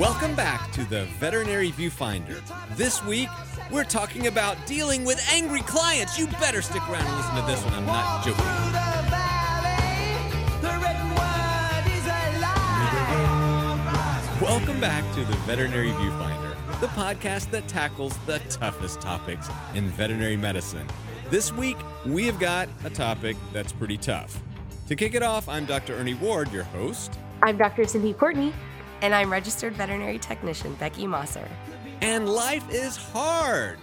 Welcome 0.00 0.34
back 0.34 0.72
to 0.72 0.84
the 0.84 1.04
Veterinary 1.18 1.72
Viewfinder. 1.72 2.40
This 2.74 3.04
week, 3.04 3.28
we're 3.70 3.84
talking 3.84 4.28
about 4.28 4.56
dealing 4.66 5.04
with 5.04 5.22
angry 5.30 5.60
clients. 5.60 6.18
You 6.18 6.26
better 6.26 6.62
stick 6.62 6.80
around 6.88 7.04
and 7.06 7.16
listen 7.18 7.36
to 7.36 7.42
this 7.42 7.62
one. 7.62 7.74
I'm 7.74 7.84
not 7.84 8.24
joking. 8.24 8.42
the 8.42 9.02
valley, 9.10 10.16
the 10.62 10.72
written 10.80 11.10
word 11.10 11.86
is 11.92 12.06
a 12.06 12.40
lie. 12.40 14.38
Welcome 14.40 14.80
back 14.80 15.04
to 15.16 15.20
the 15.24 15.36
Veterinary 15.44 15.90
Viewfinder, 15.90 16.56
the 16.80 16.88
podcast 16.88 17.50
that 17.50 17.68
tackles 17.68 18.16
the 18.24 18.38
toughest 18.48 19.02
topics 19.02 19.50
in 19.74 19.88
veterinary 19.88 20.38
medicine. 20.38 20.86
This 21.30 21.52
week, 21.52 21.76
we 22.04 22.26
have 22.26 22.40
got 22.40 22.68
a 22.82 22.90
topic 22.90 23.36
that's 23.52 23.70
pretty 23.70 23.96
tough. 23.96 24.42
To 24.88 24.96
kick 24.96 25.14
it 25.14 25.22
off, 25.22 25.48
I'm 25.48 25.64
Dr. 25.64 25.94
Ernie 25.94 26.14
Ward, 26.14 26.50
your 26.52 26.64
host. 26.64 27.16
I'm 27.40 27.56
Dr. 27.56 27.86
Cindy 27.86 28.14
Courtney. 28.14 28.52
And 29.00 29.14
I'm 29.14 29.30
registered 29.30 29.74
veterinary 29.74 30.18
technician 30.18 30.74
Becky 30.74 31.04
Mosser. 31.04 31.48
And 32.00 32.28
life 32.28 32.68
is 32.70 32.96
hard. 32.96 33.78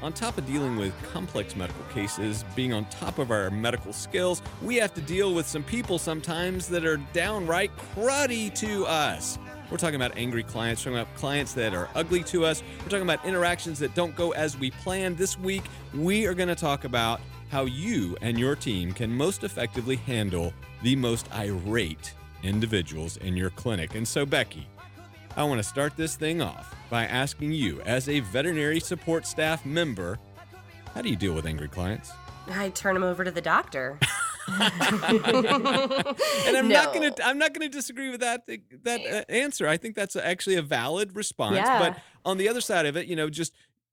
On 0.00 0.10
top 0.10 0.38
of 0.38 0.46
dealing 0.46 0.76
with 0.76 0.94
complex 1.12 1.54
medical 1.54 1.84
cases, 1.92 2.46
being 2.56 2.72
on 2.72 2.86
top 2.86 3.18
of 3.18 3.30
our 3.30 3.50
medical 3.50 3.92
skills, 3.92 4.40
we 4.62 4.76
have 4.76 4.94
to 4.94 5.02
deal 5.02 5.34
with 5.34 5.46
some 5.46 5.62
people 5.62 5.98
sometimes 5.98 6.66
that 6.68 6.86
are 6.86 6.96
downright 7.12 7.70
cruddy 7.94 8.54
to 8.54 8.86
us. 8.86 9.38
We're 9.70 9.76
talking 9.76 9.94
about 9.94 10.16
angry 10.16 10.42
clients, 10.42 10.84
we're 10.84 10.92
talking 10.92 11.02
about 11.02 11.16
clients 11.16 11.52
that 11.54 11.74
are 11.74 11.88
ugly 11.94 12.24
to 12.24 12.44
us. 12.44 12.62
We're 12.80 12.88
talking 12.88 13.02
about 13.02 13.24
interactions 13.24 13.78
that 13.78 13.94
don't 13.94 14.16
go 14.16 14.32
as 14.32 14.58
we 14.58 14.72
planned. 14.72 15.16
This 15.16 15.38
week, 15.38 15.62
we 15.94 16.26
are 16.26 16.34
going 16.34 16.48
to 16.48 16.56
talk 16.56 16.84
about 16.84 17.20
how 17.50 17.66
you 17.66 18.16
and 18.20 18.38
your 18.38 18.56
team 18.56 18.92
can 18.92 19.14
most 19.14 19.44
effectively 19.44 19.96
handle 19.96 20.52
the 20.82 20.96
most 20.96 21.32
irate 21.32 22.14
individuals 22.42 23.16
in 23.18 23.36
your 23.36 23.50
clinic. 23.50 23.94
And 23.94 24.06
so, 24.06 24.26
Becky, 24.26 24.66
I 25.36 25.44
want 25.44 25.58
to 25.60 25.68
start 25.68 25.96
this 25.96 26.16
thing 26.16 26.42
off 26.42 26.74
by 26.88 27.04
asking 27.04 27.52
you, 27.52 27.80
as 27.82 28.08
a 28.08 28.20
veterinary 28.20 28.80
support 28.80 29.24
staff 29.24 29.64
member, 29.64 30.18
how 30.94 31.02
do 31.02 31.08
you 31.08 31.16
deal 31.16 31.32
with 31.32 31.46
angry 31.46 31.68
clients? 31.68 32.10
I 32.48 32.70
turn 32.70 32.94
them 32.94 33.04
over 33.04 33.22
to 33.22 33.30
the 33.30 33.40
doctor. 33.40 34.00
And 36.46 36.56
I'm 36.56 36.68
not 36.68 36.92
gonna 36.94 37.12
I'm 37.22 37.38
not 37.38 37.52
gonna 37.52 37.68
disagree 37.68 38.10
with 38.10 38.20
that 38.20 38.48
that 38.82 39.00
uh, 39.06 39.32
answer. 39.32 39.66
I 39.68 39.76
think 39.76 39.94
that's 39.94 40.16
actually 40.16 40.56
a 40.56 40.62
valid 40.62 41.14
response. 41.14 41.56
Yeah. 41.56 41.78
But 41.78 41.98
on 42.24 42.38
the 42.38 42.48
other 42.48 42.60
side 42.60 42.86
of 42.86 42.96
it, 42.96 43.06
you 43.06 43.16
know, 43.16 43.30
just 43.30 43.52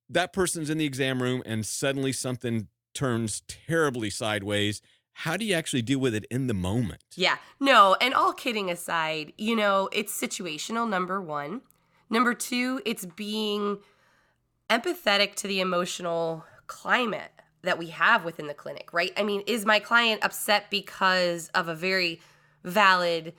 that 0.09 0.33
person's 0.33 0.69
in 0.69 0.77
the 0.77 0.85
exam 0.85 1.21
room 1.21 1.43
and 1.45 1.65
suddenly 1.65 2.11
something 2.11 2.67
turns 2.93 3.41
terribly 3.47 4.09
sideways. 4.09 4.81
How 5.13 5.35
do 5.35 5.45
you 5.45 5.55
actually 5.55 5.81
deal 5.81 5.99
with 5.99 6.13
it 6.13 6.25
in 6.29 6.47
the 6.47 6.53
moment? 6.53 7.03
yeah, 7.15 7.37
no, 7.59 7.95
and 7.99 8.13
all 8.13 8.33
kidding 8.33 8.69
aside, 8.69 9.33
you 9.37 9.55
know, 9.55 9.89
it's 9.91 10.13
situational, 10.13 10.87
number 10.87 11.19
one. 11.19 11.61
Number 12.09 12.33
two, 12.35 12.81
it's 12.85 13.05
being 13.05 13.79
empathetic 14.69 15.35
to 15.35 15.47
the 15.47 15.59
emotional 15.59 16.45
climate 16.67 17.31
that 17.63 17.77
we 17.77 17.87
have 17.87 18.23
within 18.23 18.47
the 18.47 18.53
clinic, 18.53 18.93
right? 18.93 19.11
I 19.17 19.23
mean, 19.23 19.41
is 19.47 19.65
my 19.65 19.79
client 19.79 20.23
upset 20.23 20.69
because 20.69 21.49
of 21.49 21.67
a 21.67 21.75
very 21.75 22.21
valid 22.63 23.33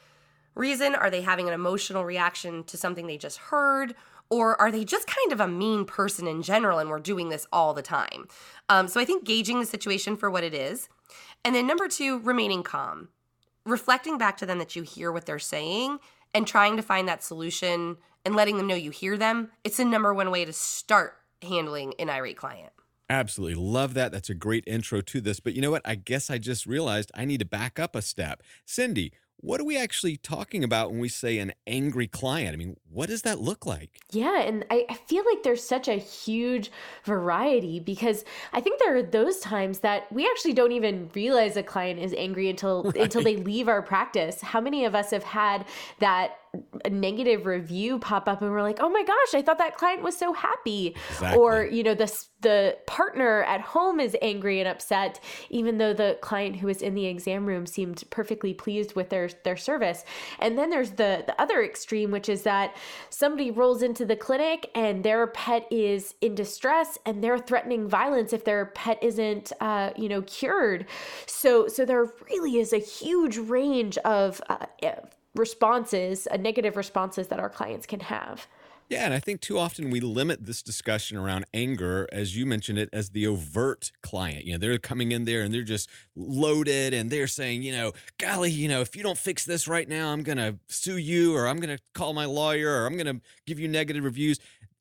reason? 0.55 0.95
Are 0.95 1.11
they 1.11 1.23
having 1.23 1.49
an 1.49 1.55
emotional 1.55 2.05
reaction 2.05 2.65
to 2.65 2.77
something 2.77 3.07
they 3.07 3.17
just 3.17 3.39
heard? 3.39 3.95
Or 4.31 4.61
are 4.61 4.71
they 4.71 4.85
just 4.85 5.07
kind 5.07 5.33
of 5.33 5.41
a 5.41 5.49
mean 5.49 5.85
person 5.87 6.27
in 6.27 6.43
general 6.43 6.79
and 6.79 6.91
we're 6.91 6.99
doing 6.99 7.31
this 7.31 7.47
all 7.53 7.73
the 7.73 7.83
time? 7.83 8.29
Um, 8.69 8.89
so 8.89 9.01
I 9.01 9.05
think 9.05 9.25
gauging 9.25 9.61
the 9.61 9.67
situation 9.67 10.17
for 10.17 10.31
what 10.31 10.45
it 10.45 10.53
is. 10.53 10.89
And 11.45 11.55
then 11.55 11.67
number 11.67 11.89
two, 11.89 12.19
remaining 12.19 12.63
calm, 12.63 13.09
reflecting 13.65 14.19
back 14.19 14.37
to 14.39 14.47
them 14.47 14.59
that 14.59 14.77
you 14.77 14.83
hear 14.83 15.11
what 15.11 15.25
they're 15.25 15.39
saying 15.39 15.99
and 16.35 16.47
trying 16.47 16.77
to 16.77 16.83
find 16.83 17.09
that 17.09 17.23
solution 17.23 17.97
and 18.25 18.37
letting 18.37 18.59
them 18.59 18.67
know 18.67 18.75
you 18.75 18.91
hear 18.91 19.17
them. 19.17 19.51
It's 19.65 19.79
the 19.79 19.85
number 19.85 20.13
one 20.13 20.31
way 20.31 20.45
to 20.45 20.53
start 20.53 21.17
handling 21.43 21.95
an 21.99 22.11
irate 22.11 22.37
client. 22.37 22.73
Absolutely. 23.11 23.55
Love 23.55 23.95
that. 23.95 24.13
That's 24.13 24.31
a 24.31 24.35
great 24.35 24.65
intro 24.67 25.01
to 25.01 25.21
this. 25.21 25.41
But 25.41 25.55
you 25.55 25.63
know 25.63 25.71
what? 25.71 25.83
I 25.85 25.95
guess 25.95 26.31
I 26.31 26.39
just 26.39 26.67
realized 26.67 27.11
I 27.15 27.25
need 27.25 27.39
to 27.39 27.47
back 27.47 27.79
up 27.79 27.97
a 27.97 28.03
step. 28.03 28.43
Cindy, 28.67 29.13
what 29.41 29.61
are 29.61 29.65
we 29.65 29.79
actually 29.79 30.17
talking 30.17 30.65
about 30.65 30.91
when 30.91 30.99
we 30.99 31.09
say 31.09 31.39
an 31.39 31.53
angry 31.67 32.09
client? 32.09 32.55
I 32.55 32.57
mean, 32.57 32.77
what 32.91 33.09
does 33.09 33.23
that 33.23 33.39
look 33.41 33.65
like? 33.65 34.01
Yeah, 34.11 34.43
and 34.43 34.65
I, 34.69 34.85
I 34.91 34.95
feel 34.95 35.25
like 35.25 35.45
there's 35.45 35.63
such 35.63 35.87
a 35.87 35.95
huge 35.95 36.73
variety 37.05 37.79
because 37.79 38.25
I 38.53 38.61
think 38.61 38.81
there 38.81 38.97
are 38.97 39.03
those 39.03 39.39
times 39.39 39.79
that 39.81 40.13
we 40.13 40.27
actually 40.27 40.55
don't 40.55 40.73
even 40.73 41.09
realize 41.15 41.57
a 41.57 41.63
client 41.63 42.01
is 42.01 42.13
angry 42.15 42.51
until 42.51 42.89
until 42.97 43.23
they 43.23 43.37
leave 43.37 43.69
our 43.69 43.81
practice. 43.81 44.41
How 44.41 44.61
many 44.61 44.85
of 44.85 44.97
us 44.97 45.13
have 45.13 45.25
had 45.25 45.67
that 46.01 46.39
a 46.85 46.91
negative 46.91 47.47
review 47.47 47.99
pop 47.99 48.29
up 48.29 48.43
and 48.43 48.51
we're 48.51 48.63
like, 48.63 48.79
"Oh 48.81 48.89
my 48.89 49.03
gosh, 49.03 49.35
I 49.35 49.43
thought 49.43 49.59
that 49.59 49.77
client 49.77 50.03
was 50.03 50.17
so 50.17 50.33
happy." 50.33 50.97
Or, 51.37 51.65
you 51.65 51.83
know, 51.83 51.95
the 51.95 52.09
the 52.41 52.77
partner 52.87 53.43
at 53.45 53.61
home 53.61 53.99
is 53.99 54.17
angry 54.23 54.61
and 54.61 54.69
upset 54.69 55.19
even 55.51 55.79
though 55.79 55.93
the 55.93 56.17
client 56.21 56.55
who 56.57 56.69
was 56.69 56.83
in 56.83 56.95
the 56.95 57.07
exam 57.07 57.47
room 57.47 57.67
seemed 57.67 58.05
perfectly 58.11 58.55
pleased 58.55 58.95
with 58.95 59.09
their 59.11 59.29
their 59.45 59.57
service. 59.57 60.05
And 60.39 60.57
then 60.57 60.71
there's 60.71 60.91
the 60.91 61.25
the 61.27 61.41
other 61.41 61.63
extreme 61.63 62.11
which 62.11 62.29
is 62.29 62.43
that 62.43 62.77
somebody 63.11 63.51
rolls 63.51 63.83
into 63.83 64.05
the 64.05 64.17
clinic 64.17 64.71
and 64.75 65.03
their 65.03 65.27
pet 65.29 65.67
is 65.71 66.15
in 66.21 66.35
distress 66.35 66.99
and 67.07 67.23
they're 67.23 67.39
threatening 67.39 67.89
violence 67.89 68.33
if 68.33 68.45
their 68.45 68.67
pet 68.67 69.03
isn't 69.03 69.53
uh, 69.61 69.91
you 69.97 70.09
know 70.09 70.23
cured. 70.23 70.87
So 71.27 71.67
so 71.69 71.85
there 71.85 72.13
really 72.31 72.59
is 72.59 72.73
a 72.73 72.79
huge 72.79 73.37
range 73.39 73.99
of 73.99 74.41
uh, 74.49 74.67
responses, 75.39 76.27
uh, 76.31 76.37
negative 76.37 76.77
responses 76.77 77.29
that 77.29 77.39
our 77.39 77.49
clients 77.49 77.87
can 77.87 78.01
have. 78.01 78.47
Yeah, 78.89 79.05
and 79.05 79.13
I 79.13 79.19
think 79.19 79.43
too 79.43 79.59
often 79.59 79.91
we 79.91 80.01
limit 80.01 80.47
this 80.47 80.63
discussion 80.63 81.19
around 81.19 81.45
anger, 81.53 82.09
as 82.11 82.35
you 82.35 82.47
mentioned 82.47 82.79
it, 82.79 82.89
as 82.91 83.11
the 83.11 83.27
overt 83.27 83.93
client. 84.03 84.47
You 84.47 84.53
know, 84.53 84.59
they're 84.59 84.79
coming 84.79 85.13
in 85.13 85.27
there 85.27 85.43
and 85.43 85.53
they're 85.53 85.61
just 85.61 85.91
loaded 86.17 86.95
and 86.95 87.11
they're 87.11 87.27
saying, 87.27 87.63
you 87.63 87.73
know, 87.73 87.93
golly, 88.17 88.51
you 88.51 88.67
know, 88.67 88.81
if 88.81 88.97
you 88.97 89.03
don't 89.03 89.19
fix 89.19 89.45
this 89.45 89.69
right 89.69 89.87
now, 89.87 90.11
I'm 90.11 90.23
going 90.23 90.39
to 90.39 90.59
sue 90.69 90.97
you 90.97 91.37
or 91.37 91.49
I'm 91.49 91.61
going 91.61 91.77
to 91.77 91.83
call 91.93 92.15
my 92.15 92.25
lawyer 92.25 92.83
or 92.83 92.87
I'm 92.87 92.97
going 92.97 93.15
to 93.15 93.21
give 93.45 93.61
you 93.61 93.69
negative 93.69 94.05
reviews. 94.05 94.39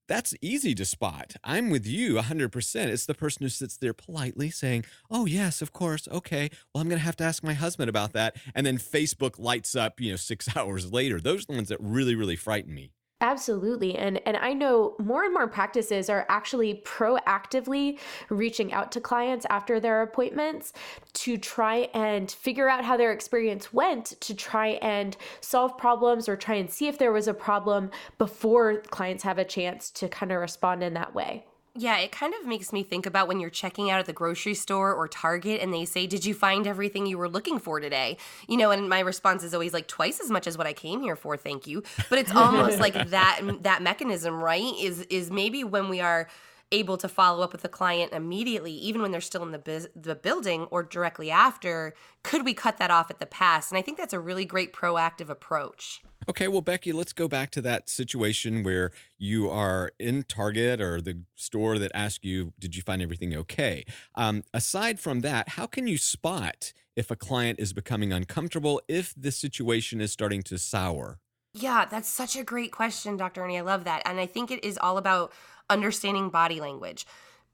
That's 0.07 0.33
easy 0.41 0.73
to 0.75 0.85
spot. 0.85 1.35
I'm 1.43 1.69
with 1.69 1.85
you 1.85 2.15
100%. 2.15 2.75
It's 2.87 3.05
the 3.05 3.13
person 3.13 3.43
who 3.43 3.49
sits 3.49 3.77
there 3.77 3.93
politely 3.93 4.49
saying, 4.49 4.85
Oh, 5.11 5.25
yes, 5.25 5.61
of 5.61 5.73
course. 5.73 6.07
Okay. 6.09 6.49
Well, 6.73 6.81
I'm 6.81 6.87
going 6.87 6.99
to 6.99 7.05
have 7.05 7.17
to 7.17 7.23
ask 7.25 7.43
my 7.43 7.53
husband 7.53 7.89
about 7.89 8.13
that. 8.13 8.37
And 8.55 8.65
then 8.65 8.77
Facebook 8.77 9.37
lights 9.37 9.75
up, 9.75 9.99
you 9.99 10.11
know, 10.11 10.17
six 10.17 10.47
hours 10.55 10.91
later. 10.91 11.19
Those 11.19 11.43
are 11.43 11.47
the 11.47 11.53
ones 11.53 11.69
that 11.69 11.79
really, 11.81 12.15
really 12.15 12.37
frighten 12.37 12.73
me. 12.73 12.91
Absolutely. 13.19 13.95
And 13.97 14.21
and 14.27 14.37
I 14.37 14.53
know 14.53 14.95
more 14.99 15.23
and 15.23 15.33
more 15.33 15.47
practices 15.47 16.07
are 16.07 16.25
actually 16.29 16.83
proactively 16.85 17.97
reaching 18.29 18.71
out 18.73 18.91
to 18.91 19.01
clients 19.01 19.43
after 19.49 19.79
their 19.79 20.03
appointments 20.03 20.71
to 21.13 21.35
try 21.35 21.89
and 21.95 22.29
figure 22.29 22.69
out 22.69 22.85
how 22.85 22.95
their 22.95 23.11
experience 23.11 23.73
went 23.73 24.05
to 24.21 24.35
try 24.35 24.67
and 24.83 25.17
solve 25.41 25.77
problems 25.79 26.29
or 26.29 26.35
try 26.35 26.55
and 26.55 26.69
see 26.69 26.87
if 26.87 26.99
there 26.99 27.11
was 27.11 27.27
a 27.27 27.33
problem 27.33 27.89
before 28.19 28.81
clients 28.81 29.23
have 29.23 29.39
a 29.39 29.45
chance 29.45 29.89
to 29.91 30.07
kind 30.07 30.31
of 30.31 30.39
respond 30.39 30.83
in 30.83 30.93
that 30.93 31.15
way. 31.15 31.43
Yeah, 31.79 31.99
it 31.99 32.11
kind 32.11 32.33
of 32.33 32.47
makes 32.47 32.73
me 32.73 32.81
think 32.81 33.05
about 33.05 33.27
when 33.27 33.39
you're 33.39 33.51
checking 33.51 33.91
out 33.91 33.99
at 33.99 34.07
the 34.07 34.13
grocery 34.13 34.55
store 34.55 34.95
or 34.95 35.07
Target 35.07 35.61
and 35.61 35.71
they 35.71 35.85
say, 35.85 36.07
Did 36.07 36.25
you 36.25 36.33
find 36.33 36.65
everything 36.65 37.05
you 37.05 37.19
were 37.19 37.29
looking 37.29 37.59
for 37.59 37.79
today? 37.79 38.17
You 38.47 38.57
know, 38.57 38.71
and 38.71 38.89
my 38.89 38.99
response 39.01 39.43
is 39.43 39.53
always 39.53 39.73
like 39.73 39.87
twice 39.87 40.19
as 40.19 40.31
much 40.31 40.47
as 40.47 40.57
what 40.57 40.65
I 40.65 40.73
came 40.73 41.01
here 41.01 41.15
for, 41.15 41.37
thank 41.37 41.67
you. 41.67 41.83
But 42.09 42.17
it's 42.17 42.33
almost 42.33 42.79
like 42.79 42.93
that 43.09 43.41
that 43.61 43.83
mechanism, 43.83 44.41
right? 44.41 44.73
Is 44.79 45.01
is 45.01 45.29
maybe 45.29 45.63
when 45.63 45.87
we 45.87 46.01
are 46.01 46.27
able 46.71 46.97
to 46.97 47.07
follow 47.07 47.43
up 47.43 47.51
with 47.51 47.61
the 47.61 47.69
client 47.69 48.11
immediately, 48.11 48.71
even 48.71 49.01
when 49.01 49.11
they're 49.11 49.21
still 49.21 49.43
in 49.43 49.51
the 49.51 49.59
biz- 49.59 49.89
the 49.95 50.15
building 50.15 50.63
or 50.71 50.81
directly 50.81 51.29
after, 51.29 51.93
could 52.23 52.43
we 52.43 52.55
cut 52.55 52.77
that 52.77 52.89
off 52.89 53.11
at 53.11 53.19
the 53.19 53.25
pass? 53.27 53.69
And 53.69 53.77
I 53.77 53.83
think 53.83 53.97
that's 53.97 54.13
a 54.13 54.19
really 54.19 54.45
great 54.45 54.73
proactive 54.73 55.29
approach. 55.29 56.01
Okay, 56.29 56.49
well, 56.49 56.61
Becky, 56.61 56.91
let's 56.91 57.13
go 57.13 57.29
back 57.29 57.51
to 57.51 57.61
that 57.61 57.89
situation 57.89 58.61
where 58.61 58.91
you 59.17 59.49
are 59.49 59.93
in 59.97 60.23
Target 60.23 60.81
or 60.81 60.99
the 60.99 61.21
store 61.35 61.79
that 61.79 61.89
asked 61.93 62.25
you, 62.25 62.51
Did 62.59 62.75
you 62.75 62.81
find 62.81 63.01
everything 63.01 63.33
okay? 63.33 63.85
Um, 64.13 64.43
aside 64.53 64.99
from 64.99 65.21
that, 65.21 65.49
how 65.49 65.67
can 65.67 65.87
you 65.87 65.97
spot 65.97 66.73
if 66.97 67.09
a 67.09 67.15
client 67.15 67.59
is 67.59 67.71
becoming 67.71 68.11
uncomfortable, 68.11 68.81
if 68.89 69.13
the 69.15 69.31
situation 69.31 70.01
is 70.01 70.11
starting 70.11 70.43
to 70.43 70.57
sour? 70.57 71.19
Yeah, 71.53 71.85
that's 71.85 72.09
such 72.09 72.35
a 72.35 72.43
great 72.43 72.73
question, 72.73 73.15
Dr. 73.15 73.43
Ernie. 73.43 73.59
I 73.59 73.61
love 73.61 73.85
that. 73.85 74.01
And 74.05 74.19
I 74.19 74.25
think 74.25 74.51
it 74.51 74.63
is 74.65 74.77
all 74.77 74.97
about 74.97 75.31
understanding 75.69 76.29
body 76.29 76.59
language. 76.59 77.07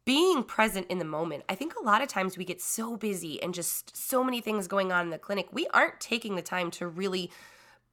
Being 0.03 0.43
present 0.43 0.87
in 0.89 0.97
the 0.97 1.05
moment. 1.05 1.43
I 1.47 1.55
think 1.55 1.75
a 1.75 1.83
lot 1.83 2.01
of 2.01 2.09
times 2.09 2.37
we 2.37 2.43
get 2.43 2.59
so 2.59 2.97
busy 2.97 3.41
and 3.41 3.53
just 3.53 3.95
so 3.95 4.23
many 4.23 4.41
things 4.41 4.67
going 4.67 4.91
on 4.91 5.05
in 5.05 5.11
the 5.11 5.17
clinic, 5.19 5.47
we 5.53 5.67
aren't 5.67 5.99
taking 5.99 6.35
the 6.35 6.41
time 6.41 6.71
to 6.71 6.87
really 6.87 7.31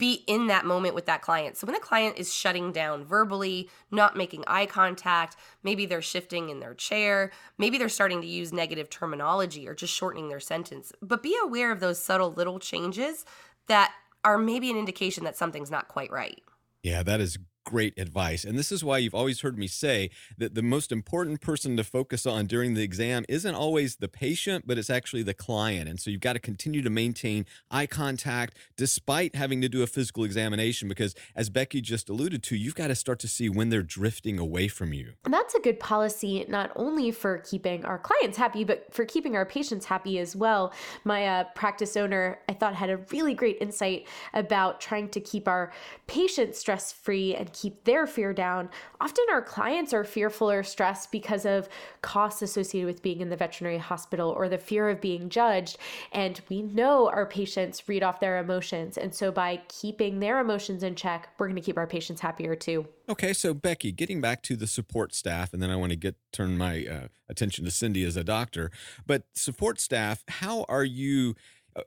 be 0.00 0.24
in 0.26 0.48
that 0.48 0.64
moment 0.64 0.94
with 0.94 1.04
that 1.06 1.20
client. 1.20 1.58
So 1.58 1.66
when 1.66 1.76
a 1.76 1.80
client 1.80 2.18
is 2.18 2.34
shutting 2.34 2.72
down 2.72 3.04
verbally, 3.04 3.68
not 3.90 4.16
making 4.16 4.44
eye 4.46 4.64
contact, 4.66 5.36
maybe 5.62 5.84
they're 5.84 6.02
shifting 6.02 6.48
in 6.48 6.58
their 6.58 6.74
chair, 6.74 7.30
maybe 7.58 7.76
they're 7.76 7.90
starting 7.90 8.22
to 8.22 8.26
use 8.26 8.50
negative 8.52 8.88
terminology 8.88 9.68
or 9.68 9.74
just 9.74 9.94
shortening 9.94 10.30
their 10.30 10.40
sentence. 10.40 10.90
But 11.02 11.22
be 11.22 11.36
aware 11.44 11.70
of 11.70 11.80
those 11.80 12.02
subtle 12.02 12.32
little 12.32 12.58
changes 12.58 13.26
that 13.68 13.92
are 14.24 14.38
maybe 14.38 14.70
an 14.70 14.78
indication 14.78 15.24
that 15.24 15.36
something's 15.36 15.70
not 15.70 15.88
quite 15.88 16.10
right. 16.10 16.42
Yeah, 16.82 17.02
that 17.02 17.20
is 17.20 17.38
great 17.70 17.96
advice. 17.96 18.44
And 18.44 18.58
this 18.58 18.72
is 18.72 18.82
why 18.82 18.98
you've 18.98 19.14
always 19.14 19.42
heard 19.42 19.56
me 19.56 19.68
say 19.68 20.10
that 20.36 20.56
the 20.56 20.62
most 20.62 20.90
important 20.90 21.40
person 21.40 21.76
to 21.76 21.84
focus 21.84 22.26
on 22.26 22.46
during 22.46 22.74
the 22.74 22.82
exam 22.82 23.24
isn't 23.28 23.54
always 23.54 23.96
the 23.96 24.08
patient, 24.08 24.66
but 24.66 24.76
it's 24.76 24.90
actually 24.90 25.22
the 25.22 25.34
client. 25.34 25.88
And 25.88 26.00
so 26.00 26.10
you've 26.10 26.20
got 26.20 26.32
to 26.32 26.40
continue 26.40 26.82
to 26.82 26.90
maintain 26.90 27.46
eye 27.70 27.86
contact 27.86 28.56
despite 28.76 29.36
having 29.36 29.60
to 29.60 29.68
do 29.68 29.84
a 29.84 29.86
physical 29.86 30.24
examination 30.24 30.88
because, 30.88 31.14
as 31.36 31.48
Becky 31.48 31.80
just 31.80 32.08
alluded 32.08 32.42
to, 32.42 32.56
you've 32.56 32.74
got 32.74 32.88
to 32.88 32.96
start 32.96 33.20
to 33.20 33.28
see 33.28 33.48
when 33.48 33.68
they're 33.68 33.84
drifting 33.84 34.40
away 34.40 34.66
from 34.66 34.92
you. 34.92 35.12
And 35.24 35.32
that's 35.32 35.54
a 35.54 35.60
good 35.60 35.78
policy, 35.78 36.44
not 36.48 36.72
only 36.74 37.12
for 37.12 37.38
keeping 37.38 37.84
our 37.84 38.00
clients 38.00 38.36
happy, 38.36 38.64
but 38.64 38.92
for 38.92 39.04
keeping 39.04 39.36
our 39.36 39.46
patients 39.46 39.86
happy 39.86 40.18
as 40.18 40.34
well. 40.34 40.72
My 41.04 41.24
uh, 41.24 41.44
practice 41.54 41.96
owner, 41.96 42.40
I 42.48 42.52
thought, 42.54 42.74
had 42.74 42.90
a 42.90 42.96
really 43.12 43.34
great 43.34 43.58
insight 43.60 44.08
about 44.34 44.80
trying 44.80 45.08
to 45.10 45.20
keep 45.20 45.46
our 45.46 45.72
patients 46.08 46.58
stress 46.58 46.90
free 46.90 47.36
and 47.36 47.52
keep 47.60 47.84
their 47.84 48.06
fear 48.06 48.32
down. 48.32 48.70
Often 49.00 49.26
our 49.30 49.42
clients 49.42 49.92
are 49.92 50.04
fearful 50.04 50.50
or 50.50 50.62
stressed 50.62 51.12
because 51.12 51.44
of 51.44 51.68
costs 52.00 52.42
associated 52.42 52.86
with 52.86 53.02
being 53.02 53.20
in 53.20 53.28
the 53.28 53.36
veterinary 53.36 53.78
hospital 53.78 54.30
or 54.30 54.48
the 54.48 54.58
fear 54.58 54.88
of 54.88 55.00
being 55.00 55.28
judged. 55.28 55.76
And 56.12 56.40
we 56.48 56.62
know 56.62 57.08
our 57.08 57.26
patients 57.26 57.82
read 57.88 58.02
off 58.02 58.20
their 58.20 58.38
emotions. 58.38 58.96
And 58.96 59.14
so 59.14 59.30
by 59.30 59.60
keeping 59.68 60.20
their 60.20 60.40
emotions 60.40 60.82
in 60.82 60.94
check, 60.94 61.28
we're 61.38 61.46
going 61.46 61.56
to 61.56 61.62
keep 61.62 61.76
our 61.76 61.86
patients 61.86 62.20
happier 62.20 62.54
too. 62.54 62.86
Okay, 63.08 63.32
so 63.32 63.52
Becky, 63.52 63.92
getting 63.92 64.20
back 64.20 64.42
to 64.44 64.56
the 64.56 64.68
support 64.68 65.14
staff, 65.14 65.52
and 65.52 65.60
then 65.60 65.68
I 65.68 65.76
want 65.76 65.90
to 65.90 65.96
get 65.96 66.14
turn 66.32 66.56
my 66.56 66.86
uh, 66.86 67.08
attention 67.28 67.64
to 67.64 67.70
Cindy 67.70 68.04
as 68.04 68.16
a 68.16 68.22
doctor. 68.22 68.70
But 69.06 69.24
support 69.34 69.80
staff, 69.80 70.22
how 70.28 70.64
are 70.68 70.84
you? 70.84 71.34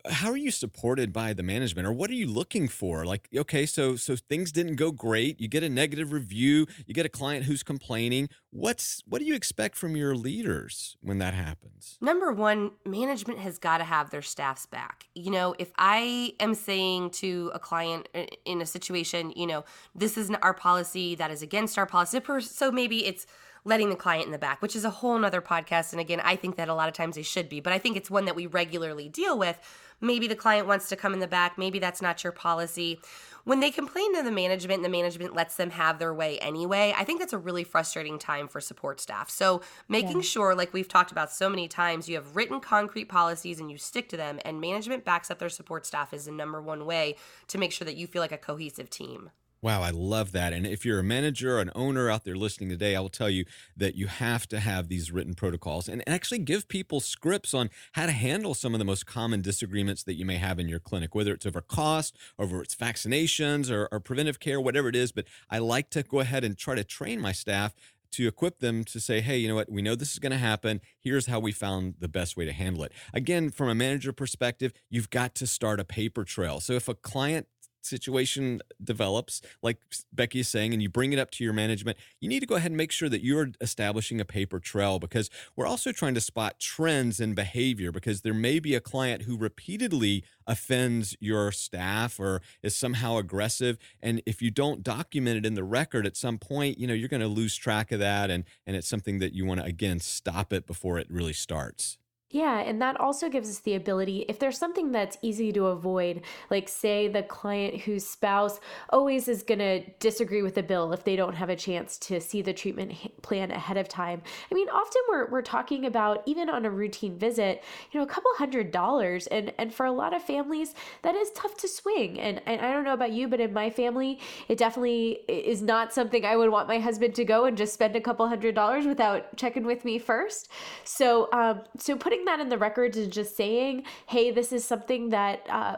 How 0.10 0.32
are 0.32 0.38
you 0.38 0.52
supported 0.52 1.12
by 1.12 1.34
the 1.34 1.44
management 1.44 1.88
or 1.88 1.94
what 1.94 2.10
are 2.10 2.16
you 2.16 2.28
looking 2.28 2.68
for? 2.68 3.06
Like 3.06 3.28
okay 3.36 3.66
so 3.66 3.96
so 3.96 4.16
things 4.16 4.52
didn't 4.52 4.76
go 4.76 4.92
great. 4.92 5.40
You 5.40 5.48
get 5.48 5.64
a 5.64 5.70
negative 5.70 6.12
review. 6.12 6.68
You 6.86 6.94
get 6.94 7.06
a 7.06 7.10
client 7.10 7.46
who's 7.46 7.64
complaining. 7.64 8.30
What's 8.52 9.04
what 9.06 9.20
do 9.20 9.26
you 9.26 9.36
expect 9.36 9.76
from 9.76 9.96
your 9.96 10.16
leaders 10.16 10.96
when 11.02 11.18
that 11.20 11.34
happens? 11.34 11.98
Number 12.02 12.32
one, 12.32 12.72
management 12.86 13.40
has 13.40 13.58
got 13.58 13.80
to 13.80 13.84
have 13.84 14.10
their 14.10 14.22
staff's 14.22 14.66
back. 14.66 15.08
You 15.16 15.32
know, 15.32 15.56
if 15.58 15.72
I 15.78 16.34
am 16.40 16.54
saying 16.54 17.12
to 17.12 17.52
a 17.54 17.60
client 17.60 18.08
in 18.46 18.62
a 18.62 18.66
situation, 18.66 19.34
you 19.36 19.48
know, 19.48 19.66
this 19.96 20.18
isn't 20.18 20.36
our 20.38 20.54
policy, 20.54 21.16
that 21.16 21.32
is 21.32 21.42
against 21.42 21.78
our 21.78 21.86
policy, 21.86 22.20
so 22.42 22.72
maybe 22.72 23.06
it's 23.06 23.26
letting 23.66 23.90
the 23.90 23.96
client 23.96 24.26
in 24.26 24.32
the 24.32 24.38
back, 24.38 24.62
which 24.62 24.76
is 24.76 24.86
a 24.86 24.90
whole 24.90 25.18
nother 25.18 25.42
podcast. 25.42 25.92
And 25.92 26.02
again, 26.02 26.20
I 26.22 26.36
think 26.36 26.58
that 26.58 26.70
a 26.70 26.74
lot 26.74 26.90
of 26.90 26.94
times 26.94 27.16
they 27.16 27.24
should 27.24 27.50
be, 27.50 27.60
but 27.60 27.74
I 27.74 27.80
think 27.80 27.96
it's 27.96 28.12
one 28.12 28.26
that 28.26 28.36
we 28.36 28.46
regularly 28.46 29.10
deal 29.10 29.38
with. 29.38 29.58
Maybe 30.02 30.28
the 30.28 30.36
client 30.36 30.68
wants 30.68 30.90
to 30.90 30.98
come 30.98 31.14
in 31.14 31.20
the 31.20 31.28
back, 31.28 31.58
maybe 31.58 31.80
that's 31.80 32.02
not 32.02 32.24
your 32.24 32.34
policy. 32.34 33.00
When 33.46 33.62
they 33.62 33.72
complain 33.72 34.16
to 34.16 34.24
the 34.24 34.32
management 34.32 34.78
and 34.78 34.86
the 34.86 34.90
management 34.90 35.34
lets 35.34 35.56
them 35.56 35.70
have 35.72 36.00
their 36.00 36.14
way 36.14 36.40
anyway, 36.40 36.94
I 36.98 37.04
think 37.04 37.20
that's 37.20 37.34
a 37.34 37.38
really 37.38 37.64
frustrating 37.64 38.20
time 38.20 38.48
for 38.48 38.60
support 38.60 39.00
staff. 39.00 39.30
So 39.30 39.62
making 39.88 40.22
sure, 40.22 40.56
like 40.56 40.74
we've 40.74 40.88
talked 40.88 41.12
about 41.12 41.32
so 41.32 41.50
many 41.50 41.68
times, 41.68 42.08
you 42.10 42.16
have 42.16 42.36
written 42.36 42.60
concrete 42.60 43.06
policies 43.06 43.60
and 43.60 43.70
you 43.72 43.78
stick 43.78 44.10
to 44.10 44.18
them, 44.18 44.40
and 44.44 44.60
management 44.62 45.06
backs 45.06 45.30
up 45.30 45.40
their 45.40 45.50
support 45.50 45.86
staff 45.86 46.14
is 46.14 46.26
the 46.26 46.32
number 46.32 46.62
one 46.62 46.86
way 46.86 47.16
to 47.48 47.58
make 47.58 47.72
sure 47.72 47.86
that 47.86 47.98
you 47.98 48.08
feel 48.08 48.22
like 48.22 48.32
a 48.32 48.38
cohesive 48.38 48.90
team. 48.90 49.30
Wow, 49.64 49.82
I 49.82 49.92
love 49.92 50.34
that. 50.34 50.52
And 50.52 50.68
if 50.68 50.86
you're 50.86 51.00
a 51.00 51.04
manager 51.04 51.56
or 51.56 51.62
an 51.62 51.72
owner 51.74 52.10
out 52.10 52.26
there 52.26 52.36
listening 52.36 52.68
today, 52.68 52.98
I 52.98 53.00
will 53.00 53.08
tell 53.08 53.30
you 53.30 53.46
that 53.78 53.96
you 53.96 54.08
have 54.08 54.46
to 54.50 54.60
have 54.60 54.90
these 54.90 55.10
written 55.10 55.36
protocols 55.36 55.88
and 55.88 56.04
actually 56.06 56.40
give 56.40 56.68
people 56.68 57.00
scripts 57.00 57.54
on 57.54 57.70
how 57.94 58.06
to 58.06 58.12
handle 58.12 58.56
some 58.56 58.76
of 58.76 58.80
the 58.80 58.84
most 58.86 59.06
common 59.06 59.42
disagreements 59.42 60.04
that 60.04 60.16
you 60.16 60.26
may 60.26 60.36
have 60.36 60.60
in 60.60 60.68
your 60.68 60.80
clinic, 60.80 61.16
whether 61.16 61.34
it's 61.34 61.46
over 61.46 61.62
cost, 61.62 62.14
over 62.38 62.62
its 62.62 62.76
vaccinations 62.76 63.72
or, 63.72 63.88
or 63.90 64.02
preventive 64.02 64.42
care, 64.42 64.60
whatever 64.60 64.90
it 64.90 64.98
is. 64.98 65.14
But 65.14 65.28
I 65.50 65.60
like 65.60 65.90
to 65.92 66.04
go 66.04 66.20
ahead 66.20 66.44
and 66.44 66.58
try 66.58 66.76
to 66.76 66.84
train 66.84 67.22
my 67.22 67.32
staff 67.32 67.74
to 68.12 68.28
equip 68.28 68.60
them 68.60 68.84
to 68.84 69.00
say, 69.00 69.22
hey, 69.22 69.38
you 69.38 69.48
know 69.48 69.56
what, 69.56 69.72
we 69.72 69.82
know 69.82 69.96
this 69.96 70.12
is 70.12 70.20
going 70.20 70.34
to 70.34 70.38
happen. 70.38 70.82
Here's 71.00 71.28
how 71.28 71.40
we 71.40 71.54
found 71.54 71.96
the 72.00 72.10
best 72.10 72.36
way 72.36 72.44
to 72.44 72.52
handle 72.52 72.84
it. 72.84 72.92
Again, 73.14 73.50
from 73.50 73.70
a 73.70 73.76
manager 73.76 74.12
perspective, 74.12 74.74
you've 74.90 75.10
got 75.10 75.34
to 75.36 75.48
start 75.48 75.80
a 75.80 75.86
paper 75.86 76.26
trail. 76.26 76.60
So 76.60 76.74
if 76.74 76.88
a 76.90 76.96
client 76.96 77.48
situation 77.86 78.62
develops, 78.84 79.42
like 79.62 79.78
Becky 80.12 80.40
is 80.40 80.48
saying, 80.48 80.74
and 80.74 80.82
you 80.82 80.90
bring 80.90 81.14
it 81.14 81.20
up 81.20 81.32
to 81.32 81.44
your 81.44 81.54
management, 81.54 81.98
you 82.20 82.30
need 82.30 82.40
to 82.40 82.46
go 82.46 82.56
ahead 82.56 82.72
and 82.72 82.78
make 82.78 82.92
sure 82.92 83.10
that 83.10 83.24
you're 83.24 83.50
establishing 83.62 84.20
a 84.20 84.26
paper 84.26 84.60
trail 84.60 85.00
because 85.00 85.30
we're 85.56 85.68
also 85.68 85.92
trying 85.92 86.14
to 86.14 86.22
spot 86.22 86.60
trends 86.60 87.20
in 87.20 87.34
behavior 87.34 87.92
because 87.92 88.22
there 88.22 88.34
may 88.34 88.60
be 88.60 88.76
a 88.76 88.82
client 88.82 89.24
who 89.24 89.38
repeatedly 89.38 90.24
offends 90.48 91.16
your 91.20 91.52
staff 91.52 92.20
or 92.20 92.42
is 92.62 92.76
somehow 92.76 93.18
aggressive. 93.18 93.78
And 94.02 94.22
if 94.26 94.42
you 94.42 94.52
don't 94.52 94.84
document 94.84 95.38
it 95.38 95.46
in 95.46 95.54
the 95.54 95.64
record 95.64 96.06
at 96.06 96.18
some 96.18 96.38
point, 96.38 96.78
you 96.78 96.88
know, 96.88 96.94
you're 96.94 97.10
going 97.10 97.22
to 97.22 97.28
lose 97.28 97.56
track 97.56 97.92
of 97.92 98.00
that. 98.00 98.30
And, 98.30 98.44
and 98.66 98.76
it's 98.76 98.88
something 98.88 99.20
that 99.20 99.34
you 99.34 99.46
want 99.46 99.60
to, 99.60 99.66
again, 99.66 100.00
stop 100.00 100.54
it 100.54 100.66
before 100.66 100.98
it 100.98 101.08
really 101.10 101.34
starts. 101.34 101.98
Yeah, 102.34 102.62
and 102.62 102.82
that 102.82 103.00
also 103.00 103.30
gives 103.30 103.48
us 103.48 103.60
the 103.60 103.76
ability, 103.76 104.26
if 104.28 104.40
there's 104.40 104.58
something 104.58 104.92
that's 104.92 105.20
easy 105.22 105.52
to 105.52 105.68
avoid, 105.68 106.24
like 106.50 106.68
say 106.68 107.08
the 107.08 107.22
client 107.22 107.82
whose 107.82 108.08
spouse 108.08 108.60
always 108.90 109.28
is 109.28 109.44
going 109.44 109.60
to 109.60 109.82
disagree 110.00 110.42
with 110.42 110.56
the 110.56 110.64
bill 110.64 110.92
if 110.94 111.04
they 111.04 111.16
don't 111.16 111.36
have 111.36 111.50
a 111.50 111.56
chance 111.56 111.96
to 112.00 112.20
see 112.20 112.42
the 112.42 112.52
treatment 112.52 112.92
plan 113.22 113.52
ahead 113.52 113.78
of 113.78 113.88
time. 113.88 114.24
I 114.52 114.56
mean, 114.56 114.68
often 114.70 115.04
we're, 115.10 115.30
we're 115.30 115.42
talking 115.44 115.86
about, 115.86 116.24
even 116.26 116.50
on 116.50 116.66
a 116.66 116.72
routine 116.72 117.20
visit, 117.20 117.64
you 117.92 118.00
know, 118.00 118.04
a 118.04 118.10
couple 118.10 118.32
hundred 118.36 118.72
dollars. 118.72 119.28
And, 119.28 119.54
and 119.60 119.72
for 119.72 119.86
a 119.86 119.92
lot 119.92 120.16
of 120.16 120.24
families, 120.24 120.74
that 121.04 121.14
is 121.14 121.30
tough 121.36 121.56
to 121.58 121.68
swing. 121.68 122.20
And, 122.20 122.42
and 122.48 122.62
I 122.62 122.74
don't 122.74 122.84
know 122.84 122.94
about 122.94 123.12
you, 123.12 123.28
but 123.28 123.42
in 123.42 123.54
my 123.54 123.70
family, 123.70 124.20
it 124.48 124.58
definitely 124.58 125.20
is 125.28 125.62
not 125.62 125.94
something 125.94 126.26
I 126.26 126.36
would 126.36 126.50
want 126.50 126.68
my 126.68 126.80
husband 126.80 127.14
to 127.14 127.26
go 127.26 127.46
and 127.46 127.56
just 127.56 127.76
spend 127.76 127.96
a 127.96 128.02
couple 128.02 128.28
hundred 128.28 128.56
dollars 128.56 128.88
without 128.88 129.38
checking 129.38 129.66
with 129.66 129.86
me 129.86 130.00
first. 130.00 130.50
So, 130.84 131.32
um, 131.32 131.62
so 131.78 131.96
putting 131.96 132.23
that 132.26 132.40
in 132.40 132.50
the 132.50 132.58
records 132.58 132.98
and 132.98 133.12
just 133.12 133.36
saying, 133.36 133.84
hey, 134.08 134.32
this 134.32 134.52
is 134.52 134.66
something 134.66 135.10
that 135.10 135.46
uh, 135.50 135.78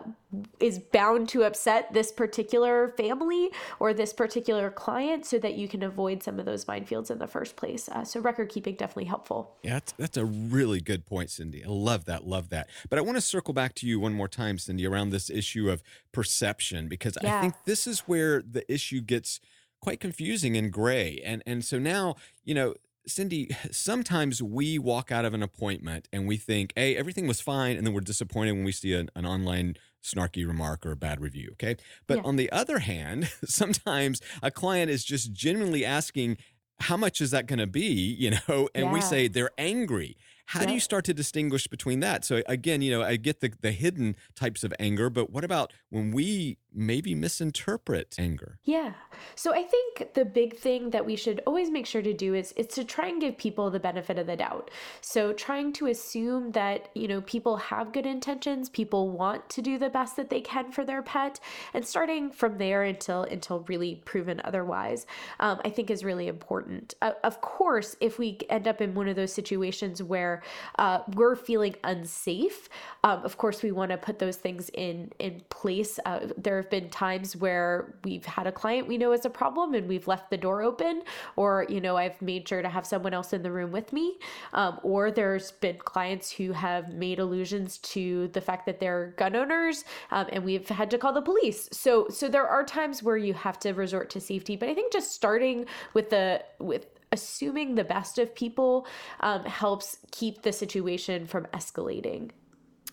is 0.60 0.80
bound 0.80 1.30
to 1.30 1.44
upset 1.44 1.94
this 1.94 2.12
particular 2.12 2.94
family 2.98 3.52
or 3.80 3.94
this 3.94 4.14
particular 4.14 4.70
client 4.70 5.26
so 5.26 5.38
that 5.40 5.56
you 5.56 5.68
can 5.68 5.84
avoid 5.84 6.24
some 6.24 6.40
of 6.40 6.46
those 6.46 6.66
minefields 6.66 7.12
in 7.12 7.20
the 7.20 7.28
first 7.28 7.56
place. 7.56 7.90
Uh, 7.90 8.04
so, 8.04 8.20
record 8.20 8.50
keeping 8.50 8.76
definitely 8.76 9.06
helpful. 9.06 9.56
Yeah, 9.64 9.74
that's, 9.74 9.94
that's 9.94 10.18
a 10.18 10.26
really 10.26 10.82
good 10.82 11.06
point, 11.06 11.30
Cindy. 11.30 11.64
I 11.64 11.70
love 11.70 12.06
that. 12.06 12.26
Love 12.26 12.50
that. 12.50 12.70
But 12.90 13.00
I 13.00 13.02
want 13.02 13.18
to 13.18 13.22
circle 13.22 13.54
back 13.54 13.76
to 13.76 13.88
you 13.88 14.00
one 14.00 14.14
more 14.14 14.28
time, 14.28 14.58
Cindy, 14.58 14.86
around 14.86 15.10
this 15.10 15.30
issue 15.30 15.70
of 15.70 15.84
perception, 16.12 16.88
because 16.88 17.18
I 17.18 17.42
think 17.42 17.54
this 17.66 17.88
is 17.88 18.02
where 18.02 18.42
the 18.42 18.72
issue 18.72 19.02
gets 19.02 19.40
quite 19.82 20.00
confusing 20.00 20.58
and 20.58 20.72
gray. 20.72 21.22
And 21.24 21.44
and 21.46 21.64
so 21.64 21.78
now, 21.78 22.16
you 22.44 22.56
know, 22.56 22.74
Cindy, 23.08 23.50
sometimes 23.72 24.42
we 24.42 24.80
walk 24.80 25.12
out 25.12 25.26
of 25.26 25.34
an 25.34 25.44
appointment 25.44 26.08
and 26.12 26.28
we 26.28 26.38
think, 26.38 26.74
hey, 26.76 26.96
everything 26.96 27.28
was 27.28 27.42
fine. 27.42 27.78
And 27.78 27.86
then 27.86 27.94
we're 27.94 28.02
disappointed 28.02 28.54
when 28.54 28.64
we 28.64 28.72
see 28.72 28.94
an, 28.94 29.10
an 29.16 29.26
online 29.26 29.76
snarky 30.04 30.48
remark 30.48 30.86
or 30.86 30.92
a 30.92 30.96
bad 30.96 31.20
review. 31.20 31.50
Okay. 31.54 31.78
But 32.08 32.18
Yeah. 32.18 32.24
on 32.26 32.36
the 32.36 32.52
other 32.52 32.80
hand, 32.80 33.30
sometimes 33.46 34.22
a 34.42 34.52
client 34.52 34.92
is 34.92 35.04
just 35.04 35.34
genuinely 35.34 35.84
asking, 35.86 36.38
how 36.82 36.98
much 36.98 37.22
is 37.22 37.32
that 37.32 37.48
going 37.48 37.60
to 37.60 37.68
be? 37.68 37.88
You 38.20 38.32
know, 38.48 38.70
and 38.76 38.92
we 38.92 39.00
say 39.02 39.28
they're 39.28 39.52
angry. 39.58 40.18
How 40.48 40.66
do 40.66 40.74
you 40.74 40.80
start 40.80 41.06
to 41.06 41.14
distinguish 41.14 41.68
between 41.68 42.00
that? 42.02 42.24
So 42.24 42.42
again, 42.46 42.82
you 42.82 42.92
know, 42.92 43.04
I 43.04 43.16
get 43.16 43.42
the, 43.42 43.52
the 43.62 43.72
hidden 43.72 44.16
types 44.36 44.64
of 44.64 44.74
anger, 44.80 45.10
but 45.10 45.32
what 45.32 45.44
about 45.44 45.74
when 45.90 46.12
we 46.12 46.58
maybe 46.72 47.16
misinterpret 47.16 48.16
anger? 48.20 48.60
Yeah. 48.64 48.94
So 49.36 49.54
I 49.54 49.64
think 49.64 50.14
the 50.14 50.26
big 50.26 50.56
thing 50.58 50.90
that 50.92 51.06
we 51.06 51.16
should 51.16 51.42
always 51.48 51.72
make 51.72 51.86
sure 51.86 52.02
to 52.02 52.14
do 52.14 52.34
is 52.36 52.52
is 52.54 52.68
to 52.68 52.84
try 52.84 53.08
and 53.08 53.20
give 53.20 53.38
people 53.38 53.72
the 53.72 53.80
benefit 53.80 54.20
of 54.20 54.28
the 54.28 54.36
doubt. 54.36 54.70
So 55.02 55.34
trying 55.34 55.74
to 55.74 55.88
assume 55.88 56.52
that, 56.52 56.90
you 56.94 57.08
know, 57.08 57.22
people 57.22 57.58
have 57.58 57.94
good 57.94 58.06
intentions, 58.06 58.70
people 58.70 59.10
want 59.10 59.50
to 59.50 59.62
do 59.62 59.78
the 59.78 59.90
best 59.90 60.16
that 60.18 60.30
they 60.30 60.42
can 60.42 60.72
for 60.72 60.86
their 60.86 61.02
pet, 61.02 61.40
and 61.74 61.86
starting 61.86 62.32
from 62.32 62.58
there 62.58 62.84
until 62.84 63.24
until 63.24 63.62
really 63.62 64.02
proven 64.06 64.42
otherwise, 64.44 65.08
um, 65.40 65.60
I 65.66 65.70
think 65.70 65.90
is 65.90 66.04
really 66.04 66.28
important. 66.28 66.94
Uh, 67.02 67.14
of 67.24 67.42
course, 67.42 67.96
if 68.00 68.20
we 68.20 68.40
end 68.50 68.68
up 68.68 68.82
in 68.82 68.94
one 68.94 69.08
of 69.08 69.16
those 69.16 69.34
situations 69.34 70.04
where 70.04 70.35
uh, 70.80 71.00
we're 71.16 71.36
feeling 71.36 71.76
unsafe. 71.84 72.70
Um, 73.04 73.22
of 73.24 73.38
course, 73.38 73.64
we 73.64 73.72
want 73.72 73.92
to 73.92 73.98
put 73.98 74.20
those 74.20 74.38
things 74.38 74.70
in 74.74 75.12
in 75.20 75.42
place. 75.50 76.00
Uh, 76.06 76.28
there 76.38 76.58
have 76.58 76.70
been 76.70 76.90
times 76.90 77.36
where 77.36 77.96
we've 78.04 78.26
had 78.26 78.48
a 78.48 78.52
client 78.52 78.88
we 78.88 78.98
know 78.98 79.12
is 79.12 79.26
a 79.26 79.30
problem 79.30 79.74
and 79.74 79.88
we've 79.88 80.08
left 80.08 80.30
the 80.30 80.38
door 80.38 80.62
open, 80.62 81.04
or 81.36 81.66
you 81.70 81.82
know 81.82 81.98
I've 81.98 82.22
made 82.22 82.48
sure 82.48 82.62
to 82.62 82.70
have 82.70 82.86
someone 82.86 83.14
else 83.14 83.34
in 83.34 83.42
the 83.44 83.52
room 83.52 83.72
with 83.72 83.94
me, 83.94 84.18
um, 84.54 84.80
or 84.84 85.12
there's 85.12 85.52
been 85.52 85.78
clients 85.78 86.32
who 86.32 86.52
have 86.52 86.94
made 86.94 87.20
allusions 87.20 87.78
to 87.80 88.28
the 88.30 88.42
fact 88.42 88.66
that 88.66 88.80
they're 88.80 89.14
gun 89.18 89.36
owners, 89.36 89.84
um, 90.12 90.28
and 90.32 90.44
we've 90.44 90.68
had 90.68 90.90
to 90.92 90.98
call 90.98 91.14
the 91.14 91.22
police. 91.22 91.70
So 91.72 92.08
so 92.10 92.28
there 92.28 92.48
are 92.48 92.64
times 92.64 93.04
where 93.04 93.18
you 93.18 93.34
have 93.34 93.60
to 93.60 93.74
resort 93.74 94.10
to 94.12 94.20
safety, 94.20 94.56
but 94.56 94.70
I 94.70 94.74
think 94.74 94.92
just 94.92 95.12
starting 95.12 95.66
with 95.94 96.10
the 96.10 96.44
with 96.60 96.86
assuming 97.16 97.76
the 97.76 97.84
best 97.84 98.20
of 98.20 98.36
people 98.36 98.86
um, 99.22 99.44
helps 99.46 99.98
keep 100.12 100.44
the 100.44 100.52
situation 100.52 101.26
from 101.26 101.46
escalating. 101.48 102.32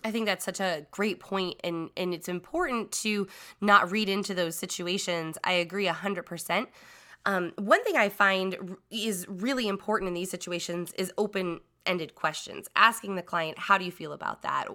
I 0.03 0.11
think 0.11 0.25
that's 0.25 0.43
such 0.43 0.59
a 0.59 0.85
great 0.91 1.19
point 1.19 1.55
and 1.63 1.89
and 1.95 2.13
it's 2.13 2.27
important 2.27 2.91
to 3.03 3.27
not 3.61 3.91
read 3.91 4.09
into 4.09 4.33
those 4.33 4.55
situations. 4.55 5.37
I 5.43 5.53
agree 5.53 5.87
100%. 5.87 6.67
Um, 7.25 7.53
one 7.57 7.83
thing 7.85 7.95
I 7.95 8.09
find 8.09 8.75
is 8.91 9.25
really 9.29 9.67
important 9.67 10.09
in 10.09 10.13
these 10.13 10.29
situations 10.29 10.91
is 10.97 11.11
open 11.17 11.61
ended 11.85 12.15
questions, 12.15 12.67
asking 12.75 13.15
the 13.15 13.21
client, 13.21 13.57
How 13.57 13.77
do 13.77 13.85
you 13.85 13.91
feel 13.91 14.13
about 14.13 14.41
that? 14.43 14.67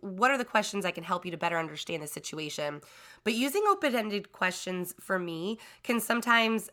What 0.00 0.30
are 0.30 0.38
the 0.38 0.44
questions 0.44 0.84
I 0.84 0.90
can 0.90 1.04
help 1.04 1.24
you 1.24 1.30
to 1.30 1.36
better 1.36 1.58
understand 1.58 2.02
the 2.02 2.06
situation? 2.06 2.80
But 3.22 3.34
using 3.34 3.64
open 3.68 3.94
ended 3.94 4.32
questions 4.32 4.94
for 5.00 5.18
me 5.18 5.58
can 5.82 6.00
sometimes 6.00 6.70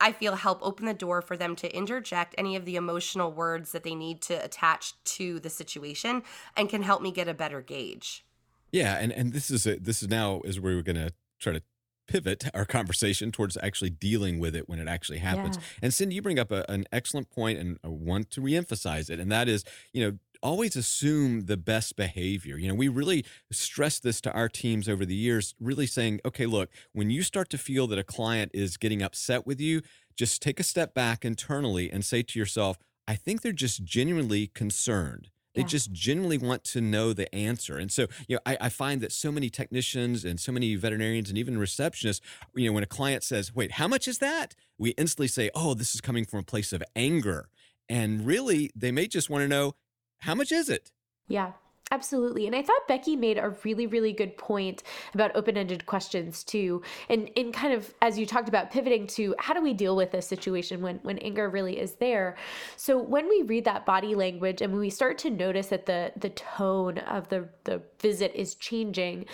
I 0.00 0.12
feel 0.12 0.36
help 0.36 0.58
open 0.62 0.86
the 0.86 0.94
door 0.94 1.22
for 1.22 1.36
them 1.36 1.56
to 1.56 1.74
interject 1.74 2.34
any 2.36 2.56
of 2.56 2.64
the 2.64 2.76
emotional 2.76 3.32
words 3.32 3.72
that 3.72 3.82
they 3.82 3.94
need 3.94 4.20
to 4.22 4.34
attach 4.44 4.92
to 5.04 5.40
the 5.40 5.50
situation 5.50 6.22
and 6.56 6.68
can 6.68 6.82
help 6.82 7.02
me 7.02 7.10
get 7.10 7.28
a 7.28 7.34
better 7.34 7.60
gauge. 7.60 8.24
Yeah, 8.72 8.98
and 8.98 9.12
and 9.12 9.32
this 9.32 9.50
is 9.50 9.66
a, 9.66 9.76
this 9.76 10.02
is 10.02 10.08
now 10.08 10.42
is 10.44 10.60
where 10.60 10.74
we're 10.74 10.82
going 10.82 10.96
to 10.96 11.12
try 11.38 11.52
to 11.52 11.62
pivot 12.06 12.44
our 12.54 12.64
conversation 12.64 13.32
towards 13.32 13.56
actually 13.62 13.90
dealing 13.90 14.38
with 14.38 14.54
it 14.54 14.68
when 14.68 14.78
it 14.78 14.88
actually 14.88 15.18
happens. 15.18 15.56
Yeah. 15.56 15.62
And 15.82 15.94
Cindy, 15.94 16.14
you 16.14 16.22
bring 16.22 16.38
up 16.38 16.50
a, 16.50 16.64
an 16.70 16.84
excellent 16.92 17.30
point, 17.30 17.58
and 17.58 17.78
I 17.82 17.88
want 17.88 18.30
to 18.32 18.40
reemphasize 18.40 19.10
it, 19.10 19.18
and 19.18 19.30
that 19.32 19.48
is, 19.48 19.64
you 19.92 20.04
know, 20.04 20.18
always 20.46 20.76
assume 20.76 21.46
the 21.46 21.56
best 21.56 21.96
behavior. 21.96 22.56
You 22.56 22.68
know, 22.68 22.74
we 22.74 22.86
really 22.86 23.24
stress 23.50 23.98
this 23.98 24.20
to 24.20 24.32
our 24.32 24.48
teams 24.48 24.88
over 24.88 25.04
the 25.04 25.14
years, 25.14 25.54
really 25.58 25.86
saying, 25.86 26.20
okay, 26.24 26.46
look, 26.46 26.70
when 26.92 27.10
you 27.10 27.22
start 27.22 27.50
to 27.50 27.58
feel 27.58 27.88
that 27.88 27.98
a 27.98 28.04
client 28.04 28.52
is 28.54 28.76
getting 28.76 29.02
upset 29.02 29.44
with 29.44 29.60
you, 29.60 29.82
just 30.14 30.40
take 30.40 30.60
a 30.60 30.62
step 30.62 30.94
back 30.94 31.24
internally 31.24 31.90
and 31.90 32.04
say 32.04 32.22
to 32.22 32.38
yourself, 32.38 32.78
I 33.08 33.16
think 33.16 33.42
they're 33.42 33.52
just 33.52 33.82
genuinely 33.82 34.46
concerned. 34.46 35.30
They 35.54 35.62
Yeah. 35.62 35.66
just 35.68 35.90
genuinely 35.90 36.38
want 36.38 36.62
to 36.64 36.80
know 36.80 37.12
the 37.12 37.34
answer. 37.34 37.76
And 37.78 37.90
so, 37.90 38.06
you 38.28 38.36
know, 38.36 38.40
I, 38.46 38.56
I 38.60 38.68
find 38.68 39.00
that 39.00 39.10
so 39.10 39.32
many 39.32 39.50
technicians 39.50 40.24
and 40.24 40.38
so 40.38 40.52
many 40.52 40.76
veterinarians 40.76 41.28
and 41.28 41.36
even 41.38 41.56
receptionists, 41.56 42.20
you 42.54 42.66
know, 42.66 42.72
when 42.72 42.84
a 42.84 42.86
client 42.98 43.24
says, 43.24 43.52
wait, 43.52 43.72
how 43.72 43.88
much 43.88 44.06
is 44.06 44.18
that? 44.18 44.54
We 44.78 44.90
instantly 44.90 45.28
say, 45.28 45.50
oh, 45.56 45.74
this 45.74 45.94
is 45.94 46.00
coming 46.00 46.24
from 46.24 46.40
a 46.40 46.44
place 46.44 46.72
of 46.72 46.84
anger. 46.94 47.48
And 47.88 48.26
really, 48.26 48.70
they 48.76 48.92
may 48.92 49.06
just 49.08 49.30
want 49.30 49.42
to 49.42 49.48
know, 49.48 49.74
how 50.20 50.34
much 50.34 50.52
is 50.52 50.68
it? 50.68 50.92
Yeah, 51.28 51.52
absolutely. 51.96 52.46
And 52.46 52.54
I 52.54 52.60
thought 52.60 52.86
Becky 52.86 53.16
made 53.16 53.38
a 53.38 53.54
really, 53.64 53.86
really 53.86 54.12
good 54.12 54.36
point 54.36 54.82
about 55.14 55.34
open 55.34 55.56
ended 55.56 55.86
questions 55.86 56.44
too. 56.44 56.82
And 57.08 57.30
in 57.36 57.52
kind 57.52 57.72
of 57.72 57.94
as 58.02 58.18
you 58.18 58.26
talked 58.26 58.50
about 58.50 58.70
pivoting 58.70 59.06
to 59.18 59.34
how 59.38 59.54
do 59.54 59.62
we 59.62 59.72
deal 59.72 59.96
with 59.96 60.10
this 60.10 60.26
situation 60.26 60.82
when, 60.82 60.96
when 61.04 61.16
anger 61.20 61.48
really 61.48 61.80
is 61.80 61.94
there. 61.94 62.36
So 62.76 62.98
when 62.98 63.30
we 63.30 63.40
read 63.42 63.64
that 63.64 63.86
body 63.86 64.14
language 64.14 64.60
and 64.60 64.72
when 64.72 64.80
we 64.80 64.90
start 64.90 65.16
to 65.18 65.30
notice 65.30 65.68
that 65.68 65.86
the 65.86 66.12
the 66.16 66.28
tone 66.30 66.98
of 66.98 67.30
the, 67.30 67.48
the 67.64 67.80
visit 68.00 68.32
is 68.34 68.56
changing, 68.56 69.24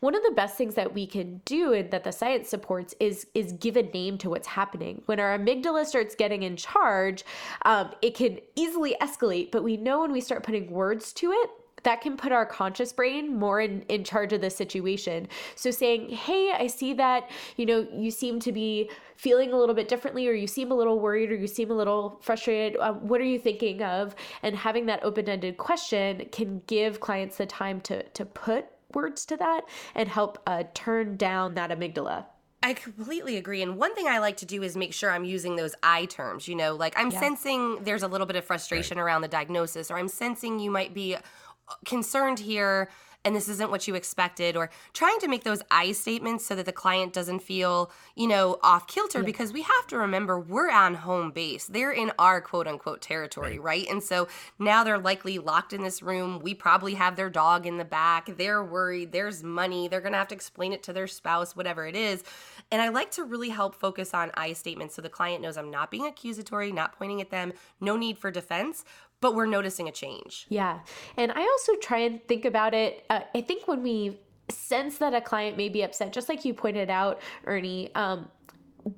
one 0.00 0.14
of 0.14 0.22
the 0.22 0.32
best 0.34 0.56
things 0.56 0.74
that 0.76 0.94
we 0.94 1.06
can 1.06 1.42
do 1.44 1.74
and 1.74 1.90
that 1.90 2.04
the 2.04 2.12
science 2.12 2.48
supports 2.48 2.94
is 2.98 3.26
is 3.34 3.52
give 3.52 3.76
a 3.76 3.82
name 3.82 4.16
to 4.18 4.30
what's 4.30 4.48
happening. 4.48 5.02
When 5.04 5.20
our 5.20 5.38
amygdala 5.38 5.84
starts 5.84 6.14
getting 6.14 6.44
in 6.44 6.56
charge, 6.56 7.24
um, 7.66 7.90
it 8.00 8.14
can 8.14 8.38
easily 8.54 8.96
escalate, 9.02 9.50
but 9.50 9.62
we 9.62 9.76
know 9.76 10.00
when 10.00 10.12
we 10.12 10.22
start 10.22 10.42
putting 10.42 10.70
words 10.70 11.12
to 11.20 11.32
it, 11.32 11.50
that 11.86 12.00
can 12.00 12.16
put 12.16 12.32
our 12.32 12.44
conscious 12.44 12.92
brain 12.92 13.36
more 13.36 13.60
in, 13.60 13.82
in 13.82 14.02
charge 14.02 14.32
of 14.32 14.40
the 14.40 14.50
situation. 14.50 15.28
So 15.54 15.70
saying, 15.70 16.10
hey, 16.10 16.52
I 16.52 16.66
see 16.66 16.92
that, 16.94 17.30
you 17.56 17.64
know, 17.64 17.86
you 17.94 18.10
seem 18.10 18.40
to 18.40 18.50
be 18.50 18.90
feeling 19.16 19.52
a 19.52 19.56
little 19.56 19.74
bit 19.74 19.86
differently, 19.86 20.26
or 20.28 20.32
you 20.32 20.48
seem 20.48 20.72
a 20.72 20.74
little 20.74 20.98
worried, 20.98 21.30
or 21.30 21.36
you 21.36 21.46
seem 21.46 21.70
a 21.70 21.74
little 21.74 22.18
frustrated. 22.20 22.78
Um, 22.80 23.06
what 23.06 23.20
are 23.20 23.24
you 23.24 23.38
thinking 23.38 23.82
of? 23.82 24.16
And 24.42 24.56
having 24.56 24.86
that 24.86 25.04
open-ended 25.04 25.58
question 25.58 26.28
can 26.32 26.60
give 26.66 26.98
clients 26.98 27.36
the 27.36 27.46
time 27.46 27.80
to 27.82 28.02
to 28.02 28.24
put 28.24 28.66
words 28.92 29.24
to 29.26 29.36
that 29.36 29.62
and 29.94 30.08
help 30.08 30.38
uh, 30.46 30.64
turn 30.74 31.16
down 31.16 31.54
that 31.54 31.70
amygdala. 31.70 32.26
I 32.62 32.72
completely 32.74 33.36
agree. 33.36 33.62
And 33.62 33.76
one 33.76 33.94
thing 33.94 34.08
I 34.08 34.18
like 34.18 34.38
to 34.38 34.46
do 34.46 34.64
is 34.64 34.76
make 34.76 34.92
sure 34.92 35.10
I'm 35.12 35.24
using 35.24 35.54
those 35.54 35.74
I 35.84 36.06
terms, 36.06 36.48
you 36.48 36.56
know, 36.56 36.74
like 36.74 36.94
I'm 36.96 37.10
Yeah. 37.12 37.20
sensing 37.20 37.84
there's 37.84 38.02
a 38.02 38.08
little 38.08 38.26
bit 38.26 38.34
of 38.34 38.44
frustration 38.44 38.98
around 38.98 39.20
the 39.22 39.28
diagnosis, 39.28 39.88
or 39.90 39.98
I'm 39.98 40.08
sensing 40.08 40.58
you 40.58 40.70
might 40.70 40.92
be 40.92 41.16
concerned 41.84 42.40
here 42.40 42.88
and 43.26 43.34
this 43.34 43.48
isn't 43.48 43.72
what 43.72 43.88
you 43.88 43.96
expected 43.96 44.56
or 44.56 44.70
trying 44.92 45.18
to 45.18 45.26
make 45.26 45.42
those 45.42 45.60
I 45.68 45.90
statements 45.90 46.46
so 46.46 46.54
that 46.54 46.64
the 46.64 46.72
client 46.72 47.12
doesn't 47.12 47.40
feel, 47.40 47.90
you 48.14 48.28
know, 48.28 48.58
off 48.62 48.86
kilter 48.86 49.24
because 49.24 49.52
we 49.52 49.62
have 49.62 49.86
to 49.88 49.98
remember 49.98 50.38
we're 50.38 50.70
on 50.70 50.94
home 50.94 51.32
base. 51.32 51.66
They're 51.66 51.90
in 51.90 52.12
our 52.20 52.40
quote 52.40 52.68
unquote 52.68 53.02
territory, 53.02 53.58
right? 53.58 53.84
And 53.90 54.00
so 54.00 54.28
now 54.60 54.84
they're 54.84 54.96
likely 54.96 55.40
locked 55.40 55.72
in 55.72 55.82
this 55.82 56.04
room. 56.04 56.38
We 56.38 56.54
probably 56.54 56.94
have 56.94 57.16
their 57.16 57.28
dog 57.28 57.66
in 57.66 57.78
the 57.78 57.84
back. 57.84 58.30
They're 58.36 58.62
worried. 58.62 59.10
There's 59.10 59.42
money. 59.42 59.88
They're 59.88 60.00
going 60.00 60.12
to 60.12 60.18
have 60.18 60.28
to 60.28 60.34
explain 60.36 60.72
it 60.72 60.84
to 60.84 60.92
their 60.92 61.08
spouse, 61.08 61.56
whatever 61.56 61.84
it 61.84 61.96
is. 61.96 62.22
And 62.70 62.80
I 62.80 62.90
like 62.90 63.10
to 63.12 63.24
really 63.24 63.50
help 63.50 63.74
focus 63.74 64.14
on 64.14 64.30
I 64.34 64.52
statements 64.52 64.94
so 64.94 65.02
the 65.02 65.08
client 65.08 65.42
knows 65.42 65.56
I'm 65.56 65.72
not 65.72 65.90
being 65.90 66.06
accusatory, 66.06 66.70
not 66.70 66.96
pointing 66.96 67.20
at 67.20 67.30
them, 67.30 67.52
no 67.80 67.96
need 67.96 68.18
for 68.18 68.30
defense, 68.30 68.84
but 69.26 69.34
we're 69.34 69.44
noticing 69.44 69.88
a 69.88 69.90
change. 69.90 70.46
Yeah. 70.50 70.78
And 71.16 71.32
I 71.32 71.40
also 71.40 71.74
try 71.82 71.98
and 71.98 72.24
think 72.28 72.44
about 72.44 72.74
it. 72.74 73.04
Uh, 73.10 73.22
I 73.34 73.40
think 73.40 73.66
when 73.66 73.82
we 73.82 74.20
sense 74.48 74.98
that 74.98 75.14
a 75.14 75.20
client 75.20 75.56
may 75.56 75.68
be 75.68 75.82
upset, 75.82 76.12
just 76.12 76.28
like 76.28 76.44
you 76.44 76.54
pointed 76.54 76.90
out, 76.90 77.20
Ernie, 77.44 77.92
um, 77.96 78.28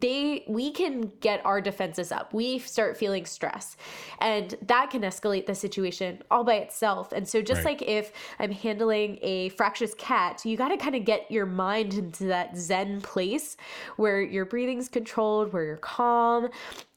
they 0.00 0.44
we 0.46 0.70
can 0.70 1.10
get 1.20 1.44
our 1.46 1.60
defenses 1.60 2.12
up 2.12 2.34
we 2.34 2.58
start 2.58 2.96
feeling 2.96 3.24
stress 3.24 3.76
and 4.20 4.54
that 4.60 4.90
can 4.90 5.00
escalate 5.02 5.46
the 5.46 5.54
situation 5.54 6.22
all 6.30 6.44
by 6.44 6.54
itself 6.54 7.10
and 7.12 7.26
so 7.26 7.40
just 7.40 7.64
Right. 7.64 7.80
like 7.80 7.88
if 7.88 8.12
i'm 8.38 8.50
handling 8.50 9.18
a 9.22 9.48
fractious 9.50 9.94
cat 9.94 10.44
you 10.44 10.56
got 10.56 10.68
to 10.68 10.76
kind 10.76 10.94
of 10.94 11.04
get 11.04 11.30
your 11.30 11.46
mind 11.46 11.94
into 11.94 12.24
that 12.24 12.56
zen 12.56 13.00
place 13.00 13.56
where 13.96 14.20
your 14.20 14.44
breathing's 14.44 14.88
controlled 14.88 15.52
where 15.52 15.64
you're 15.64 15.76
calm 15.76 16.48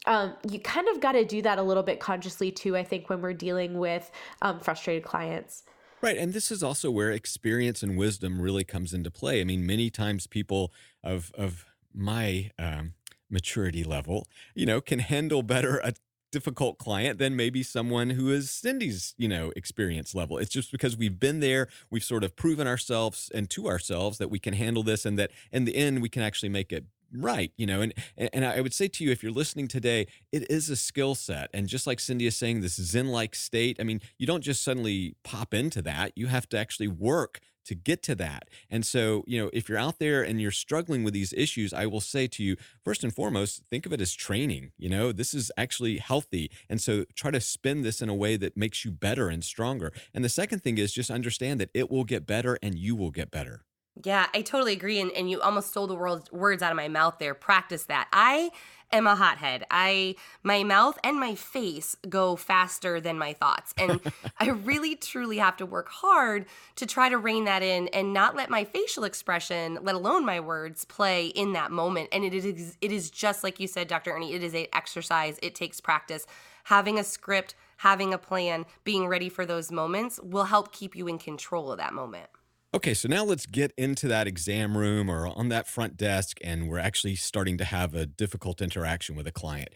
um, 0.04 0.34
you 0.50 0.58
kind 0.58 0.88
of 0.88 1.00
got 1.00 1.12
to 1.12 1.24
do 1.24 1.40
that 1.42 1.58
a 1.58 1.62
little 1.62 1.82
bit 1.82 1.98
consciously 1.98 2.50
too 2.50 2.76
i 2.76 2.84
think 2.84 3.08
when 3.08 3.22
we're 3.22 3.32
dealing 3.32 3.78
with 3.78 4.10
um, 4.42 4.60
frustrated 4.60 5.02
clients 5.04 5.62
Right. 6.02 6.16
And 6.18 6.32
this 6.32 6.50
is 6.50 6.64
also 6.64 6.90
where 6.90 7.12
experience 7.12 7.80
and 7.84 7.96
wisdom 7.96 8.42
really 8.42 8.64
comes 8.64 8.92
into 8.92 9.08
play. 9.08 9.40
I 9.40 9.44
mean, 9.44 9.64
many 9.64 9.88
times 9.88 10.26
people 10.26 10.72
of 11.04 11.30
of 11.38 11.64
my 11.94 12.50
um, 12.58 12.94
maturity 13.30 13.84
level, 13.84 14.26
you 14.54 14.66
know, 14.66 14.80
can 14.80 14.98
handle 14.98 15.42
better 15.42 15.78
a 15.78 15.94
difficult 16.32 16.78
client 16.78 17.18
than 17.18 17.36
maybe 17.36 17.62
someone 17.62 18.10
who 18.10 18.30
is 18.30 18.50
Cindy's, 18.50 19.14
you 19.18 19.28
know, 19.28 19.52
experience 19.54 20.14
level. 20.14 20.38
It's 20.38 20.50
just 20.50 20.72
because 20.72 20.96
we've 20.96 21.20
been 21.20 21.40
there, 21.40 21.68
we've 21.90 22.02
sort 22.02 22.24
of 22.24 22.34
proven 22.34 22.66
ourselves 22.66 23.30
and 23.34 23.48
to 23.50 23.68
ourselves 23.68 24.18
that 24.18 24.30
we 24.30 24.38
can 24.38 24.54
handle 24.54 24.82
this 24.82 25.04
and 25.04 25.18
that 25.18 25.30
in 25.52 25.66
the 25.66 25.76
end 25.76 26.02
we 26.02 26.08
can 26.08 26.22
actually 26.22 26.48
make 26.48 26.72
it 26.72 26.86
right 27.14 27.52
you 27.56 27.66
know 27.66 27.82
and 27.82 27.92
and 28.16 28.44
i 28.44 28.60
would 28.60 28.72
say 28.72 28.88
to 28.88 29.04
you 29.04 29.10
if 29.10 29.22
you're 29.22 29.32
listening 29.32 29.68
today 29.68 30.06
it 30.32 30.50
is 30.50 30.70
a 30.70 30.76
skill 30.76 31.14
set 31.14 31.50
and 31.52 31.68
just 31.68 31.86
like 31.86 32.00
cindy 32.00 32.26
is 32.26 32.36
saying 32.36 32.62
this 32.62 32.76
zen 32.76 33.08
like 33.08 33.34
state 33.34 33.76
i 33.78 33.84
mean 33.84 34.00
you 34.16 34.26
don't 34.26 34.42
just 34.42 34.64
suddenly 34.64 35.14
pop 35.22 35.52
into 35.52 35.82
that 35.82 36.12
you 36.16 36.28
have 36.28 36.48
to 36.48 36.56
actually 36.56 36.88
work 36.88 37.40
to 37.64 37.74
get 37.74 38.02
to 38.02 38.14
that 38.14 38.48
and 38.70 38.84
so 38.84 39.24
you 39.26 39.40
know 39.40 39.50
if 39.52 39.68
you're 39.68 39.78
out 39.78 39.98
there 39.98 40.22
and 40.22 40.40
you're 40.40 40.50
struggling 40.50 41.04
with 41.04 41.14
these 41.14 41.32
issues 41.34 41.72
i 41.72 41.86
will 41.86 42.00
say 42.00 42.26
to 42.26 42.42
you 42.42 42.56
first 42.84 43.02
and 43.02 43.14
foremost 43.14 43.62
think 43.70 43.86
of 43.86 43.92
it 43.92 44.00
as 44.00 44.12
training 44.14 44.72
you 44.76 44.88
know 44.88 45.12
this 45.12 45.34
is 45.34 45.50
actually 45.56 45.98
healthy 45.98 46.50
and 46.68 46.80
so 46.80 47.04
try 47.14 47.30
to 47.30 47.40
spin 47.40 47.82
this 47.82 48.00
in 48.02 48.08
a 48.08 48.14
way 48.14 48.36
that 48.36 48.56
makes 48.56 48.84
you 48.84 48.90
better 48.90 49.28
and 49.28 49.44
stronger 49.44 49.92
and 50.14 50.24
the 50.24 50.28
second 50.28 50.62
thing 50.62 50.78
is 50.78 50.92
just 50.92 51.10
understand 51.10 51.60
that 51.60 51.70
it 51.74 51.90
will 51.90 52.04
get 52.04 52.26
better 52.26 52.58
and 52.62 52.78
you 52.78 52.96
will 52.96 53.10
get 53.10 53.30
better 53.30 53.64
Yeah, 54.02 54.26
I 54.34 54.40
totally 54.42 54.72
agree. 54.72 55.00
And, 55.00 55.12
and 55.12 55.30
you 55.30 55.40
almost 55.40 55.68
stole 55.68 55.86
the 55.86 55.94
world's 55.94 56.32
words 56.32 56.62
out 56.62 56.70
of 56.70 56.76
my 56.76 56.88
mouth 56.88 57.16
there. 57.18 57.34
Practice 57.34 57.84
that. 57.84 58.08
I 58.10 58.50
am 58.92 59.06
a 59.06 59.14
hothead. 59.14 59.64
I 59.70 60.16
my 60.42 60.62
mouth 60.64 60.98
and 61.02 61.18
my 61.18 61.34
face 61.34 61.96
go 62.08 62.36
faster 62.36 63.00
than 63.00 63.18
my 63.18 63.32
thoughts. 63.32 63.74
And 63.78 64.00
I 64.38 64.50
really 64.50 64.96
truly 64.96 65.38
have 65.38 65.56
to 65.58 65.66
work 65.66 65.88
hard 65.88 66.46
to 66.76 66.86
try 66.86 67.08
to 67.08 67.18
rein 67.18 67.44
that 67.44 67.62
in 67.62 67.88
and 67.88 68.12
not 68.12 68.36
let 68.36 68.50
my 68.50 68.64
facial 68.64 69.04
expression, 69.04 69.78
let 69.82 69.94
alone 69.94 70.24
my 70.24 70.40
words, 70.40 70.84
play 70.84 71.26
in 71.26 71.52
that 71.52 71.70
moment. 71.70 72.08
And 72.12 72.24
it 72.24 72.34
is 72.34 72.76
it 72.80 72.92
is 72.92 73.10
just 73.10 73.42
like 73.42 73.60
you 73.60 73.66
said, 73.66 73.88
Dr. 73.88 74.12
Ernie, 74.12 74.34
it 74.34 74.42
is 74.42 74.54
a 74.54 74.68
exercise. 74.74 75.38
It 75.42 75.54
takes 75.54 75.80
practice. 75.80 76.26
Having 76.64 76.98
a 76.98 77.04
script, 77.04 77.54
having 77.78 78.14
a 78.14 78.18
plan, 78.18 78.66
being 78.84 79.08
ready 79.08 79.28
for 79.28 79.44
those 79.44 79.72
moments 79.72 80.20
will 80.22 80.44
help 80.44 80.72
keep 80.72 80.94
you 80.94 81.08
in 81.08 81.18
control 81.18 81.72
of 81.72 81.78
that 81.78 81.92
moment. 81.92 82.28
Okay, 82.74 82.94
so 82.94 83.06
now 83.06 83.22
let's 83.22 83.44
get 83.44 83.72
into 83.76 84.08
that 84.08 84.26
exam 84.26 84.78
room 84.78 85.10
or 85.10 85.26
on 85.26 85.50
that 85.50 85.68
front 85.68 85.96
desk, 85.98 86.38
and 86.42 86.70
we're 86.70 86.78
actually 86.78 87.16
starting 87.16 87.58
to 87.58 87.64
have 87.64 87.94
a 87.94 88.06
difficult 88.06 88.62
interaction 88.62 89.14
with 89.14 89.26
a 89.26 89.32
client. 89.32 89.68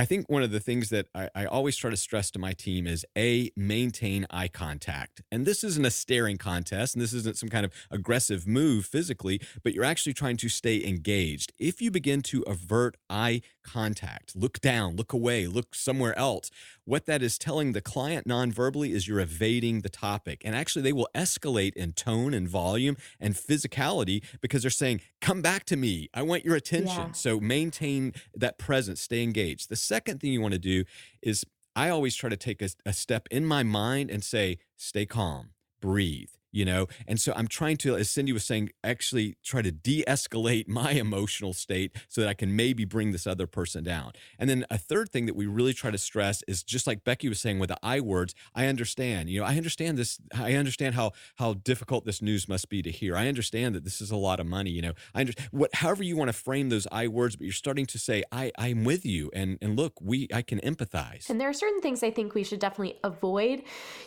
I 0.00 0.06
think 0.06 0.30
one 0.30 0.42
of 0.42 0.50
the 0.50 0.60
things 0.60 0.88
that 0.88 1.08
I, 1.14 1.28
I, 1.34 1.44
always 1.44 1.76
try 1.76 1.90
to 1.90 1.96
stress 1.96 2.30
to 2.30 2.38
my 2.38 2.54
team 2.54 2.86
is 2.86 3.04
A, 3.18 3.50
maintain 3.54 4.26
eye 4.30 4.48
contact. 4.48 5.20
And 5.30 5.44
this 5.44 5.62
isn't 5.62 5.84
a 5.84 5.90
staring 5.90 6.38
contest, 6.38 6.94
and 6.94 7.02
this 7.02 7.12
isn't 7.12 7.36
some 7.36 7.50
kind 7.50 7.66
of 7.66 7.72
aggressive 7.90 8.46
move 8.46 8.86
physically, 8.86 9.42
but 9.62 9.74
you're 9.74 9.84
actually 9.84 10.14
trying 10.14 10.38
to 10.38 10.48
stay 10.48 10.82
engaged. 10.82 11.52
If 11.58 11.82
you 11.82 11.90
begin 11.90 12.22
to 12.22 12.40
avert 12.46 12.96
eye 13.10 13.42
contact, 13.62 14.34
look 14.34 14.58
down, 14.62 14.96
look 14.96 15.12
away, 15.12 15.46
look 15.46 15.74
somewhere 15.74 16.18
else, 16.18 16.50
what 16.90 17.06
that 17.06 17.22
is 17.22 17.38
telling 17.38 17.72
the 17.72 17.80
client 17.80 18.26
non-verbally 18.26 18.92
is 18.92 19.06
you're 19.06 19.20
evading 19.20 19.82
the 19.82 19.88
topic. 19.88 20.42
And 20.44 20.56
actually, 20.56 20.82
they 20.82 20.92
will 20.92 21.08
escalate 21.14 21.74
in 21.74 21.92
tone 21.92 22.34
and 22.34 22.48
volume 22.48 22.96
and 23.20 23.34
physicality 23.34 24.24
because 24.40 24.62
they're 24.62 24.70
saying, 24.70 25.00
Come 25.20 25.42
back 25.42 25.64
to 25.66 25.76
me. 25.76 26.08
I 26.14 26.22
want 26.22 26.44
your 26.44 26.56
attention. 26.56 26.88
Yeah. 26.88 27.12
So 27.12 27.38
maintain 27.38 28.14
that 28.34 28.58
presence, 28.58 29.02
stay 29.02 29.22
engaged. 29.22 29.68
The 29.68 29.76
second 29.94 30.20
thing 30.20 30.32
you 30.32 30.40
want 30.40 30.54
to 30.54 30.58
do 30.74 30.84
is 31.20 31.44
I 31.74 31.88
always 31.88 32.14
try 32.14 32.30
to 32.30 32.36
take 32.36 32.62
a, 32.62 32.70
a 32.86 32.92
step 32.92 33.26
in 33.30 33.44
my 33.44 33.62
mind 33.62 34.10
and 34.10 34.22
say, 34.22 34.58
Stay 34.76 35.06
calm, 35.06 35.50
breathe 35.80 36.34
you 36.52 36.64
know 36.64 36.86
and 37.06 37.20
so 37.20 37.32
i'm 37.36 37.46
trying 37.46 37.76
to 37.76 37.96
as 37.96 38.10
cindy 38.10 38.32
was 38.32 38.44
saying 38.44 38.70
actually 38.82 39.36
try 39.44 39.62
to 39.62 39.70
de-escalate 39.70 40.68
my 40.80 40.92
emotional 40.92 41.52
state 41.52 41.94
so 42.08 42.20
that 42.20 42.28
i 42.28 42.34
can 42.34 42.54
maybe 42.54 42.84
bring 42.84 43.12
this 43.12 43.26
other 43.26 43.46
person 43.46 43.84
down. 43.84 44.12
And 44.38 44.48
then 44.48 44.64
a 44.70 44.78
third 44.78 45.10
thing 45.10 45.26
that 45.26 45.36
we 45.36 45.46
really 45.46 45.72
try 45.72 45.90
to 45.90 45.98
stress 45.98 46.42
is 46.48 46.62
just 46.62 46.86
like 46.86 47.04
becky 47.04 47.28
was 47.28 47.40
saying 47.40 47.58
with 47.58 47.68
the 47.68 47.78
i 47.82 48.00
words 48.00 48.34
i 48.54 48.66
understand 48.66 49.30
you 49.30 49.40
know 49.40 49.46
i 49.46 49.56
understand 49.56 49.98
this 49.98 50.18
i 50.34 50.54
understand 50.54 50.94
how 50.94 51.12
how 51.36 51.54
difficult 51.54 52.04
this 52.04 52.22
news 52.22 52.48
must 52.48 52.68
be 52.68 52.82
to 52.82 52.90
hear. 52.90 53.16
I 53.16 53.28
understand 53.28 53.74
that 53.74 53.84
this 53.84 54.00
is 54.00 54.10
a 54.10 54.16
lot 54.16 54.40
of 54.40 54.46
money 54.46 54.70
you 54.70 54.82
know 54.82 54.92
i 55.14 55.20
understand 55.20 55.48
what 55.50 55.74
however 55.74 56.02
you 56.02 56.16
want 56.16 56.28
to 56.28 56.32
frame 56.32 56.68
those 56.68 56.86
i 56.92 57.06
words 57.08 57.36
but 57.36 57.44
you're 57.44 57.52
starting 57.52 57.86
to 57.86 57.98
say 57.98 58.22
i 58.32 58.50
i'm 58.58 58.84
with 58.84 59.04
you 59.04 59.30
and 59.34 59.58
and 59.60 59.76
look 59.76 59.94
we 60.00 60.28
i 60.32 60.42
can 60.42 60.60
empathize. 60.60 61.28
And 61.30 61.40
there 61.40 61.48
are 61.48 61.54
certain 61.54 61.80
things 61.80 62.02
i 62.02 62.10
think 62.10 62.34
we 62.34 62.44
should 62.44 62.58
definitely 62.58 62.98
avoid. 63.04 63.62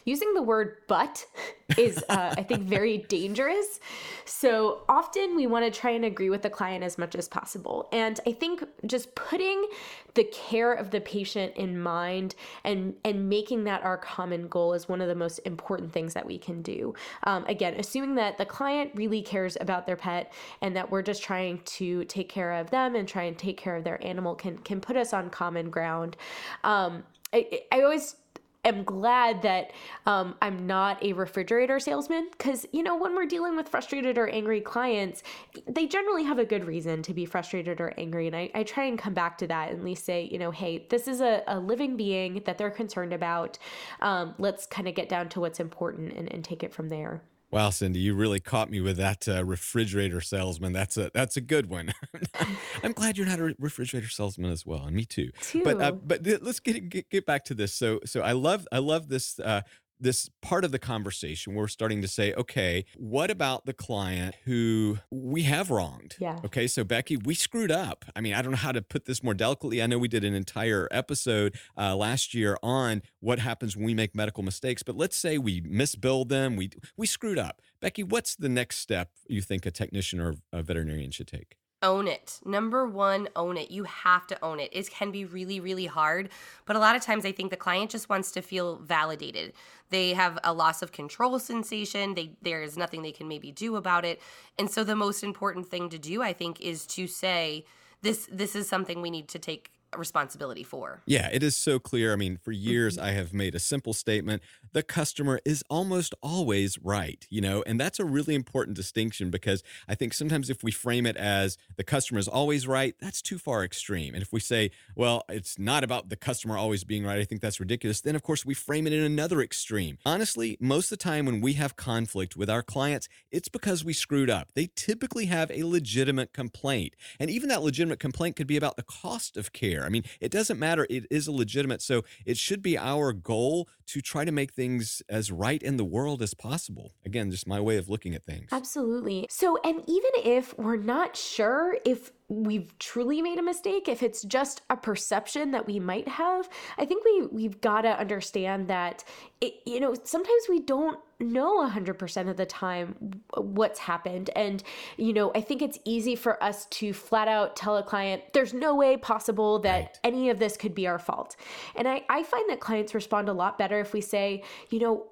Using 0.06 0.34
the 0.34 0.42
word 0.42 0.78
but 0.88 1.26
is 1.78 2.04
uh, 2.10 2.33
I 2.38 2.44
think, 2.44 2.64
very 2.64 2.98
dangerous. 3.10 3.80
So 4.26 4.84
often 4.90 5.36
we 5.36 5.48
want 5.48 5.72
to 5.72 5.80
try 5.80 5.92
and 5.92 6.06
agree 6.06 6.30
with 6.30 6.42
the 6.42 6.50
client 6.50 6.84
as 6.84 6.98
much 6.98 7.16
as 7.16 7.28
possible. 7.28 7.90
And 7.92 8.20
I 8.28 8.32
think 8.32 8.64
just 8.86 9.14
putting 9.16 9.68
the 10.16 10.24
care 10.26 10.74
of 10.74 10.92
the 10.92 11.02
patient 11.02 11.56
in 11.56 11.80
mind 11.80 12.36
and 12.64 12.94
and 13.04 13.30
making 13.30 13.64
that 13.64 13.84
our 13.84 13.98
common 13.98 14.48
goal 14.48 14.74
is 14.74 14.88
one 14.88 15.02
of 15.02 15.08
the 15.08 15.16
most 15.16 15.40
important 15.40 15.92
things 15.92 16.14
that 16.14 16.26
we 16.26 16.38
can 16.38 16.62
do. 16.62 16.94
Um, 17.24 17.46
again, 17.46 17.76
assuming 17.78 18.16
that 18.16 18.38
the 18.38 18.46
client 18.46 18.92
really 18.96 19.22
cares 19.22 19.58
about 19.60 19.86
their 19.86 19.96
pet 19.96 20.34
and 20.62 20.76
that 20.76 20.92
we're 20.92 21.02
just 21.02 21.24
trying 21.24 21.62
to 21.66 22.06
take 22.06 22.30
care 22.30 22.54
of 22.54 22.70
them 22.70 22.96
and 22.96 23.08
try 23.08 23.24
and 23.24 23.38
take 23.38 23.58
care 23.58 23.76
of 23.76 23.84
their 23.84 24.04
animal 24.06 24.36
can 24.36 24.58
can 24.60 24.80
put 24.82 24.98
us 24.98 25.14
on 25.14 25.30
common 25.30 25.70
ground. 25.70 26.16
Um, 26.64 27.04
I, 27.34 27.62
I 27.72 27.82
always 27.82 28.16
am 28.64 28.84
glad 28.84 29.42
that 29.42 29.72
um, 30.06 30.36
I'm 30.42 30.66
not 30.66 31.04
a 31.04 31.14
refrigerator 31.14 31.80
salesman 31.80 32.30
because, 32.32 32.66
you 32.72 32.84
know, 32.84 32.96
when 32.96 33.16
we're 33.16 33.26
dealing 33.26 33.56
with 33.56 33.70
frustrated 33.70 34.18
or 34.18 34.28
angry 34.30 34.62
clients, 34.62 35.24
they 35.68 35.88
generally 35.88 36.24
have 36.24 36.40
a 36.40 36.46
good 36.46 36.66
reason 36.66 37.02
to 37.04 37.14
be 37.14 37.26
frustrated 37.26 37.82
or 37.82 37.94
angry. 37.98 38.28
And 38.28 38.36
I, 38.36 38.50
I 38.54 38.64
try 38.64 38.86
and 38.86 38.98
come 38.98 39.14
back 39.14 39.38
to 39.40 39.48
that 39.48 39.70
and 39.70 39.80
at 39.80 39.86
least 39.86 40.06
say, 40.06 40.30
you 40.32 40.38
know, 40.38 40.52
hey, 40.52 40.86
this 40.90 41.08
is 41.08 41.22
a, 41.22 41.44
a 41.48 41.60
living 41.60 41.98
being 41.98 42.42
that 42.46 42.58
they're 42.58 42.72
concerned 42.72 43.14
about. 43.14 43.58
Um, 44.02 44.36
let's 44.38 44.66
kind 44.66 44.88
of 44.88 44.96
get 44.96 45.10
down 45.10 45.30
to 45.30 45.40
what's 45.40 45.60
important 45.60 46.14
and, 46.14 46.32
and 46.32 46.44
take 46.44 46.64
it 46.64 46.74
from 46.74 46.90
there. 46.90 47.22
Wow, 47.54 47.70
Cindy, 47.70 48.00
you 48.00 48.16
really 48.16 48.40
caught 48.40 48.72
me 48.72 48.82
with 48.82 48.98
that 48.98 49.28
uh, 49.28 49.46
refrigerator 49.46 50.22
salesman. 50.22 50.74
That's 50.74 50.98
a 50.98 51.12
that's 51.14 51.38
a 51.38 51.42
good 51.42 51.70
one. 51.70 51.94
I'm 52.84 52.94
glad 52.94 53.16
you're 53.16 53.28
not 53.28 53.40
a 53.40 53.54
refrigerator 53.60 54.10
salesman 54.10 54.52
as 54.52 54.66
well, 54.66 54.86
and 54.86 54.96
me 54.96 55.06
too. 55.06 55.30
too. 55.40 55.64
But 55.64 55.80
uh, 55.80 55.92
but 55.92 56.26
let's 56.42 56.60
get, 56.60 56.90
get, 56.90 57.12
get 57.12 57.28
back 57.28 57.46
to 57.46 57.54
this. 57.54 57.72
So 57.72 58.00
so 58.06 58.22
I 58.22 58.32
love 58.32 58.68
I 58.72 58.80
love 58.80 59.08
this 59.08 59.40
uh, 59.40 59.62
this 60.00 60.30
part 60.42 60.66
of 60.66 60.72
the 60.72 60.80
conversation 60.80 61.54
we're 61.56 61.68
starting 61.68 62.02
to 62.02 62.08
say 62.08 62.34
okay 62.34 62.86
what 62.98 63.32
about 63.32 63.66
the 63.66 63.74
client 63.74 64.36
who 64.46 64.98
we 65.12 65.44
have 65.44 65.70
wronged? 65.70 66.16
Yeah. 66.20 66.40
Okay 66.46 66.68
so 66.68 66.84
becky 66.84 67.18
we 67.18 67.34
screwed 67.34 67.72
up. 67.72 68.06
I 68.16 68.22
mean 68.22 68.34
i 68.34 68.42
don't 68.42 68.52
know 68.52 68.58
how 68.58 68.72
to 68.72 68.82
put 68.82 69.06
this 69.06 69.24
more 69.24 69.34
delicately. 69.34 69.82
I 69.82 69.88
know 69.88 69.98
we 69.98 70.08
did 70.08 70.24
an 70.24 70.34
entire 70.34 70.88
episode 70.92 71.56
uh, 71.78 71.96
last 71.96 72.34
year 72.34 72.58
on 72.64 73.02
what 73.20 73.40
happens 73.40 73.76
when 73.76 73.86
we 73.86 73.94
make 73.94 74.16
medical 74.16 74.44
mistakes 74.44 74.84
but 74.84 74.96
let's 74.96 75.18
say 75.18 75.38
we 75.38 75.62
misbilled 75.62 76.30
them 76.30 76.56
we 76.56 76.70
we 76.98 77.08
screwed 77.08 77.40
up. 77.40 77.62
Becky 77.82 78.04
what's 78.04 78.36
the 78.36 78.50
next 78.50 78.78
step 78.78 79.10
you 79.28 79.42
think 79.42 79.66
a 79.66 79.72
technician 79.72 80.20
or 80.20 80.36
a 80.52 80.62
veterinarian 80.62 81.12
should 81.12 81.28
take 81.28 81.58
own 81.84 82.08
it. 82.08 82.40
Number 82.46 82.88
one, 82.88 83.30
own 83.36 83.58
it. 83.58 83.70
You 83.70 83.84
have 83.84 84.26
to 84.28 84.44
own 84.44 84.60
it. 84.60 84.70
It 84.72 84.90
can 84.90 85.12
be 85.12 85.26
really, 85.26 85.60
really 85.60 85.86
hard, 85.86 86.30
but 86.66 86.76
a 86.76 86.80
lot 86.80 86.96
of 86.96 87.04
times 87.04 87.26
I 87.26 87.32
think 87.32 87.52
the 87.52 87.58
client 87.58 87.92
just 87.92 88.10
wants 88.10 88.32
to 88.32 88.42
feel 88.42 88.78
validated. 88.78 89.54
They 89.90 90.14
have 90.14 90.40
a 90.44 90.54
loss 90.54 90.82
of 90.82 90.92
control 90.92 91.38
sensation. 91.38 92.16
They 92.16 92.32
there 92.42 92.64
is 92.64 92.78
nothing 92.78 93.04
they 93.04 93.12
can 93.12 93.28
maybe 93.28 93.52
do 93.52 93.76
about 93.76 94.06
it. 94.06 94.22
And 94.58 94.72
so 94.72 94.84
the 94.84 94.96
most 94.96 95.24
important 95.24 95.68
thing 95.68 95.90
to 95.90 96.00
do, 96.00 96.24
I 96.24 96.34
think, 96.34 96.62
is 96.62 96.88
to 96.88 97.06
say 97.06 97.66
this 98.02 98.28
this 98.32 98.56
is 98.56 98.68
something 98.68 99.02
we 99.02 99.12
need 99.12 99.28
to 99.28 99.40
take 99.40 99.73
responsibility 99.98 100.64
for. 100.64 101.02
Yeah, 101.06 101.30
it 101.32 101.44
is 101.44 101.56
so 101.56 101.80
clear. 101.80 102.14
I 102.14 102.16
mean, 102.16 102.38
for 102.38 102.52
years 102.52 102.98
mm-hmm. 102.98 103.06
I 103.06 103.12
have 103.12 103.34
made 103.34 103.56
a 103.56 103.60
simple 103.60 103.94
statement 103.94 104.42
the 104.74 104.84
customer 104.84 105.40
is 105.46 105.64
almost 105.70 106.16
always 106.22 106.80
right, 106.80 107.26
you 107.30 107.42
know, 107.42 107.64
and 107.66 107.80
that's 107.80 108.00
a 108.00 108.06
really 108.06 108.36
important 108.36 108.76
distinction 108.76 109.30
because 109.30 109.64
I 109.88 109.96
think 109.96 110.14
sometimes 110.14 110.50
if 110.50 110.64
we 110.64 110.72
frame 110.72 111.06
it 111.06 111.16
as 111.16 111.58
the 111.78 111.84
customer 111.84 112.20
is 112.20 112.28
always 112.28 112.68
right, 112.68 112.96
that's 113.00 113.22
too 113.22 113.38
far 113.38 113.64
extreme. 113.64 114.16
And 114.16 114.24
if 114.24 114.34
we 114.34 114.40
say, 114.40 114.72
well, 114.96 115.24
it's 115.30 115.60
not 115.60 115.84
about 115.84 116.10
the 116.10 116.16
customer 116.16 116.58
always 116.58 116.84
being 116.84 117.06
right, 117.06 117.20
I 117.20 117.24
think 117.24 117.42
that's 117.42 117.60
ridiculous, 117.60 118.02
then 118.02 118.16
of 118.16 118.24
course 118.24 118.46
we 118.46 118.56
frame 118.56 118.88
it 118.88 118.94
in 118.94 119.04
another 119.04 119.42
extreme. 119.42 120.00
Honestly, 120.06 120.58
most 120.60 120.92
of 120.92 120.98
the 120.98 121.04
time 121.04 121.26
when 121.26 121.40
we 121.40 121.54
have 121.54 121.76
conflict 121.76 122.36
with 122.36 122.50
our 122.50 122.64
clients, 122.64 123.08
it's 123.32 123.50
because 123.50 123.86
we 123.86 123.94
screwed 123.94 124.30
up. 124.30 124.50
They 124.56 124.70
typically 124.76 125.26
have 125.28 125.52
a 125.52 125.64
legitimate 125.64 126.34
complaint. 126.34 126.96
And 127.20 127.30
even 127.30 127.50
that 127.50 127.62
legitimate 127.62 128.00
complaint 128.00 128.36
could 128.36 128.48
be 128.48 128.58
about 128.58 128.76
the 128.76 128.84
cost 128.84 129.38
of 129.38 129.54
care 129.54 129.83
I 129.86 129.90
mean, 129.90 130.04
it 130.20 130.32
doesn't 130.32 130.60
matter. 130.60 130.88
It 130.90 131.06
is 131.10 131.28
a 131.28 131.32
legitimate. 131.32 131.82
So 131.82 132.04
it 132.26 132.38
should 132.38 132.62
be 132.62 132.78
our 132.78 133.14
goal 133.14 133.68
to 133.88 134.02
try 134.02 134.26
to 134.26 134.32
make 134.32 134.54
things 134.54 135.02
as 135.10 135.32
right 135.32 135.62
in 135.62 135.78
the 135.78 135.86
world 135.86 136.22
as 136.22 136.34
possible. 136.34 136.94
Again, 137.06 137.32
just 137.32 137.48
my 137.48 137.60
way 137.60 137.78
of 137.78 137.90
looking 137.90 138.16
at 138.16 138.24
things. 138.24 138.50
Absolutely. 138.52 139.28
So, 139.30 139.58
and 139.64 139.84
even 139.88 140.12
if 140.24 140.58
we're 140.58 140.78
not 140.78 141.16
sure 141.18 141.78
if 141.86 142.12
we've 142.30 142.78
truly 142.80 143.22
made 143.22 143.38
a 143.38 143.44
mistake. 143.44 143.88
If 143.88 144.02
it's 144.02 144.24
just 144.24 144.62
a 144.70 144.78
perception 144.78 145.52
that 145.52 145.66
we 145.68 145.80
might 145.80 146.08
have 146.08 146.50
i 146.78 146.86
think 146.86 147.04
we 147.06 147.28
we've 147.32 147.62
got 147.62 147.82
to 147.82 148.00
understand 148.00 148.68
that 148.68 149.04
it, 149.42 149.54
you 149.66 149.80
know 149.80 149.94
sometimes 150.04 150.44
we 150.50 150.60
don't 150.60 151.00
know 151.20 151.66
100% 151.66 152.30
of 152.30 152.36
the 152.36 152.46
time 152.46 153.22
what's 153.38 153.80
happened. 153.80 154.30
And 154.36 154.64
you 154.98 155.14
know 155.14 155.32
i 155.36 155.42
think 155.42 155.62
it's 155.62 155.80
easy 155.86 156.16
for 156.16 156.42
us 156.44 156.66
to 156.66 156.94
flat 156.94 157.28
out 157.28 157.56
tell 157.56 157.78
a 157.78 157.84
client 157.84 158.24
there's 158.34 158.54
no 158.54 158.76
way 158.76 158.98
possible 158.98 159.60
that 159.60 159.82
right. 159.82 160.00
any 160.04 160.30
of 160.30 160.40
this 160.40 160.58
could 160.58 160.76
be 160.76 160.88
our 160.88 161.00
fault. 161.00 161.36
And 161.76 161.88
I, 161.88 162.04
I 162.10 162.24
find 162.24 162.50
that 162.50 162.60
clients 162.60 162.94
respond 162.94 163.30
a 163.30 163.34
lot 163.34 163.58
better 163.58 163.80
if 163.80 163.94
we 163.94 164.02
say 164.02 164.44
you 164.70 164.80
know 164.80 165.06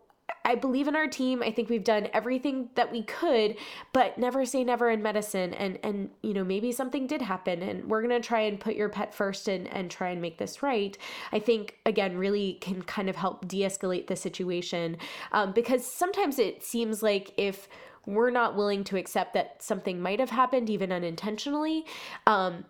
I 0.44 0.56
believe 0.56 0.88
in 0.88 0.96
our 0.96 1.08
team. 1.08 1.44
I 1.44 1.52
think 1.52 1.70
we've 1.70 1.84
done 1.84 2.08
everything 2.14 2.70
that 2.76 2.92
we 2.92 3.04
could, 3.04 3.58
but 3.94 4.18
never 4.18 4.46
say 4.46 4.64
never 4.64 4.90
in 4.90 5.02
medicine. 5.02 5.54
And 5.54 5.80
and 5.84 6.10
you 6.22 6.34
know 6.34 6.44
maybe 6.44 6.72
something 6.72 7.08
did 7.08 7.22
happen, 7.22 7.62
and 7.62 7.90
we're 7.90 8.02
gonna 8.02 8.20
try 8.20 8.42
and 8.42 8.60
put 8.60 8.76
your 8.76 8.90
pet 8.90 9.14
first 9.14 9.48
and 9.48 9.68
and 9.68 9.90
try 9.92 10.10
and 10.10 10.22
make 10.22 10.38
this 10.38 10.64
right. 10.64 10.98
I 11.32 11.40
think 11.40 11.78
again 11.86 12.18
really 12.18 12.54
can 12.62 12.82
kind 12.82 13.10
of 13.10 13.16
help 13.16 13.48
de-escalate 13.48 14.08
the 14.08 14.16
situation 14.16 14.98
um, 15.32 15.52
because 15.52 15.86
sometimes 15.86 16.40
it 16.40 16.64
seems 16.64 17.04
like 17.04 17.34
if 17.38 17.68
we're 18.06 18.32
not 18.32 18.56
willing 18.56 18.84
to 18.86 18.98
accept 18.98 19.34
that 19.34 19.62
something 19.62 20.02
might 20.02 20.20
have 20.20 20.32
happened 20.32 20.70
even 20.70 20.92
unintentionally, 20.92 21.86
um, 22.26 22.66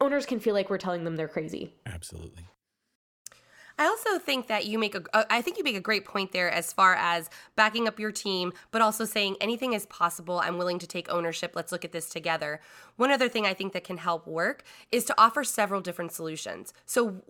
owners 0.00 0.26
can 0.26 0.38
feel 0.38 0.54
like 0.54 0.68
we're 0.68 0.78
telling 0.78 1.04
them 1.04 1.16
they're 1.16 1.28
crazy. 1.28 1.72
Absolutely. 1.86 2.46
I 3.78 3.86
also 3.86 4.18
think 4.18 4.46
that 4.46 4.66
you 4.66 4.78
make 4.78 4.94
a 4.94 5.02
uh, 5.12 5.42
think 5.42 5.58
you 5.58 5.64
make 5.64 5.76
a 5.76 5.80
great 5.80 6.04
point 6.04 6.32
there 6.32 6.50
as 6.50 6.72
far 6.72 6.94
as 6.94 7.28
backing 7.56 7.86
up 7.86 8.00
your 8.00 8.10
team, 8.10 8.52
but 8.70 8.80
also 8.80 9.04
saying 9.04 9.36
anything 9.40 9.74
is 9.74 9.86
possible. 9.86 10.38
I'm 10.38 10.56
willing 10.56 10.78
to 10.78 10.86
take 10.86 11.10
ownership. 11.10 11.52
Let's 11.54 11.72
look 11.72 11.84
at 11.84 11.92
this 11.92 12.08
together. 12.08 12.60
One 12.96 13.10
other 13.10 13.28
thing 13.28 13.44
I 13.44 13.54
think 13.54 13.72
that 13.74 13.84
can 13.84 13.98
help 13.98 14.26
work 14.26 14.62
is 14.90 15.04
to 15.06 15.14
offer 15.18 15.44
several 15.44 15.80
different 15.80 16.12
solutions. 16.12 16.72
So 16.86 17.22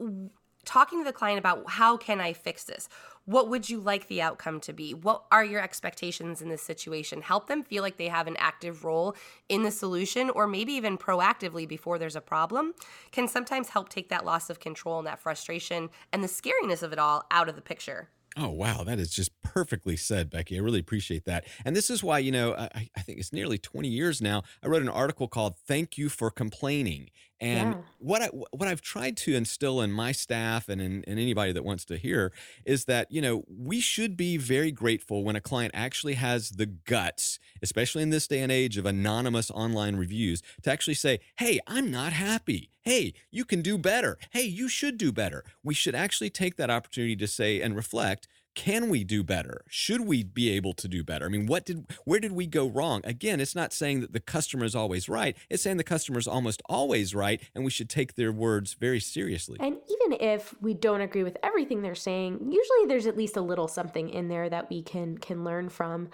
talking 0.65 1.01
to 1.01 1.05
the 1.05 1.13
client 1.13 1.39
about 1.39 1.71
how 1.71 1.97
can 1.97 2.21
I 2.21 2.33
fix 2.33 2.65
this? 2.65 2.89
What 3.27 3.49
would 3.49 3.69
you 3.69 3.81
like 3.81 4.07
the 4.07 4.23
outcome 4.23 4.61
to 4.61 4.73
be? 4.73 4.95
What 4.95 5.25
are 5.33 5.45
your 5.45 5.61
expectations 5.61 6.41
in 6.41 6.49
this 6.49 6.63
situation? 6.63 7.23
Help 7.23 7.49
them 7.49 7.65
feel 7.65 7.83
like 7.83 7.97
they 7.97 8.07
have 8.07 8.29
an 8.29 8.37
active 8.39 8.85
role 8.85 9.17
in 9.49 9.65
the 9.65 9.73
solution 9.73 10.31
or 10.31 10.47
maybe 10.47 10.73
even 10.75 10.97
proactively 10.97 11.69
before 11.69 11.99
there's 11.99 12.15
a 12.15 12.21
problem 12.21 12.73
can 13.11 13.27
sometimes 13.27 13.71
help 13.71 13.89
take 13.89 14.11
that 14.11 14.25
loss 14.25 14.49
of 14.49 14.61
control 14.61 14.99
and 14.99 15.09
that 15.09 15.19
frustration 15.19 15.91
and 16.13 16.23
the 16.23 16.29
scariness 16.29 16.85
of 16.85 16.93
it 16.93 17.01
all 17.01 17.25
out 17.33 17.49
of 17.49 17.57
the 17.57 17.63
picture. 17.63 18.09
Oh, 18.39 18.51
wow. 18.51 18.85
That 18.85 18.99
is 18.99 19.11
just 19.11 19.31
perfectly 19.43 19.97
said, 19.97 20.31
Becky. 20.31 20.57
I 20.57 20.61
really 20.61 20.79
appreciate 20.79 21.25
that. 21.25 21.47
And 21.65 21.75
this 21.75 21.89
is 21.89 22.05
why, 22.05 22.19
you 22.19 22.31
know, 22.31 22.55
I, 22.55 22.91
I 22.97 23.01
think 23.01 23.19
it's 23.19 23.33
nearly 23.33 23.57
20 23.57 23.89
years 23.89 24.21
now. 24.21 24.43
I 24.63 24.69
wrote 24.69 24.83
an 24.83 24.91
article 24.91 25.27
called 25.27 25.57
Thank 25.59 25.97
You 25.97 26.11
for 26.11 26.31
Complaining. 26.31 27.09
And 27.41 27.75
Yeah. 27.75 27.83
what 27.99 28.23
I 28.23 28.27
what 28.29 28.67
I've 28.69 28.81
tried 28.81 29.17
to 29.19 29.35
instill 29.35 29.81
in 29.83 29.93
my 29.93 30.13
staff 30.13 30.69
and 30.69 30.81
in, 30.81 31.03
in 31.05 31.19
anybody 31.19 31.53
that 31.53 31.65
wants 31.65 31.85
to 31.87 31.97
hear 31.99 32.33
is 32.65 32.87
that, 32.87 33.11
you 33.11 33.21
know, 33.21 33.45
we 33.49 33.81
should 33.81 34.17
be 34.17 34.37
very 34.39 34.73
grateful 34.73 35.23
when 35.25 35.37
a 35.37 35.41
client 35.41 35.73
actually 35.75 36.15
has 36.15 36.51
the 36.51 36.67
guts, 36.67 37.39
especially 37.63 38.03
in 38.03 38.11
this 38.11 38.27
day 38.27 38.41
and 38.41 38.51
age 38.51 38.79
of 38.79 38.87
anonymous 38.87 39.51
online 39.51 39.97
reviews, 39.97 40.43
to 40.63 40.71
actually 40.73 40.95
say, 40.95 41.21
Hey, 41.39 41.61
I'm 41.67 41.91
not 41.91 42.13
happy. 42.13 42.71
Hey, 42.83 43.15
you 43.31 43.45
can 43.45 43.63
do 43.63 43.77
better. 43.77 44.17
Hey, 44.31 44.45
you 44.45 44.69
should 44.69 44.97
do 44.97 45.13
better. 45.13 45.45
We 45.63 45.75
should 45.75 45.95
actually 45.95 46.31
take 46.31 46.57
that 46.57 46.71
opportunity 46.71 47.17
to 47.17 47.27
say 47.27 47.61
and 47.61 47.75
reflect 47.77 48.29
can 48.57 48.89
we 48.89 49.05
do 49.05 49.23
better 49.23 49.65
should 49.69 50.01
we 50.01 50.25
be 50.25 50.51
able 50.51 50.73
to 50.73 50.89
do 50.89 51.05
better 51.05 51.27
i 51.27 51.29
mean 51.29 51.47
what 51.47 51.65
did 51.65 51.87
where 52.05 52.19
did 52.19 52.33
we 52.33 52.47
go 52.47 52.69
wrong 52.69 53.01
again 53.05 53.39
it's 53.39 53.55
not 53.55 53.73
saying 53.73 54.01
that 54.01 54.13
the 54.13 54.21
customer 54.21 54.65
is 54.65 54.75
always 54.75 55.09
right 55.09 55.37
it's 55.49 55.63
saying 55.63 55.77
the 55.77 55.85
customer 55.85 56.19
is 56.19 56.27
almost 56.27 56.61
always 56.69 57.15
right 57.15 57.41
and 57.55 57.65
we 57.65 57.71
should 57.71 57.89
take 57.89 58.15
their 58.17 58.33
words 58.33 58.75
very 58.75 58.99
seriously 58.99 59.57
And 59.61 59.77
even 59.89 60.21
if 60.21 60.55
we 60.61 60.75
don't 60.75 61.01
agree 61.01 61.23
with 61.23 61.37
everything 61.43 61.83
they're 61.83 61.95
saying, 61.95 62.39
usually 62.41 62.87
there's 62.87 63.07
at 63.07 63.17
least 63.17 63.37
a 63.37 63.41
little 63.41 63.69
something 63.69 64.09
in 64.11 64.29
there 64.29 64.49
that 64.49 64.71
we 64.71 64.83
can 64.83 65.19
can 65.19 65.45
learn 65.45 65.69
from. 65.69 66.09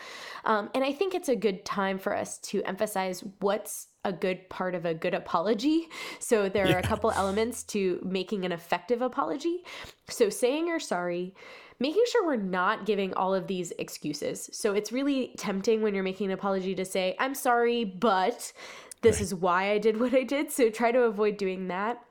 Um, 0.44 0.70
and 0.74 0.84
I 0.84 0.92
think 0.92 1.14
it's 1.14 1.28
a 1.28 1.36
good 1.36 1.64
time 1.64 1.98
for 1.98 2.16
us 2.16 2.38
to 2.38 2.62
emphasize 2.64 3.22
what's 3.40 3.88
a 4.04 4.12
good 4.12 4.48
part 4.48 4.74
of 4.74 4.84
a 4.84 4.94
good 4.94 5.14
apology. 5.14 5.88
So 6.18 6.48
there 6.48 6.74
are 6.74 6.78
a 6.78 6.82
couple 6.82 7.12
elements 7.12 7.62
to 7.64 8.00
making 8.04 8.44
an 8.44 8.52
effective 8.52 9.00
apology. 9.02 9.62
So 10.08 10.28
saying 10.28 10.66
you're 10.66 10.80
sorry, 10.80 11.34
making 11.82 12.04
sure 12.10 12.24
we're 12.24 12.36
not 12.36 12.86
giving 12.86 13.12
all 13.14 13.34
of 13.34 13.46
these 13.46 13.72
excuses. 13.78 14.48
So 14.52 14.72
it's 14.72 14.92
really 14.92 15.34
tempting 15.36 15.82
when 15.82 15.94
you're 15.94 16.04
making 16.04 16.28
an 16.28 16.32
apology 16.32 16.74
to 16.76 16.84
say, 16.84 17.14
I'm 17.18 17.34
sorry, 17.34 17.84
but 17.84 18.52
this 19.02 19.20
is 19.20 19.34
why 19.34 19.72
I 19.72 19.78
did 19.78 20.00
what 20.00 20.14
I 20.14 20.22
did. 20.22 20.50
So 20.50 20.70
try 20.70 20.92
to 20.92 21.00
avoid 21.00 21.36
doing 21.36 21.68
that. 21.68 22.02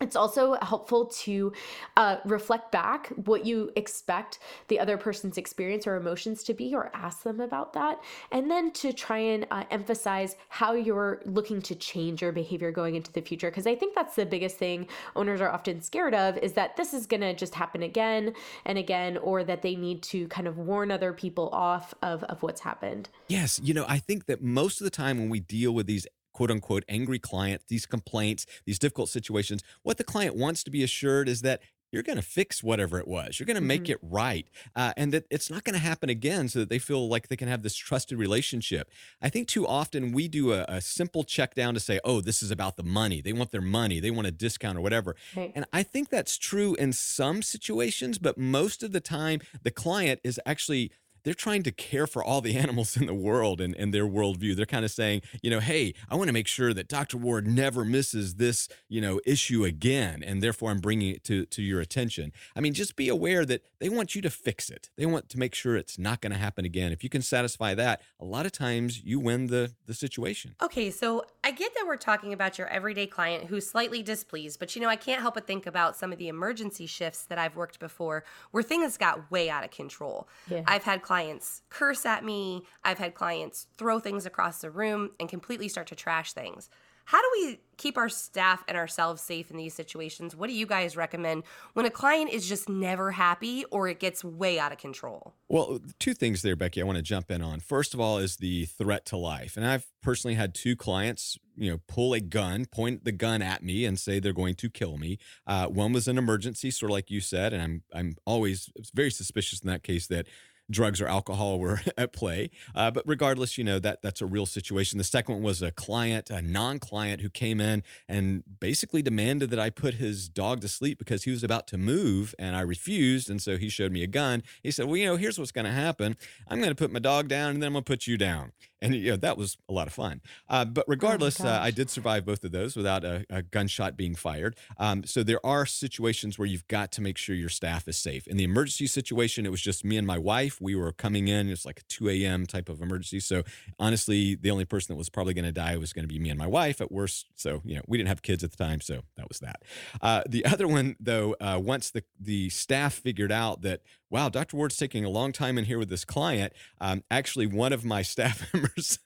It's 0.00 0.16
also 0.16 0.56
helpful 0.60 1.06
to 1.06 1.52
uh, 1.96 2.16
reflect 2.24 2.72
back 2.72 3.08
what 3.24 3.46
you 3.46 3.70
expect 3.76 4.40
the 4.68 4.80
other 4.80 4.98
person's 4.98 5.38
experience 5.38 5.86
or 5.86 5.94
emotions 5.96 6.42
to 6.44 6.54
be, 6.54 6.74
or 6.74 6.90
ask 6.94 7.22
them 7.22 7.40
about 7.40 7.72
that. 7.74 8.00
And 8.32 8.50
then 8.50 8.72
to 8.72 8.92
try 8.92 9.18
and 9.18 9.46
uh, 9.50 9.64
emphasize 9.70 10.36
how 10.48 10.72
you're 10.72 11.22
looking 11.24 11.62
to 11.62 11.74
change 11.74 12.22
your 12.22 12.32
behavior 12.32 12.72
going 12.72 12.96
into 12.96 13.12
the 13.12 13.20
future. 13.20 13.50
Because 13.50 13.66
I 13.66 13.76
think 13.76 13.94
that's 13.94 14.16
the 14.16 14.26
biggest 14.26 14.56
thing 14.58 14.88
owners 15.14 15.40
are 15.40 15.50
often 15.50 15.80
scared 15.80 16.14
of 16.14 16.36
is 16.38 16.54
that 16.54 16.76
this 16.76 16.92
is 16.92 17.06
going 17.06 17.20
to 17.20 17.34
just 17.34 17.54
happen 17.54 17.82
again 17.82 18.34
and 18.64 18.78
again, 18.78 19.16
or 19.18 19.44
that 19.44 19.62
they 19.62 19.76
need 19.76 20.02
to 20.04 20.26
kind 20.28 20.48
of 20.48 20.58
warn 20.58 20.90
other 20.90 21.12
people 21.12 21.48
off 21.50 21.94
of, 22.02 22.24
of 22.24 22.42
what's 22.42 22.60
happened. 22.60 23.08
yes 23.28 23.60
you 23.62 23.72
know 23.72 23.84
i 23.88 23.98
think 23.98 24.26
that 24.26 24.42
most 24.42 24.80
of 24.80 24.84
the 24.84 24.90
time 24.90 25.18
when 25.18 25.28
we 25.28 25.40
deal 25.40 25.72
with 25.72 25.86
these 25.86 26.06
quote 26.34 26.50
unquote 26.50 26.84
angry 26.88 27.18
client, 27.18 27.62
these 27.68 27.86
complaints 27.86 28.44
these 28.66 28.78
difficult 28.78 29.08
situations 29.08 29.62
what 29.82 29.96
the 29.96 30.04
client 30.04 30.36
wants 30.36 30.62
to 30.64 30.70
be 30.70 30.82
assured 30.82 31.28
is 31.28 31.40
that 31.40 31.60
you're 31.94 32.02
going 32.02 32.16
to 32.16 32.22
fix 32.22 32.60
whatever 32.60 32.98
it 32.98 33.06
was. 33.06 33.38
You're 33.38 33.46
going 33.46 33.54
to 33.54 33.60
make 33.60 33.88
it 33.88 33.98
right. 34.02 34.48
Uh, 34.74 34.92
and 34.96 35.12
that 35.12 35.26
it's 35.30 35.48
not 35.48 35.62
going 35.62 35.74
to 35.74 35.80
happen 35.80 36.10
again 36.10 36.48
so 36.48 36.58
that 36.58 36.68
they 36.68 36.80
feel 36.80 37.08
like 37.08 37.28
they 37.28 37.36
can 37.36 37.46
have 37.46 37.62
this 37.62 37.76
trusted 37.76 38.18
relationship. 38.18 38.90
I 39.22 39.28
think 39.28 39.46
too 39.46 39.64
often 39.64 40.10
we 40.10 40.26
do 40.26 40.52
a, 40.52 40.64
a 40.66 40.80
simple 40.80 41.22
check 41.22 41.54
down 41.54 41.72
to 41.74 41.80
say, 41.80 42.00
oh, 42.04 42.20
this 42.20 42.42
is 42.42 42.50
about 42.50 42.76
the 42.76 42.82
money. 42.82 43.20
They 43.20 43.32
want 43.32 43.52
their 43.52 43.60
money. 43.60 44.00
They 44.00 44.10
want 44.10 44.26
a 44.26 44.32
discount 44.32 44.76
or 44.76 44.80
whatever. 44.80 45.14
Right. 45.36 45.52
And 45.54 45.66
I 45.72 45.84
think 45.84 46.08
that's 46.08 46.36
true 46.36 46.74
in 46.74 46.92
some 46.92 47.42
situations, 47.42 48.18
but 48.18 48.36
most 48.36 48.82
of 48.82 48.90
the 48.90 49.00
time, 49.00 49.40
the 49.62 49.70
client 49.70 50.18
is 50.24 50.40
actually 50.44 50.90
they're 51.24 51.34
trying 51.34 51.62
to 51.64 51.72
care 51.72 52.06
for 52.06 52.22
all 52.22 52.40
the 52.40 52.56
animals 52.64 52.96
in 52.96 53.06
the 53.06 53.14
world 53.14 53.60
and, 53.60 53.74
and 53.76 53.92
their 53.92 54.06
worldview. 54.06 54.54
They're 54.54 54.66
kind 54.66 54.84
of 54.84 54.90
saying, 54.90 55.22
you 55.42 55.50
know, 55.50 55.60
hey, 55.60 55.94
I 56.08 56.14
want 56.14 56.28
to 56.28 56.32
make 56.32 56.46
sure 56.46 56.72
that 56.72 56.88
Dr. 56.88 57.16
Ward 57.16 57.46
never 57.46 57.84
misses 57.84 58.34
this, 58.36 58.68
you 58.88 59.00
know, 59.00 59.20
issue 59.26 59.64
again, 59.64 60.22
and 60.22 60.42
therefore 60.42 60.70
I'm 60.70 60.80
bringing 60.80 61.14
it 61.14 61.24
to 61.24 61.46
to 61.46 61.62
your 61.62 61.80
attention. 61.80 62.32
I 62.54 62.60
mean, 62.60 62.74
just 62.74 62.96
be 62.96 63.08
aware 63.08 63.44
that 63.46 63.62
they 63.80 63.88
want 63.88 64.14
you 64.14 64.22
to 64.22 64.30
fix 64.30 64.70
it. 64.70 64.90
They 64.96 65.06
want 65.06 65.28
to 65.30 65.38
make 65.38 65.54
sure 65.54 65.76
it's 65.76 65.98
not 65.98 66.20
going 66.20 66.32
to 66.32 66.38
happen 66.38 66.64
again. 66.64 66.92
If 66.92 67.02
you 67.02 67.10
can 67.10 67.22
satisfy 67.22 67.74
that, 67.74 68.02
a 68.20 68.24
lot 68.24 68.46
of 68.46 68.52
times 68.52 69.02
you 69.02 69.18
win 69.18 69.48
the 69.48 69.72
the 69.86 69.94
situation. 69.94 70.54
Okay, 70.62 70.90
so 70.90 71.24
I 71.44 71.50
get 71.50 71.74
that 71.74 71.86
we're 71.86 71.98
talking 71.98 72.32
about 72.32 72.56
your 72.56 72.66
everyday 72.68 73.06
client 73.06 73.44
who's 73.44 73.68
slightly 73.68 74.02
displeased, 74.02 74.58
but 74.58 74.74
you 74.74 74.80
know, 74.80 74.88
I 74.88 74.96
can't 74.96 75.20
help 75.20 75.34
but 75.34 75.46
think 75.46 75.66
about 75.66 75.94
some 75.94 76.10
of 76.10 76.16
the 76.16 76.28
emergency 76.28 76.86
shifts 76.86 77.26
that 77.26 77.36
I've 77.36 77.54
worked 77.54 77.78
before 77.78 78.24
where 78.50 78.62
things 78.62 78.96
got 78.96 79.30
way 79.30 79.50
out 79.50 79.62
of 79.62 79.70
control. 79.70 80.26
Yeah. 80.48 80.62
I've 80.66 80.84
had 80.84 81.02
clients 81.02 81.60
curse 81.68 82.06
at 82.06 82.24
me, 82.24 82.62
I've 82.82 82.96
had 82.96 83.14
clients 83.14 83.66
throw 83.76 83.98
things 83.98 84.24
across 84.24 84.62
the 84.62 84.70
room 84.70 85.10
and 85.20 85.28
completely 85.28 85.68
start 85.68 85.86
to 85.88 85.94
trash 85.94 86.32
things. 86.32 86.70
How 87.04 87.20
do 87.20 87.28
we 87.32 87.60
keep 87.76 87.98
our 87.98 88.08
staff 88.08 88.64
and 88.68 88.76
ourselves 88.76 89.20
safe 89.20 89.50
in 89.50 89.56
these 89.56 89.74
situations? 89.74 90.34
What 90.34 90.48
do 90.48 90.54
you 90.54 90.66
guys 90.66 90.96
recommend 90.96 91.44
when 91.74 91.86
a 91.86 91.90
client 91.90 92.30
is 92.30 92.48
just 92.48 92.68
never 92.68 93.10
happy 93.10 93.64
or 93.70 93.88
it 93.88 94.00
gets 94.00 94.24
way 94.24 94.58
out 94.58 94.72
of 94.72 94.78
control? 94.78 95.34
Well, 95.48 95.80
two 95.98 96.14
things 96.14 96.42
there, 96.42 96.56
Becky, 96.56 96.80
I 96.80 96.84
want 96.84 96.96
to 96.96 97.02
jump 97.02 97.30
in 97.30 97.42
on. 97.42 97.60
First 97.60 97.94
of 97.94 98.00
all, 98.00 98.18
is 98.18 98.36
the 98.36 98.66
threat 98.66 99.04
to 99.06 99.16
life. 99.16 99.56
And 99.56 99.66
I've 99.66 99.86
personally 100.02 100.34
had 100.34 100.54
two 100.54 100.76
clients, 100.76 101.38
you 101.56 101.70
know, 101.70 101.80
pull 101.88 102.14
a 102.14 102.20
gun, 102.20 102.64
point 102.66 103.04
the 103.04 103.12
gun 103.12 103.42
at 103.42 103.62
me, 103.62 103.84
and 103.84 103.98
say 103.98 104.18
they're 104.18 104.32
going 104.32 104.54
to 104.56 104.70
kill 104.70 104.96
me. 104.96 105.18
Uh, 105.46 105.66
one 105.66 105.92
was 105.92 106.08
an 106.08 106.18
emergency, 106.18 106.70
sort 106.70 106.90
of 106.90 106.94
like 106.94 107.10
you 107.10 107.20
said, 107.20 107.52
and 107.52 107.62
I'm 107.62 107.82
I'm 107.92 108.16
always 108.26 108.70
very 108.94 109.10
suspicious 109.10 109.60
in 109.60 109.68
that 109.68 109.82
case 109.82 110.06
that 110.08 110.26
drugs 110.70 111.00
or 111.00 111.06
alcohol 111.06 111.58
were 111.58 111.80
at 111.98 112.12
play. 112.12 112.50
Uh, 112.74 112.90
but 112.90 113.04
regardless, 113.06 113.58
you 113.58 113.64
know 113.64 113.78
that 113.78 114.02
that's 114.02 114.20
a 114.20 114.26
real 114.26 114.46
situation. 114.46 114.98
The 114.98 115.04
second 115.04 115.34
one 115.36 115.42
was 115.42 115.62
a 115.62 115.70
client, 115.70 116.30
a 116.30 116.42
non-client, 116.42 117.20
who 117.20 117.30
came 117.30 117.60
in 117.60 117.82
and 118.08 118.42
basically 118.60 119.02
demanded 119.02 119.50
that 119.50 119.58
I 119.58 119.70
put 119.70 119.94
his 119.94 120.28
dog 120.28 120.60
to 120.62 120.68
sleep 120.68 120.98
because 120.98 121.24
he 121.24 121.30
was 121.30 121.44
about 121.44 121.66
to 121.68 121.78
move, 121.78 122.34
and 122.38 122.56
I 122.56 122.60
refused. 122.60 123.30
And 123.30 123.40
so 123.40 123.56
he 123.56 123.68
showed 123.68 123.92
me 123.92 124.02
a 124.02 124.08
gun. 124.08 124.42
He 124.62 124.70
said, 124.70 124.86
"Well, 124.86 124.96
you 124.96 125.06
know, 125.06 125.16
here's 125.16 125.38
what's 125.38 125.52
going 125.52 125.66
to 125.66 125.72
happen. 125.72 126.16
I'm 126.48 126.58
going 126.58 126.70
to 126.70 126.74
put 126.74 126.92
my 126.92 126.98
dog 126.98 127.28
down, 127.28 127.50
and 127.50 127.62
then 127.62 127.68
I'm 127.68 127.72
going 127.74 127.84
to 127.84 127.90
put 127.90 128.06
you 128.06 128.16
down." 128.16 128.52
And 128.84 128.94
you 128.94 129.12
know 129.12 129.16
that 129.16 129.38
was 129.38 129.56
a 129.68 129.72
lot 129.72 129.86
of 129.86 129.94
fun. 129.94 130.20
Uh, 130.48 130.64
but 130.66 130.84
regardless, 130.86 131.40
uh, 131.40 131.58
I 131.62 131.70
did 131.70 131.88
survive 131.90 132.26
both 132.26 132.44
of 132.44 132.52
those 132.52 132.76
without 132.76 133.02
a, 133.02 133.24
a 133.30 133.42
gunshot 133.42 133.96
being 133.96 134.14
fired. 134.14 134.56
Um, 134.76 135.04
so 135.04 135.22
there 135.22 135.44
are 135.44 135.64
situations 135.64 136.38
where 136.38 136.46
you've 136.46 136.68
got 136.68 136.92
to 136.92 137.00
make 137.00 137.16
sure 137.16 137.34
your 137.34 137.48
staff 137.48 137.88
is 137.88 137.96
safe. 137.96 138.26
In 138.26 138.36
the 138.36 138.44
emergency 138.44 138.86
situation, 138.86 139.46
it 139.46 139.50
was 139.50 139.62
just 139.62 139.84
me 139.84 139.96
and 139.96 140.06
my 140.06 140.18
wife. 140.18 140.60
We 140.60 140.74
were 140.76 140.92
coming 140.92 141.28
in. 141.28 141.48
It's 141.48 141.64
like 141.64 141.80
a 141.80 141.84
2 141.84 142.10
a.m. 142.10 142.46
type 142.46 142.68
of 142.68 142.82
emergency. 142.82 143.20
So 143.20 143.42
honestly, 143.78 144.34
the 144.34 144.50
only 144.50 144.66
person 144.66 144.94
that 144.94 144.98
was 144.98 145.08
probably 145.08 145.34
going 145.34 145.46
to 145.46 145.52
die 145.52 145.76
was 145.78 145.92
going 145.92 146.04
to 146.04 146.12
be 146.12 146.18
me 146.18 146.30
and 146.30 146.38
my 146.38 146.46
wife 146.46 146.80
at 146.80 146.92
worst. 146.92 147.26
So 147.34 147.62
you 147.64 147.76
know, 147.76 147.82
we 147.88 147.96
didn't 147.96 148.08
have 148.08 148.22
kids 148.22 148.44
at 148.44 148.50
the 148.50 148.56
time, 148.56 148.80
so 148.80 149.00
that 149.16 149.28
was 149.28 149.38
that. 149.40 149.62
Uh, 150.02 150.22
the 150.28 150.44
other 150.44 150.68
one, 150.68 150.96
though, 151.00 151.36
uh, 151.40 151.58
once 151.62 151.90
the 151.90 152.04
the 152.20 152.50
staff 152.50 152.94
figured 152.94 153.32
out 153.32 153.62
that 153.62 153.80
wow, 154.10 154.28
Dr. 154.28 154.56
Ward's 154.56 154.76
taking 154.76 155.04
a 155.04 155.10
long 155.10 155.32
time 155.32 155.58
in 155.58 155.64
here 155.64 155.78
with 155.78 155.88
this 155.88 156.04
client. 156.04 156.52
Um, 156.80 157.02
actually, 157.10 157.46
one 157.46 157.72
of 157.72 157.84
my 157.84 158.02
staff 158.14 158.52
members 158.52 158.98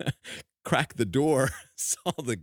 cracked 0.64 0.96
the 0.96 1.06
door, 1.06 1.50
saw 1.76 2.12
the 2.22 2.40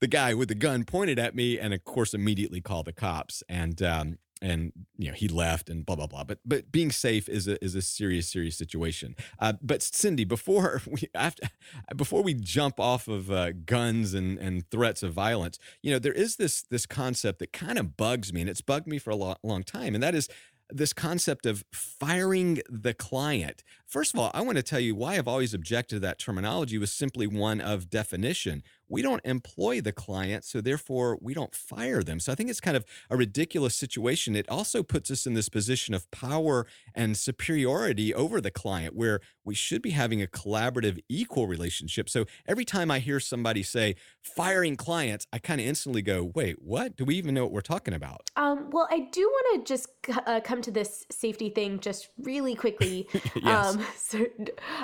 the 0.00 0.08
guy 0.08 0.34
with 0.34 0.48
the 0.48 0.54
gun 0.54 0.84
pointed 0.84 1.18
at 1.18 1.34
me, 1.34 1.58
and 1.58 1.72
of 1.72 1.84
course, 1.84 2.14
immediately 2.14 2.60
called 2.60 2.86
the 2.86 2.92
cops. 2.92 3.42
And 3.48 3.80
um, 3.82 4.18
and 4.42 4.72
you 4.96 5.08
know 5.08 5.14
he 5.14 5.28
left 5.28 5.68
and 5.68 5.84
blah 5.84 5.96
blah 5.96 6.06
blah. 6.06 6.24
But 6.24 6.38
but 6.44 6.72
being 6.72 6.90
safe 6.90 7.28
is 7.28 7.46
a 7.46 7.62
is 7.64 7.74
a 7.74 7.82
serious 7.82 8.28
serious 8.28 8.56
situation. 8.56 9.14
Uh, 9.38 9.54
but 9.60 9.82
Cindy, 9.82 10.24
before 10.24 10.82
we 10.86 11.02
after 11.14 11.48
before 11.96 12.22
we 12.22 12.34
jump 12.34 12.80
off 12.80 13.08
of 13.08 13.30
uh, 13.30 13.52
guns 13.52 14.14
and 14.14 14.38
and 14.38 14.68
threats 14.70 15.02
of 15.02 15.12
violence, 15.12 15.58
you 15.82 15.92
know 15.92 15.98
there 15.98 16.12
is 16.12 16.36
this 16.36 16.62
this 16.62 16.86
concept 16.86 17.38
that 17.40 17.52
kind 17.52 17.78
of 17.78 17.96
bugs 17.96 18.32
me, 18.32 18.40
and 18.40 18.50
it's 18.50 18.62
bugged 18.62 18.86
me 18.86 18.98
for 18.98 19.10
a 19.10 19.16
lo- 19.16 19.36
long 19.42 19.62
time, 19.62 19.94
and 19.94 20.02
that 20.02 20.14
is 20.14 20.28
this 20.72 20.92
concept 20.92 21.46
of 21.46 21.64
firing 21.72 22.60
the 22.68 22.94
client. 22.94 23.62
First 23.90 24.14
of 24.14 24.20
all, 24.20 24.30
I 24.32 24.42
want 24.42 24.56
to 24.56 24.62
tell 24.62 24.78
you 24.78 24.94
why 24.94 25.16
I've 25.16 25.26
always 25.26 25.52
objected 25.52 25.96
to 25.96 26.00
that 26.00 26.20
terminology 26.20 26.78
was 26.78 26.92
simply 26.92 27.26
one 27.26 27.60
of 27.60 27.90
definition. 27.90 28.62
we 28.92 29.02
don't 29.02 29.20
employ 29.24 29.80
the 29.80 29.92
client, 29.92 30.44
so 30.44 30.60
therefore 30.60 31.16
we 31.20 31.32
don't 31.32 31.54
fire 31.54 32.02
them. 32.02 32.18
So 32.18 32.32
I 32.32 32.34
think 32.34 32.50
it's 32.50 32.60
kind 32.60 32.76
of 32.76 32.84
a 33.08 33.16
ridiculous 33.16 33.76
situation. 33.76 34.34
It 34.34 34.48
also 34.48 34.82
puts 34.82 35.12
us 35.12 35.26
in 35.26 35.34
this 35.34 35.48
position 35.48 35.94
of 35.94 36.10
power 36.10 36.66
and 36.92 37.16
superiority 37.16 38.12
over 38.12 38.40
the 38.40 38.50
client 38.50 38.96
where 38.96 39.20
we 39.44 39.54
should 39.54 39.80
be 39.80 39.90
having 39.90 40.20
a 40.20 40.26
collaborative, 40.26 40.98
equal 41.08 41.46
relationship. 41.46 42.08
So 42.08 42.24
every 42.48 42.64
time 42.64 42.90
I 42.90 42.98
hear 42.98 43.20
somebody 43.20 43.62
say 43.62 43.94
firing 44.22 44.76
clients, 44.76 45.24
I 45.32 45.38
kind 45.38 45.60
of 45.60 45.68
instantly 45.68 46.02
go, 46.02 46.32
wait, 46.34 46.60
what? 46.60 46.96
Do 46.96 47.04
we 47.04 47.14
even 47.14 47.32
know 47.32 47.44
what 47.44 47.52
we're 47.52 47.60
talking 47.60 47.94
about? 47.94 48.28
Um, 48.34 48.70
well, 48.70 48.88
I 48.90 49.08
do 49.12 49.20
want 49.20 49.66
to 49.66 49.72
just 49.72 49.88
uh, 50.26 50.40
come 50.40 50.62
to 50.62 50.72
this 50.72 51.06
safety 51.12 51.50
thing 51.50 51.78
just 51.78 52.08
really 52.18 52.54
quickly. 52.54 53.08
Yes. 53.42 53.76
um, 53.76 53.79
so, 53.96 54.26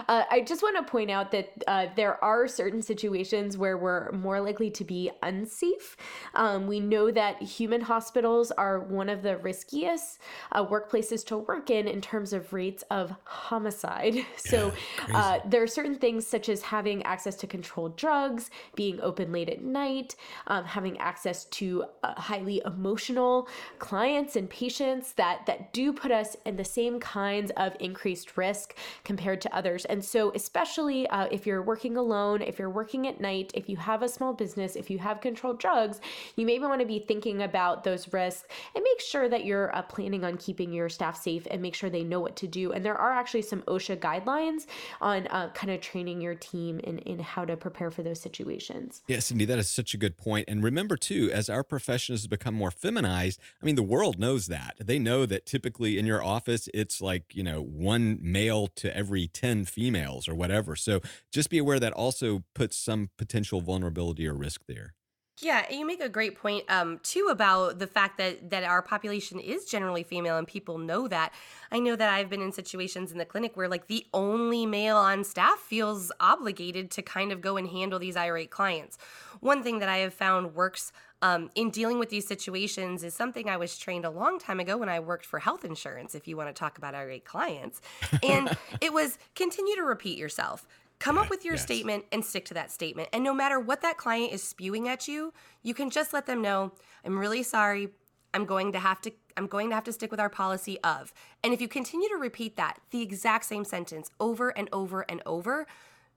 uh, 0.08 0.24
I 0.30 0.40
just 0.40 0.62
want 0.62 0.76
to 0.76 0.90
point 0.90 1.10
out 1.10 1.30
that 1.32 1.52
uh, 1.66 1.86
there 1.96 2.22
are 2.22 2.46
certain 2.48 2.82
situations 2.82 3.56
where 3.56 3.76
we're 3.76 4.12
more 4.12 4.40
likely 4.40 4.70
to 4.70 4.84
be 4.84 5.10
unsafe. 5.22 5.96
Um, 6.34 6.66
we 6.66 6.80
know 6.80 7.10
that 7.10 7.42
human 7.42 7.80
hospitals 7.80 8.50
are 8.52 8.80
one 8.80 9.08
of 9.08 9.22
the 9.22 9.36
riskiest 9.38 10.18
uh, 10.52 10.64
workplaces 10.64 11.24
to 11.26 11.38
work 11.38 11.70
in 11.70 11.88
in 11.88 12.00
terms 12.00 12.32
of 12.32 12.52
rates 12.52 12.84
of 12.90 13.14
homicide. 13.24 14.16
So 14.36 14.72
uh, 15.12 15.40
there 15.44 15.62
are 15.62 15.66
certain 15.66 15.96
things 15.96 16.24
such 16.24 16.48
as 16.48 16.62
having 16.62 17.02
access 17.02 17.34
to 17.36 17.46
controlled 17.46 17.96
drugs, 17.96 18.50
being 18.76 19.00
open 19.00 19.32
late 19.32 19.48
at 19.48 19.62
night, 19.62 20.14
um, 20.46 20.64
having 20.64 20.96
access 20.98 21.46
to 21.46 21.84
uh, 22.04 22.14
highly 22.20 22.62
emotional 22.64 23.48
clients 23.78 24.36
and 24.36 24.48
patients 24.48 25.14
that 25.14 25.46
that 25.46 25.72
do 25.72 25.92
put 25.92 26.12
us 26.12 26.36
in 26.44 26.56
the 26.56 26.64
same 26.64 27.00
kinds 27.00 27.50
of 27.56 27.74
increased 27.80 28.36
risk 28.36 28.76
compared 29.04 29.40
to 29.42 29.54
others. 29.54 29.84
And 29.84 30.04
so, 30.04 30.32
especially 30.34 31.06
uh, 31.08 31.28
if 31.30 31.46
you're 31.46 31.62
working 31.62 31.96
alone, 31.96 32.42
if 32.42 32.58
you're 32.58 32.70
working 32.70 33.06
at 33.06 33.20
night, 33.20 33.52
if 33.54 33.68
you 33.68 33.76
have 33.76 34.02
a 34.02 34.08
small 34.08 34.32
business, 34.32 34.76
if 34.76 34.90
you 34.90 34.98
have 34.98 35.20
controlled 35.20 35.58
drugs, 35.58 36.00
you 36.36 36.46
maybe 36.46 36.64
want 36.64 36.80
to 36.80 36.86
be 36.86 36.98
thinking 36.98 37.42
about 37.42 37.84
those 37.84 38.12
risks 38.12 38.46
and 38.74 38.82
make 38.82 39.00
sure 39.00 39.28
that 39.28 39.44
you're 39.44 39.74
uh, 39.74 39.82
planning 39.82 40.24
on 40.24 40.36
keeping 40.36 40.72
your 40.72 40.88
staff 40.88 41.20
safe 41.20 41.46
and 41.50 41.62
make 41.62 41.74
sure 41.74 41.90
they 41.90 42.04
know 42.04 42.20
what 42.20 42.36
to 42.36 42.46
do. 42.46 42.72
And 42.72 42.84
there 42.84 42.96
are 42.96 43.12
actually 43.12 43.42
some 43.42 43.62
OSHA 43.62 43.98
guidelines 43.98 44.66
on 45.00 45.26
uh, 45.28 45.50
kind 45.50 45.72
of 45.72 45.80
training 45.80 46.20
your 46.20 46.34
team 46.34 46.80
in, 46.80 46.98
in 47.00 47.18
how 47.18 47.44
to 47.44 47.56
prepare 47.56 47.90
for 47.90 48.02
those 48.02 48.20
situations. 48.20 49.02
Yeah, 49.06 49.20
Cindy, 49.20 49.44
that 49.46 49.58
is 49.58 49.68
such 49.68 49.94
a 49.94 49.96
good 49.96 50.16
point. 50.16 50.46
And 50.48 50.62
remember, 50.62 50.96
too, 50.96 51.30
as 51.32 51.48
our 51.48 51.62
profession 51.62 52.14
has 52.14 52.26
become 52.26 52.54
more 52.54 52.70
feminized, 52.70 53.40
I 53.62 53.66
mean, 53.66 53.76
the 53.76 53.82
world 53.82 54.18
knows 54.18 54.46
that. 54.46 54.76
They 54.78 54.98
know 54.98 55.26
that 55.26 55.46
typically 55.46 55.98
in 55.98 56.06
your 56.06 56.22
office, 56.22 56.68
it's 56.74 57.00
like, 57.00 57.34
you 57.34 57.42
know, 57.42 57.62
one 57.62 58.18
male 58.20 58.68
to 58.76 58.96
every 58.96 59.28
10 59.28 59.64
females 59.64 60.28
or 60.28 60.34
whatever. 60.34 60.76
So 60.76 61.00
just 61.32 61.50
be 61.50 61.58
aware 61.58 61.80
that 61.80 61.92
also 61.92 62.44
puts 62.54 62.76
some 62.76 63.10
potential 63.18 63.60
vulnerability 63.60 64.26
or 64.26 64.34
risk 64.34 64.62
there. 64.66 64.94
Yeah, 65.42 65.70
you 65.70 65.86
make 65.86 66.00
a 66.00 66.08
great 66.08 66.38
point 66.38 66.64
um, 66.70 66.98
too 67.02 67.28
about 67.30 67.78
the 67.78 67.86
fact 67.86 68.16
that 68.16 68.48
that 68.48 68.64
our 68.64 68.80
population 68.80 69.38
is 69.38 69.66
generally 69.66 70.02
female 70.02 70.38
and 70.38 70.46
people 70.46 70.78
know 70.78 71.08
that. 71.08 71.34
I 71.70 71.78
know 71.78 71.94
that 71.94 72.08
I've 72.08 72.30
been 72.30 72.40
in 72.40 72.52
situations 72.52 73.12
in 73.12 73.18
the 73.18 73.26
clinic 73.26 73.54
where 73.54 73.68
like 73.68 73.86
the 73.86 74.06
only 74.14 74.64
male 74.64 74.96
on 74.96 75.24
staff 75.24 75.58
feels 75.58 76.10
obligated 76.20 76.90
to 76.92 77.02
kind 77.02 77.32
of 77.32 77.42
go 77.42 77.58
and 77.58 77.68
handle 77.68 77.98
these 77.98 78.16
irate 78.16 78.50
clients. 78.50 78.96
One 79.40 79.62
thing 79.62 79.78
that 79.80 79.90
I 79.90 79.98
have 79.98 80.14
found 80.14 80.54
works 80.54 80.90
um, 81.22 81.50
in 81.54 81.70
dealing 81.70 81.98
with 81.98 82.10
these 82.10 82.26
situations 82.26 83.02
is 83.02 83.14
something 83.14 83.48
I 83.48 83.56
was 83.56 83.78
trained 83.78 84.04
a 84.04 84.10
long 84.10 84.38
time 84.38 84.60
ago 84.60 84.76
when 84.76 84.88
I 84.88 85.00
worked 85.00 85.24
for 85.24 85.38
health 85.38 85.64
insurance. 85.64 86.14
If 86.14 86.28
you 86.28 86.36
want 86.36 86.48
to 86.48 86.52
talk 86.52 86.78
about 86.78 86.94
irate 86.94 87.24
clients, 87.24 87.80
and 88.22 88.56
it 88.80 88.92
was 88.92 89.18
continue 89.34 89.74
to 89.76 89.82
repeat 89.82 90.18
yourself 90.18 90.66
Come 90.98 91.18
up 91.18 91.28
with 91.28 91.44
your 91.44 91.54
yes. 91.54 91.62
statement 91.62 92.04
and 92.10 92.24
stick 92.24 92.46
to 92.46 92.54
that 92.54 92.70
statement. 92.70 93.08
And 93.12 93.22
no 93.22 93.34
matter 93.34 93.60
what 93.60 93.82
that 93.82 93.98
client 93.98 94.32
is 94.32 94.42
spewing 94.42 94.88
at 94.88 95.06
you, 95.06 95.32
you 95.62 95.74
can 95.74 95.90
just 95.90 96.12
let 96.12 96.26
them 96.26 96.40
know, 96.40 96.72
I'm 97.04 97.18
really 97.18 97.42
sorry. 97.42 97.90
I'm 98.32 98.46
going 98.46 98.72
to 98.72 98.78
have 98.78 99.00
to 99.02 99.12
I'm 99.38 99.46
going 99.46 99.68
to 99.68 99.74
have 99.74 99.84
to 99.84 99.92
stick 99.92 100.10
with 100.10 100.18
our 100.18 100.30
policy 100.30 100.78
of. 100.82 101.12
And 101.44 101.52
if 101.52 101.60
you 101.60 101.68
continue 101.68 102.08
to 102.08 102.16
repeat 102.16 102.56
that, 102.56 102.80
the 102.90 103.02
exact 103.02 103.44
same 103.44 103.64
sentence 103.64 104.10
over 104.18 104.48
and 104.48 104.66
over 104.72 105.02
and 105.02 105.22
over, 105.26 105.66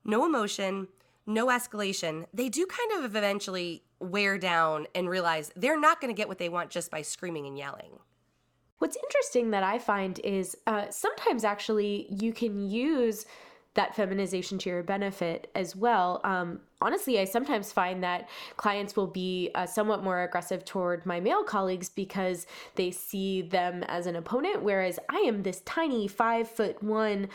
no 0.06 0.26
emotion, 0.26 0.88
no 1.28 1.48
escalation, 1.48 2.28
they 2.34 2.48
do 2.48 2.66
kind 2.66 3.04
of 3.04 3.14
eventually 3.14 3.84
wear 4.00 4.38
down 4.38 4.88
and 4.96 5.10
realize 5.10 5.52
they're 5.56 5.80
not 5.80 6.02
going 6.02 6.14
to 6.14 6.18
get 6.18 6.28
what 6.28 6.38
they 6.38 6.50
want 6.50 6.70
just 6.70 6.92
by 6.92 7.02
screaming 7.02 7.46
and 7.46 7.58
yelling. 7.58 7.92
What's 8.80 8.96
interesting 8.96 9.52
that 9.52 9.64
I 9.64 9.78
find 9.78 10.20
is 10.24 10.56
uh, 10.66 10.90
sometimes 10.90 11.44
actually 11.44 12.08
you 12.10 12.32
can 12.32 12.70
use 12.70 13.26
that 13.76 13.96
feminization 13.96 14.58
to 14.58 14.70
your 14.70 14.84
benefit 14.84 15.50
as 15.54 15.76
well. 15.76 16.22
Um, 16.24 16.60
honestly, 16.82 17.20
I 17.20 17.26
sometimes 17.26 17.72
find 17.72 18.04
that 18.04 18.28
clients 18.58 18.96
will 18.96 19.08
be 19.08 19.52
uh, 19.54 19.66
somewhat 19.66 20.04
more 20.04 20.24
aggressive 20.24 20.66
toward 20.66 21.06
my 21.06 21.20
male 21.20 21.44
colleagues 21.44 21.90
because 21.90 22.48
they 22.76 22.90
see 22.92 23.42
them 23.42 23.84
as 23.84 24.08
an 24.08 24.16
opponent, 24.16 24.64
whereas 24.64 24.98
I 25.10 25.18
am 25.20 25.44
this 25.44 25.62
tiny 25.62 26.08
five 26.08 26.50
foot 26.50 26.82
one, 26.82 27.30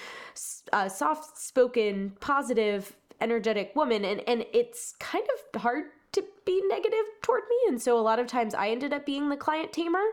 uh, 0.72 0.88
soft 0.88 1.38
spoken, 1.38 2.16
positive, 2.20 2.94
energetic 3.20 3.74
woman, 3.76 4.04
and 4.04 4.20
and 4.26 4.44
it's 4.52 4.94
kind 4.98 5.26
of 5.54 5.60
hard 5.62 5.84
to 6.14 6.24
be 6.44 6.62
negative 6.66 7.04
toward 7.22 7.42
me. 7.48 7.56
And 7.68 7.80
so 7.80 7.98
a 7.98 8.02
lot 8.02 8.18
of 8.18 8.26
times 8.26 8.54
I 8.54 8.68
ended 8.68 8.92
up 8.92 9.06
being 9.06 9.28
the 9.28 9.36
client 9.36 9.72
tamer 9.72 10.04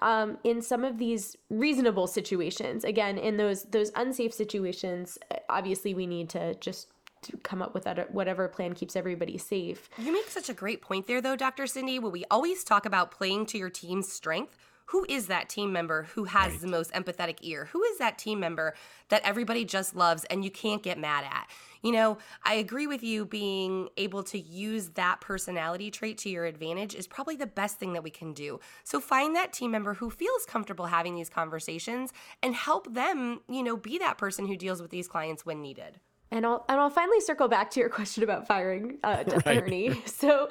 um, 0.00 0.38
in 0.44 0.62
some 0.62 0.84
of 0.84 0.98
these 0.98 1.36
reasonable 1.50 2.06
situations. 2.06 2.84
Again, 2.84 3.18
in 3.18 3.36
those 3.36 3.64
those 3.64 3.90
unsafe 3.94 4.32
situations, 4.32 5.18
obviously 5.48 5.94
we 5.94 6.06
need 6.06 6.28
to 6.30 6.54
just 6.56 6.88
to 7.22 7.36
come 7.38 7.62
up 7.62 7.72
with 7.72 7.84
that 7.84 8.12
whatever 8.12 8.46
plan 8.48 8.74
keeps 8.74 8.96
everybody 8.96 9.38
safe. 9.38 9.88
You 9.96 10.12
make 10.12 10.28
such 10.28 10.50
a 10.50 10.54
great 10.54 10.82
point 10.82 11.06
there 11.06 11.22
though, 11.22 11.36
Dr. 11.36 11.66
Cindy, 11.66 11.98
when 11.98 12.12
we 12.12 12.24
always 12.30 12.64
talk 12.64 12.84
about 12.84 13.10
playing 13.10 13.46
to 13.46 13.58
your 13.58 13.70
team's 13.70 14.12
strength 14.12 14.58
who 14.86 15.06
is 15.08 15.28
that 15.28 15.48
team 15.48 15.72
member 15.72 16.04
who 16.14 16.24
has 16.24 16.52
right. 16.52 16.60
the 16.60 16.66
most 16.66 16.92
empathetic 16.92 17.38
ear? 17.40 17.68
Who 17.72 17.82
is 17.82 17.98
that 17.98 18.18
team 18.18 18.40
member 18.40 18.74
that 19.08 19.22
everybody 19.24 19.64
just 19.64 19.96
loves 19.96 20.24
and 20.26 20.44
you 20.44 20.50
can't 20.50 20.82
get 20.82 20.98
mad 20.98 21.24
at? 21.24 21.48
You 21.84 21.92
know, 21.92 22.18
I 22.42 22.54
agree 22.54 22.86
with 22.86 23.02
you 23.02 23.26
being 23.26 23.90
able 23.98 24.22
to 24.24 24.38
use 24.38 24.88
that 24.94 25.20
personality 25.20 25.90
trait 25.90 26.16
to 26.18 26.30
your 26.30 26.46
advantage 26.46 26.94
is 26.94 27.06
probably 27.06 27.36
the 27.36 27.46
best 27.46 27.78
thing 27.78 27.92
that 27.92 28.02
we 28.02 28.08
can 28.08 28.32
do. 28.32 28.58
So 28.84 29.00
find 29.00 29.36
that 29.36 29.52
team 29.52 29.70
member 29.70 29.92
who 29.92 30.08
feels 30.08 30.46
comfortable 30.46 30.86
having 30.86 31.14
these 31.14 31.28
conversations 31.28 32.10
and 32.42 32.54
help 32.54 32.92
them, 32.94 33.42
you 33.50 33.62
know, 33.62 33.76
be 33.76 33.98
that 33.98 34.16
person 34.16 34.46
who 34.46 34.56
deals 34.56 34.80
with 34.80 34.90
these 34.90 35.06
clients 35.06 35.44
when 35.44 35.60
needed. 35.60 36.00
And 36.30 36.46
I'll 36.46 36.64
and 36.68 36.80
I'll 36.80 36.90
finally 36.90 37.20
circle 37.20 37.48
back 37.48 37.70
to 37.72 37.80
your 37.80 37.90
question 37.90 38.24
about 38.24 38.48
firing 38.48 38.98
uh, 39.04 39.22
right. 39.26 39.46
attorney. 39.46 40.02
So, 40.06 40.48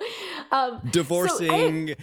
um, 0.52 0.82
divorcing, 0.92 1.88
so 1.88 1.94
I, 1.94 1.96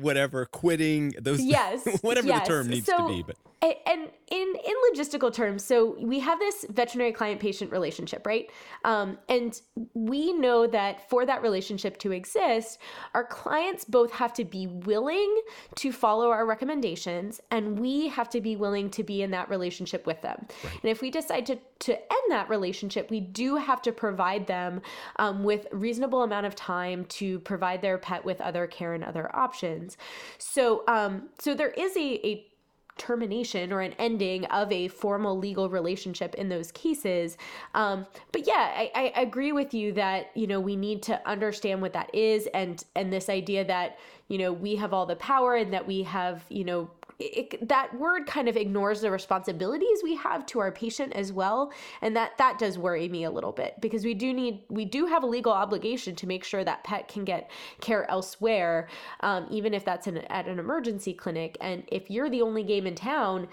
whatever, 0.00 0.46
quitting, 0.46 1.14
those 1.20 1.42
yes, 1.42 1.86
whatever 2.02 2.28
yes. 2.28 2.46
the 2.46 2.52
term 2.52 2.68
needs 2.68 2.86
so, 2.86 2.96
to 2.96 3.08
be. 3.08 3.22
But 3.22 3.36
and 3.62 4.08
in 4.30 4.54
in 4.66 4.74
logistical 4.92 5.32
terms, 5.32 5.64
so 5.64 5.96
we 6.00 6.18
have 6.18 6.38
this 6.38 6.66
veterinary 6.70 7.12
client 7.12 7.40
patient 7.40 7.70
relationship, 7.70 8.26
right? 8.26 8.50
Um, 8.84 9.18
and 9.28 9.60
we 9.94 10.32
know 10.32 10.66
that 10.66 11.08
for 11.08 11.24
that 11.26 11.42
relationship 11.42 11.98
to 11.98 12.12
exist, 12.12 12.78
our 13.14 13.24
clients 13.24 13.84
both 13.84 14.10
have 14.12 14.32
to 14.34 14.44
be 14.44 14.66
willing 14.66 15.42
to 15.76 15.92
follow 15.92 16.30
our 16.30 16.44
recommendations, 16.44 17.40
and 17.50 17.78
we 17.78 18.08
have 18.08 18.28
to 18.30 18.40
be 18.40 18.56
willing 18.56 18.90
to 18.90 19.04
be 19.04 19.22
in 19.22 19.30
that 19.30 19.48
relationship 19.48 20.06
with 20.06 20.20
them. 20.22 20.44
Right. 20.64 20.72
And 20.82 20.90
if 20.90 21.00
we 21.00 21.10
decide 21.10 21.46
to 21.46 21.58
to 21.80 21.92
end 21.94 22.30
that 22.30 22.48
relationship, 22.48 23.10
we 23.10 23.20
do 23.20 23.56
have 23.56 23.82
to 23.82 23.92
provide 23.92 24.46
them 24.46 24.80
um, 25.16 25.44
with 25.44 25.66
reasonable 25.72 26.22
amount 26.22 26.46
of 26.46 26.54
time 26.54 27.04
to 27.06 27.38
provide 27.40 27.82
their 27.82 27.98
pet 27.98 28.24
with 28.24 28.40
other 28.40 28.66
care 28.66 28.94
and 28.94 29.04
other 29.04 29.34
options. 29.34 29.51
So 30.38 30.84
um, 30.88 31.28
so 31.38 31.54
there 31.54 31.70
is 31.70 31.96
a 31.96 32.26
a 32.26 32.46
termination 32.98 33.72
or 33.72 33.80
an 33.80 33.94
ending 33.98 34.44
of 34.46 34.70
a 34.70 34.88
formal 34.88 35.38
legal 35.38 35.68
relationship 35.70 36.34
in 36.34 36.48
those 36.48 36.70
cases. 36.72 37.38
Um, 37.74 38.06
but 38.32 38.46
yeah, 38.46 38.70
I, 38.74 39.12
I 39.16 39.20
agree 39.20 39.52
with 39.52 39.72
you 39.72 39.92
that 39.92 40.30
you 40.34 40.46
know 40.46 40.60
we 40.60 40.76
need 40.76 41.02
to 41.04 41.28
understand 41.28 41.80
what 41.82 41.92
that 41.94 42.14
is, 42.14 42.48
and 42.54 42.82
and 42.94 43.12
this 43.12 43.28
idea 43.28 43.64
that 43.64 43.98
you 44.28 44.38
know 44.38 44.52
we 44.52 44.76
have 44.76 44.92
all 44.92 45.06
the 45.06 45.16
power 45.16 45.56
and 45.56 45.72
that 45.72 45.86
we 45.86 46.02
have 46.02 46.44
you 46.48 46.64
know 46.64 46.90
it, 47.22 47.68
that 47.68 47.96
word 47.98 48.26
kind 48.26 48.48
of 48.48 48.56
ignores 48.56 49.00
the 49.00 49.10
responsibilities 49.10 50.00
we 50.02 50.16
have 50.16 50.44
to 50.46 50.58
our 50.58 50.72
patient 50.72 51.12
as 51.14 51.32
well 51.32 51.72
and 52.00 52.16
that 52.16 52.36
that 52.38 52.58
does 52.58 52.78
worry 52.78 53.08
me 53.08 53.24
a 53.24 53.30
little 53.30 53.52
bit 53.52 53.74
because 53.80 54.04
we 54.04 54.14
do 54.14 54.32
need 54.32 54.60
we 54.68 54.84
do 54.84 55.06
have 55.06 55.22
a 55.22 55.26
legal 55.26 55.52
obligation 55.52 56.14
to 56.16 56.26
make 56.26 56.44
sure 56.44 56.64
that 56.64 56.82
pet 56.84 57.08
can 57.08 57.24
get 57.24 57.50
care 57.80 58.10
elsewhere 58.10 58.88
um, 59.20 59.46
even 59.50 59.74
if 59.74 59.84
that's 59.84 60.06
an, 60.06 60.18
at 60.18 60.46
an 60.46 60.58
emergency 60.58 61.12
clinic 61.12 61.56
and 61.60 61.84
if 61.88 62.10
you're 62.10 62.30
the 62.30 62.42
only 62.42 62.62
game 62.62 62.86
in 62.86 62.94
town 62.94 63.48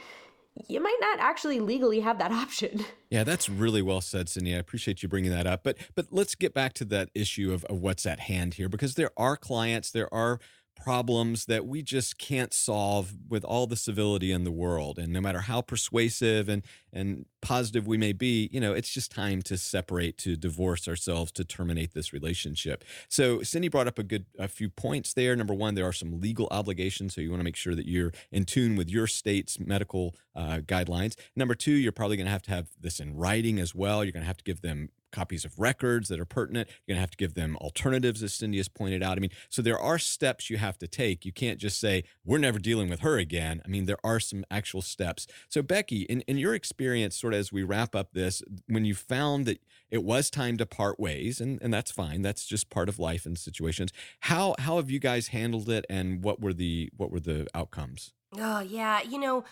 you 0.67 0.81
might 0.81 0.97
not 0.99 1.19
actually 1.19 1.59
legally 1.59 2.01
have 2.01 2.17
that 2.19 2.31
option. 2.33 2.85
Yeah, 3.09 3.23
that's 3.23 3.49
really 3.49 3.81
well 3.81 4.01
said, 4.01 4.29
Cindy. 4.29 4.53
I 4.53 4.57
appreciate 4.57 5.01
you 5.01 5.09
bringing 5.09 5.31
that 5.31 5.47
up. 5.47 5.63
But 5.63 5.77
but 5.95 6.07
let's 6.11 6.35
get 6.35 6.53
back 6.53 6.73
to 6.73 6.85
that 6.85 7.09
issue 7.15 7.53
of, 7.53 7.63
of 7.65 7.79
what's 7.79 8.05
at 8.05 8.21
hand 8.21 8.55
here, 8.55 8.69
because 8.69 8.95
there 8.95 9.11
are 9.17 9.37
clients, 9.37 9.91
there 9.91 10.13
are 10.13 10.39
problems 10.83 11.45
that 11.45 11.65
we 11.65 11.81
just 11.81 12.17
can't 12.17 12.53
solve 12.53 13.13
with 13.27 13.43
all 13.43 13.67
the 13.67 13.75
civility 13.75 14.31
in 14.31 14.43
the 14.43 14.51
world. 14.51 14.97
And 14.97 15.11
no 15.11 15.21
matter 15.21 15.41
how 15.41 15.61
persuasive 15.61 16.47
and, 16.47 16.63
and 16.93 17.25
positive 17.41 17.85
we 17.85 17.97
may 17.97 18.13
be, 18.13 18.49
you 18.51 18.59
know, 18.59 18.73
it's 18.73 18.89
just 18.89 19.11
time 19.11 19.41
to 19.43 19.57
separate, 19.57 20.17
to 20.19 20.35
divorce 20.35 20.87
ourselves, 20.87 21.31
to 21.33 21.43
terminate 21.43 21.93
this 21.93 22.13
relationship. 22.13 22.83
So 23.09 23.41
Cindy 23.43 23.67
brought 23.67 23.87
up 23.87 23.99
a 23.99 24.03
good 24.03 24.25
a 24.37 24.47
few 24.47 24.69
points 24.69 25.13
there. 25.13 25.35
Number 25.35 25.53
one, 25.53 25.75
there 25.75 25.87
are 25.87 25.93
some 25.93 26.21
legal 26.21 26.47
obligations, 26.51 27.13
so 27.13 27.21
you 27.21 27.29
want 27.29 27.41
to 27.41 27.45
make 27.45 27.55
sure 27.55 27.75
that 27.75 27.87
you're 27.87 28.13
in 28.31 28.45
tune 28.45 28.75
with 28.75 28.89
your 28.89 29.07
state's 29.07 29.59
medical 29.59 30.15
uh, 30.35 30.59
guidelines. 30.65 31.15
Number 31.35 31.55
two, 31.55 31.71
you're 31.71 31.91
probably 31.91 32.17
going 32.17 32.27
to 32.27 32.31
have 32.31 32.43
to 32.43 32.51
have 32.51 32.67
this 32.79 32.99
in 32.99 33.15
writing 33.15 33.59
as 33.59 33.75
well. 33.75 34.03
You're 34.03 34.13
going 34.13 34.23
to 34.23 34.27
have 34.27 34.37
to 34.37 34.43
give 34.43 34.61
them 34.61 34.89
copies 35.11 35.45
of 35.45 35.57
records 35.59 36.09
that 36.09 36.19
are 36.19 36.25
pertinent. 36.25 36.69
You're 36.69 36.93
going 36.93 36.97
to 36.97 37.01
have 37.01 37.11
to 37.11 37.17
give 37.17 37.33
them 37.33 37.57
alternatives, 37.57 38.23
as 38.23 38.33
Cindy 38.33 38.57
has 38.57 38.67
pointed 38.67 39.03
out. 39.03 39.17
I 39.17 39.21
mean, 39.21 39.31
so 39.49 39.61
there 39.61 39.79
are 39.79 39.99
steps 39.99 40.49
you 40.49 40.57
have 40.57 40.77
to 40.79 40.87
take. 40.87 41.25
You 41.25 41.33
can't 41.33 41.59
just 41.59 41.79
say, 41.79 42.03
we're 42.25 42.37
never 42.37 42.59
dealing 42.59 42.89
with 42.89 43.01
her 43.01 43.17
again. 43.17 43.61
I 43.65 43.67
mean, 43.67 43.85
there 43.85 43.97
are 44.03 44.19
some 44.19 44.45
actual 44.49 44.81
steps. 44.81 45.27
So, 45.49 45.61
Becky, 45.61 46.01
in, 46.03 46.21
in 46.21 46.37
your 46.37 46.53
experience, 46.55 47.15
sort 47.15 47.33
of 47.33 47.39
as 47.39 47.51
we 47.51 47.63
wrap 47.63 47.95
up 47.95 48.13
this, 48.13 48.41
when 48.67 48.85
you 48.85 48.95
found 48.95 49.45
that 49.45 49.61
it 49.91 50.03
was 50.03 50.29
time 50.29 50.57
to 50.57 50.65
part 50.65 50.99
ways, 50.99 51.41
and, 51.41 51.61
and 51.61 51.73
that's 51.73 51.91
fine, 51.91 52.21
that's 52.21 52.45
just 52.45 52.69
part 52.69 52.89
of 52.89 52.99
life 52.99 53.25
and 53.25 53.37
situations, 53.37 53.91
how, 54.21 54.55
how 54.59 54.77
have 54.77 54.89
you 54.89 54.99
guys 54.99 55.29
handled 55.29 55.69
it 55.69 55.85
and 55.89 56.23
what 56.23 56.39
were 56.39 56.53
the, 56.53 56.89
what 56.95 57.11
were 57.11 57.19
the 57.19 57.47
outcomes? 57.55 58.13
Oh, 58.37 58.59
yeah. 58.59 59.01
You 59.01 59.19
know, 59.19 59.43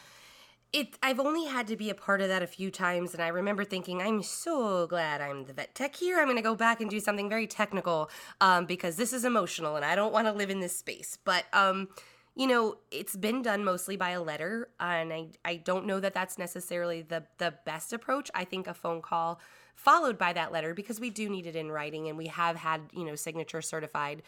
it 0.74 0.98
I've 1.02 1.20
only 1.20 1.46
had 1.46 1.68
to 1.68 1.76
be 1.76 1.90
a 1.90 1.96
part 1.96 2.22
of 2.22 2.28
that 2.28 2.44
a 2.44 2.48
few 2.48 2.70
times 2.70 3.14
and 3.14 3.24
I 3.24 3.30
remember 3.30 3.64
thinking 3.64 4.02
I'm 4.02 4.22
so 4.22 4.88
glad 4.88 5.22
I'm 5.22 5.46
the 5.46 5.54
vet 5.54 5.74
tech 5.76 5.96
here. 5.96 6.20
I'm 6.20 6.26
going 6.26 6.38
to 6.38 6.44
go 6.44 6.56
back 6.56 6.82
and 6.82 6.90
do 6.90 7.00
something 7.00 7.30
very 7.30 7.48
technical 7.48 8.10
um, 8.42 8.66
because 8.66 8.98
this 8.98 9.14
is 9.14 9.24
emotional 9.24 9.76
and 9.76 9.86
I 9.86 9.96
don't 9.96 10.14
want 10.14 10.28
to 10.28 10.34
live 10.34 10.50
in 10.50 10.60
this 10.60 10.76
space. 10.76 11.18
But 11.24 11.46
um, 11.54 11.88
you 12.36 12.48
know, 12.48 12.76
it's 12.92 13.16
been 13.16 13.42
done 13.42 13.64
mostly 13.64 13.98
by 13.98 14.12
a 14.12 14.22
letter 14.22 14.70
and 14.80 15.14
I 15.14 15.28
I 15.46 15.56
don't 15.58 15.86
know 15.86 16.00
that 16.00 16.14
that's 16.14 16.38
necessarily 16.38 17.02
the 17.02 17.24
the 17.38 17.54
best 17.66 17.94
approach. 17.94 18.30
I 18.36 18.44
think 18.44 18.68
a 18.68 18.74
phone 18.74 19.02
call 19.02 19.40
followed 19.76 20.18
by 20.18 20.34
that 20.34 20.52
letter 20.52 20.74
because 20.74 21.00
we 21.00 21.10
do 21.10 21.30
need 21.30 21.46
it 21.46 21.56
in 21.56 21.72
writing 21.72 22.08
and 22.10 22.18
we 22.18 22.28
have 22.28 22.56
had, 22.58 22.82
you 22.92 23.06
know, 23.06 23.16
signature 23.16 23.62
certified 23.62 24.24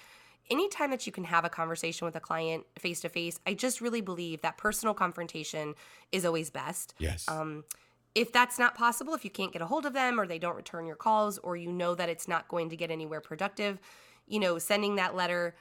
anytime 0.49 0.91
that 0.91 1.05
you 1.05 1.11
can 1.11 1.23
have 1.25 1.45
a 1.45 1.49
conversation 1.49 2.05
with 2.05 2.15
a 2.15 2.19
client 2.19 2.65
face 2.77 3.01
to 3.01 3.09
face, 3.09 3.39
I 3.45 3.53
just 3.53 3.81
really 3.81 4.01
believe 4.01 4.41
that 4.41 4.57
personal 4.57 4.93
confrontation 4.93 5.75
is 6.11 6.25
always 6.25 6.49
best. 6.49 6.93
Yes. 6.99 7.27
Um, 7.27 7.63
if 8.15 8.31
that's 8.31 8.57
not 8.57 8.75
possible, 8.75 9.13
if 9.13 9.23
you 9.23 9.31
can't 9.31 9.53
get 9.53 9.61
a 9.61 9.65
hold 9.65 9.85
of 9.85 9.93
them 9.93 10.19
or 10.19 10.25
they 10.25 10.39
don't 10.39 10.55
return 10.55 10.85
your 10.85 10.95
calls 10.95 11.37
or 11.39 11.55
you 11.55 11.71
know 11.71 11.95
that 11.95 12.09
it's 12.09 12.27
not 12.27 12.47
going 12.47 12.69
to 12.69 12.75
get 12.75 12.89
anywhere 12.89 13.21
productive, 13.21 13.79
you 14.27 14.39
know, 14.39 14.57
sending 14.57 14.95
that 14.95 15.15
letter 15.15 15.55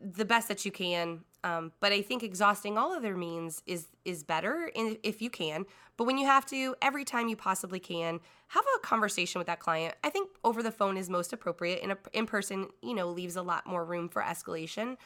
the 0.00 0.24
best 0.24 0.48
that 0.48 0.64
you 0.64 0.70
can. 0.70 1.20
Um, 1.42 1.72
but 1.80 1.92
I 1.92 2.02
think 2.02 2.22
exhausting 2.22 2.76
all 2.76 2.92
other 2.92 3.16
means 3.16 3.62
is 3.66 3.88
is 4.04 4.22
better 4.22 4.70
in, 4.74 4.98
if 5.02 5.22
you 5.22 5.30
can. 5.30 5.64
But 5.96 6.04
when 6.04 6.18
you 6.18 6.26
have 6.26 6.46
to, 6.46 6.74
every 6.82 7.04
time 7.04 7.28
you 7.28 7.36
possibly 7.36 7.80
can, 7.80 8.20
have 8.48 8.64
a 8.76 8.80
conversation 8.80 9.38
with 9.38 9.46
that 9.46 9.60
client. 9.60 9.94
I 10.02 10.10
think 10.10 10.30
over 10.44 10.62
the 10.62 10.72
phone 10.72 10.96
is 10.96 11.10
most 11.10 11.32
appropriate. 11.32 11.82
In 11.82 11.90
a, 11.92 11.98
in 12.12 12.26
person, 12.26 12.68
you 12.82 12.94
know, 12.94 13.08
leaves 13.08 13.36
a 13.36 13.42
lot 13.42 13.66
more 13.66 13.84
room 13.84 14.08
for 14.08 14.22
escalation. 14.22 14.96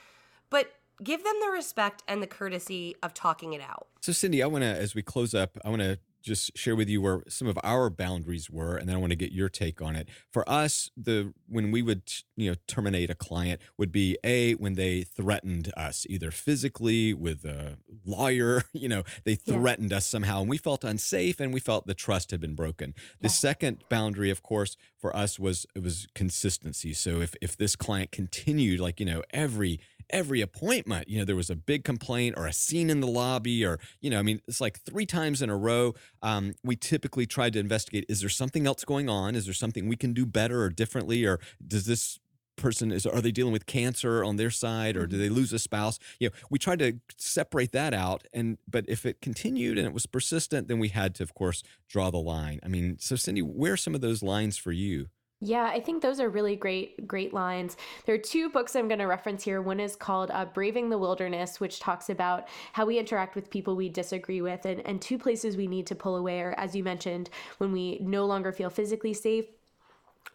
But 0.51 0.73
give 1.03 1.25
them 1.25 1.35
the 1.42 1.51
respect 1.51 2.03
and 2.07 2.23
the 2.23 2.27
courtesy 2.27 2.97
of 3.03 3.14
talking 3.14 3.53
it 3.53 3.61
out. 3.61 3.88
So, 4.01 4.12
Cindy, 4.12 4.42
I 4.42 4.47
want 4.47 4.62
to, 4.62 4.68
as 4.68 4.94
we 4.94 5.03
close 5.03 5.35
up, 5.35 5.59
I 5.64 5.68
want 5.68 5.83
to 5.83 5.99
just 6.24 6.56
share 6.56 6.74
with 6.74 6.88
you 6.88 7.02
where 7.02 7.22
some 7.28 7.46
of 7.46 7.58
our 7.62 7.90
boundaries 7.90 8.50
were 8.50 8.76
and 8.76 8.88
then 8.88 8.96
I 8.96 8.98
want 8.98 9.10
to 9.10 9.16
get 9.16 9.30
your 9.30 9.48
take 9.48 9.82
on 9.82 9.94
it. 9.94 10.08
For 10.32 10.48
us, 10.48 10.90
the 10.96 11.34
when 11.46 11.70
we 11.70 11.82
would 11.82 12.02
you 12.37 12.50
know 12.50 12.56
terminate 12.66 13.10
a 13.10 13.14
client 13.14 13.60
would 13.78 13.92
be 13.92 14.16
a 14.24 14.54
when 14.54 14.74
they 14.74 15.02
threatened 15.02 15.72
us 15.76 16.06
either 16.08 16.30
physically 16.30 17.12
with 17.12 17.44
a 17.44 17.76
lawyer, 18.04 18.62
you 18.72 18.88
know, 18.88 19.02
they 19.24 19.34
threatened 19.34 19.90
yeah. 19.90 19.98
us 19.98 20.06
somehow 20.06 20.40
and 20.40 20.48
we 20.48 20.58
felt 20.58 20.82
unsafe 20.82 21.40
and 21.40 21.52
we 21.52 21.60
felt 21.60 21.87
the 21.87 21.94
trust 21.94 22.30
had 22.30 22.40
been 22.40 22.54
broken. 22.54 22.94
The 23.20 23.28
yeah. 23.28 23.32
second 23.32 23.84
boundary 23.90 24.30
of 24.30 24.42
course 24.42 24.76
for 24.96 25.14
us 25.14 25.38
was 25.38 25.66
it 25.74 25.82
was 25.82 26.06
consistency. 26.14 26.94
So 26.94 27.20
if 27.20 27.34
if 27.42 27.56
this 27.56 27.76
client 27.76 28.10
continued 28.10 28.80
like, 28.80 28.98
you 28.98 29.06
know, 29.06 29.22
every 29.30 29.80
every 30.11 30.40
appointment, 30.40 31.09
you 31.09 31.19
know, 31.19 31.25
there 31.25 31.37
was 31.37 31.51
a 31.51 31.57
big 31.57 31.85
complaint 31.85 32.35
or 32.37 32.47
a 32.47 32.53
scene 32.53 32.90
in 32.90 33.01
the 33.01 33.07
lobby, 33.07 33.64
or, 33.64 33.79
you 34.01 34.11
know, 34.11 34.19
I 34.19 34.23
mean, 34.23 34.40
it's 34.47 34.61
like 34.61 34.81
three 34.81 35.07
times 35.07 35.43
in 35.43 35.51
a 35.51 35.57
row. 35.57 35.95
Um, 36.23 36.55
we 36.62 36.77
typically 36.77 37.27
tried 37.27 37.53
to 37.55 37.59
investigate 37.59 38.07
is 38.09 38.21
there 38.21 38.29
something 38.29 38.67
else 38.67 38.85
going 38.85 39.09
on? 39.09 39.35
Is 39.35 39.45
there 39.45 39.55
something 39.55 39.88
we 39.88 39.97
can 39.97 40.12
do 40.12 40.27
better 40.27 40.62
or 40.62 40.71
differently? 40.71 41.25
Or 41.25 41.40
does 41.67 41.87
this 41.87 42.19
person 42.57 42.93
is 42.93 43.07
are 43.07 43.21
they 43.21 43.33
dealing 43.33 43.53
with 43.53 43.67
cancer 43.67 44.23
on 44.23 44.37
their 44.37 44.51
side 44.51 44.97
or 44.97 45.07
do 45.07 45.19
they 45.19 45.27
mm-hmm. 45.27 45.35
lose 45.35 45.53
a 45.53 45.59
spouse 45.59 45.99
you 46.19 46.29
know 46.29 46.35
we 46.51 46.59
tried 46.59 46.79
to 46.79 46.95
separate 47.17 47.73
that 47.73 47.93
out 47.93 48.27
and 48.33 48.59
but 48.69 48.85
if 48.88 49.05
it 49.05 49.21
continued 49.21 49.77
and 49.77 49.87
it 49.87 49.93
was 49.93 50.07
persistent 50.07 50.69
then 50.69 50.79
we 50.79 50.88
had 50.88 51.14
to 51.14 51.23
of 51.23 51.35
course 51.35 51.62
draw 51.88 52.11
the 52.11 52.19
line 52.19 52.61
i 52.62 52.69
mean 52.69 52.97
so 52.99 53.17
cindy 53.17 53.43
where 53.43 53.73
are 53.73 53.77
some 53.77 53.95
of 53.95 54.01
those 54.01 54.23
lines 54.23 54.57
for 54.57 54.73
you 54.73 55.09
yeah, 55.40 55.64
I 55.64 55.81
think 55.81 56.01
those 56.03 56.20
are 56.20 56.29
really 56.31 56.57
great, 56.57 57.07
great 57.07 57.35
lines. 57.35 57.77
There 58.07 58.14
are 58.14 58.18
two 58.18 58.49
books 58.49 58.75
I'm 58.75 58.88
going 58.88 59.01
to 59.01 59.07
reference 59.07 59.44
here. 59.44 59.61
One 59.61 59.81
is 59.81 59.97
called 59.97 60.31
uh, 60.31 60.47
Braving 60.47 60.88
the 60.88 60.99
Wilderness, 60.99 61.61
which 61.61 61.81
talks 61.81 62.09
about 62.09 62.49
how 62.73 62.87
we 62.87 62.99
interact 62.99 63.35
with 63.35 63.51
people 63.51 63.77
we 63.77 63.88
disagree 63.88 64.40
with, 64.40 64.64
and, 64.64 64.81
and 64.87 65.03
two 65.03 65.18
places 65.18 65.57
we 65.57 65.66
need 65.66 65.87
to 65.88 65.94
pull 65.94 66.16
away 66.16 66.40
are, 66.40 66.55
as 66.57 66.75
you 66.75 66.83
mentioned, 66.83 67.31
when 67.59 67.73
we 67.73 67.99
no 68.01 68.25
longer 68.25 68.53
feel 68.53 68.70
physically 68.70 69.12
safe 69.12 69.44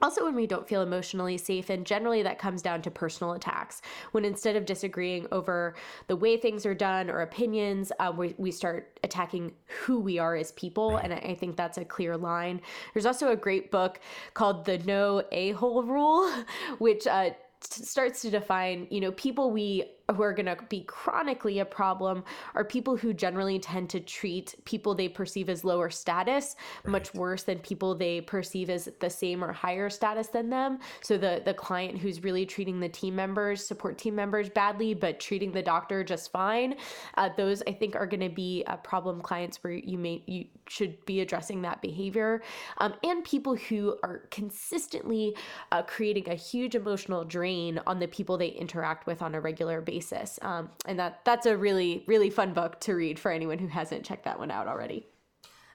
also, 0.01 0.23
when 0.23 0.35
we 0.35 0.47
don't 0.47 0.67
feel 0.67 0.81
emotionally 0.81 1.37
safe, 1.37 1.69
and 1.69 1.85
generally 1.85 2.23
that 2.23 2.39
comes 2.39 2.61
down 2.61 2.81
to 2.83 2.91
personal 2.91 3.33
attacks. 3.33 3.81
When 4.11 4.23
instead 4.23 4.55
of 4.55 4.65
disagreeing 4.65 5.27
over 5.31 5.75
the 6.07 6.15
way 6.15 6.37
things 6.37 6.65
are 6.65 6.73
done 6.73 7.09
or 7.09 7.21
opinions, 7.21 7.91
uh, 7.99 8.13
we, 8.15 8.33
we 8.37 8.51
start 8.51 8.97
attacking 9.03 9.51
who 9.65 9.99
we 9.99 10.17
are 10.17 10.35
as 10.37 10.53
people. 10.53 10.97
And 10.97 11.13
I, 11.13 11.17
I 11.17 11.35
think 11.35 11.57
that's 11.57 11.77
a 11.77 11.83
clear 11.83 12.15
line. 12.15 12.61
There's 12.93 13.05
also 13.05 13.31
a 13.31 13.35
great 13.35 13.71
book 13.71 13.99
called 14.33 14.63
The 14.63 14.77
No 14.79 15.23
A 15.33 15.51
Hole 15.51 15.83
Rule, 15.83 16.31
which 16.77 17.05
uh, 17.05 17.31
starts 17.59 18.21
to 18.21 18.29
define, 18.29 18.87
you 18.89 19.01
know, 19.01 19.11
people 19.11 19.51
we 19.51 19.83
who 20.13 20.23
are 20.23 20.33
going 20.33 20.45
to 20.45 20.57
be 20.69 20.81
chronically 20.81 21.59
a 21.59 21.65
problem 21.65 22.23
are 22.55 22.63
people 22.63 22.97
who 22.97 23.13
generally 23.13 23.59
tend 23.59 23.89
to 23.89 23.99
treat 23.99 24.55
people 24.65 24.95
they 24.95 25.07
perceive 25.07 25.49
as 25.49 25.63
lower 25.63 25.89
status 25.89 26.55
right. 26.83 26.91
much 26.91 27.13
worse 27.13 27.43
than 27.43 27.59
people 27.59 27.95
they 27.95 28.21
perceive 28.21 28.69
as 28.69 28.89
the 28.99 29.09
same 29.09 29.43
or 29.43 29.51
higher 29.51 29.89
status 29.89 30.27
than 30.27 30.49
them. 30.49 30.79
So 31.01 31.17
the 31.17 31.41
the 31.45 31.53
client 31.53 31.97
who's 31.97 32.23
really 32.23 32.45
treating 32.45 32.79
the 32.79 32.89
team 32.89 33.15
members, 33.15 33.65
support 33.65 33.97
team 33.97 34.15
members 34.15 34.49
badly, 34.49 34.93
but 34.93 35.19
treating 35.19 35.51
the 35.51 35.61
doctor 35.61 36.03
just 36.03 36.31
fine, 36.31 36.75
uh, 37.17 37.29
those 37.37 37.61
I 37.67 37.73
think 37.73 37.95
are 37.95 38.07
going 38.07 38.19
to 38.21 38.29
be 38.29 38.63
uh, 38.67 38.77
problem 38.77 39.21
clients 39.21 39.63
where 39.63 39.73
you 39.73 39.97
may 39.97 40.23
you 40.25 40.45
should 40.67 41.03
be 41.05 41.21
addressing 41.21 41.61
that 41.63 41.81
behavior, 41.81 42.41
um, 42.79 42.93
and 43.03 43.23
people 43.23 43.55
who 43.55 43.97
are 44.03 44.23
consistently 44.31 45.35
uh, 45.71 45.81
creating 45.83 46.29
a 46.29 46.35
huge 46.35 46.75
emotional 46.75 47.23
drain 47.23 47.79
on 47.87 47.99
the 47.99 48.07
people 48.07 48.37
they 48.37 48.49
interact 48.49 49.07
with 49.07 49.21
on 49.21 49.35
a 49.35 49.41
regular 49.41 49.81
basis 49.81 49.98
basis. 49.99 50.39
Um, 50.41 50.69
and 50.85 50.97
that 50.99 51.21
that's 51.25 51.45
a 51.45 51.57
really 51.57 52.03
really 52.07 52.29
fun 52.29 52.53
book 52.53 52.79
to 52.81 52.93
read 52.93 53.19
for 53.19 53.31
anyone 53.31 53.57
who 53.57 53.67
hasn't 53.67 54.05
checked 54.05 54.25
that 54.25 54.39
one 54.39 54.51
out 54.51 54.67
already. 54.67 55.07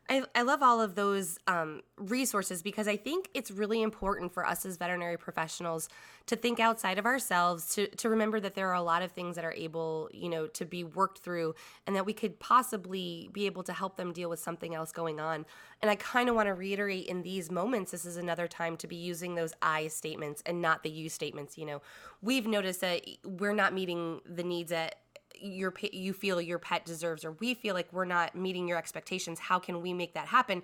I, 0.08 0.22
I 0.34 0.42
love 0.42 0.62
all 0.62 0.82
of 0.82 0.94
those 0.96 1.38
um, 1.46 1.80
resources 1.96 2.62
because 2.62 2.86
I 2.86 2.96
think 2.96 3.30
it's 3.32 3.50
really 3.50 3.80
important 3.80 4.34
for 4.34 4.46
us 4.46 4.66
as 4.66 4.76
veterinary 4.76 5.16
professionals 5.16 5.88
to 6.26 6.36
think 6.36 6.60
outside 6.60 6.98
of 6.98 7.06
ourselves, 7.06 7.74
to, 7.74 7.86
to 7.86 8.10
remember 8.10 8.38
that 8.40 8.54
there 8.54 8.68
are 8.68 8.74
a 8.74 8.82
lot 8.82 9.02
of 9.02 9.12
things 9.12 9.36
that 9.36 9.46
are 9.46 9.52
able, 9.52 10.10
you 10.12 10.28
know, 10.28 10.46
to 10.48 10.66
be 10.66 10.84
worked 10.84 11.18
through 11.20 11.54
and 11.86 11.96
that 11.96 12.04
we 12.04 12.12
could 12.12 12.38
possibly 12.38 13.30
be 13.32 13.46
able 13.46 13.62
to 13.62 13.72
help 13.72 13.96
them 13.96 14.12
deal 14.12 14.28
with 14.28 14.40
something 14.40 14.74
else 14.74 14.92
going 14.92 15.20
on. 15.20 15.46
And 15.80 15.90
I 15.90 15.96
kind 15.96 16.28
of 16.28 16.34
want 16.34 16.48
to 16.48 16.54
reiterate 16.54 17.06
in 17.06 17.22
these 17.22 17.50
moments, 17.50 17.90
this 17.90 18.04
is 18.04 18.18
another 18.18 18.46
time 18.46 18.76
to 18.78 18.86
be 18.86 18.96
using 18.96 19.34
those 19.34 19.54
I 19.62 19.88
statements 19.88 20.42
and 20.44 20.60
not 20.60 20.82
the 20.82 20.90
you 20.90 21.08
statements. 21.08 21.56
You 21.56 21.64
know, 21.64 21.82
we've 22.20 22.46
noticed 22.46 22.82
that 22.82 23.06
we're 23.24 23.54
not 23.54 23.72
meeting 23.72 24.20
the 24.26 24.42
needs 24.42 24.70
at 24.70 24.96
your 25.40 25.72
you 25.92 26.12
feel 26.12 26.40
your 26.40 26.58
pet 26.58 26.84
deserves 26.84 27.24
or 27.24 27.32
we 27.32 27.54
feel 27.54 27.74
like 27.74 27.92
we're 27.92 28.04
not 28.04 28.34
meeting 28.34 28.68
your 28.68 28.78
expectations 28.78 29.38
how 29.38 29.58
can 29.58 29.80
we 29.82 29.92
make 29.92 30.14
that 30.14 30.26
happen? 30.28 30.62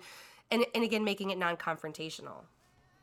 And 0.49 0.65
and 0.75 0.83
again 0.83 1.03
making 1.03 1.29
it 1.29 1.37
non-confrontational 1.37 2.43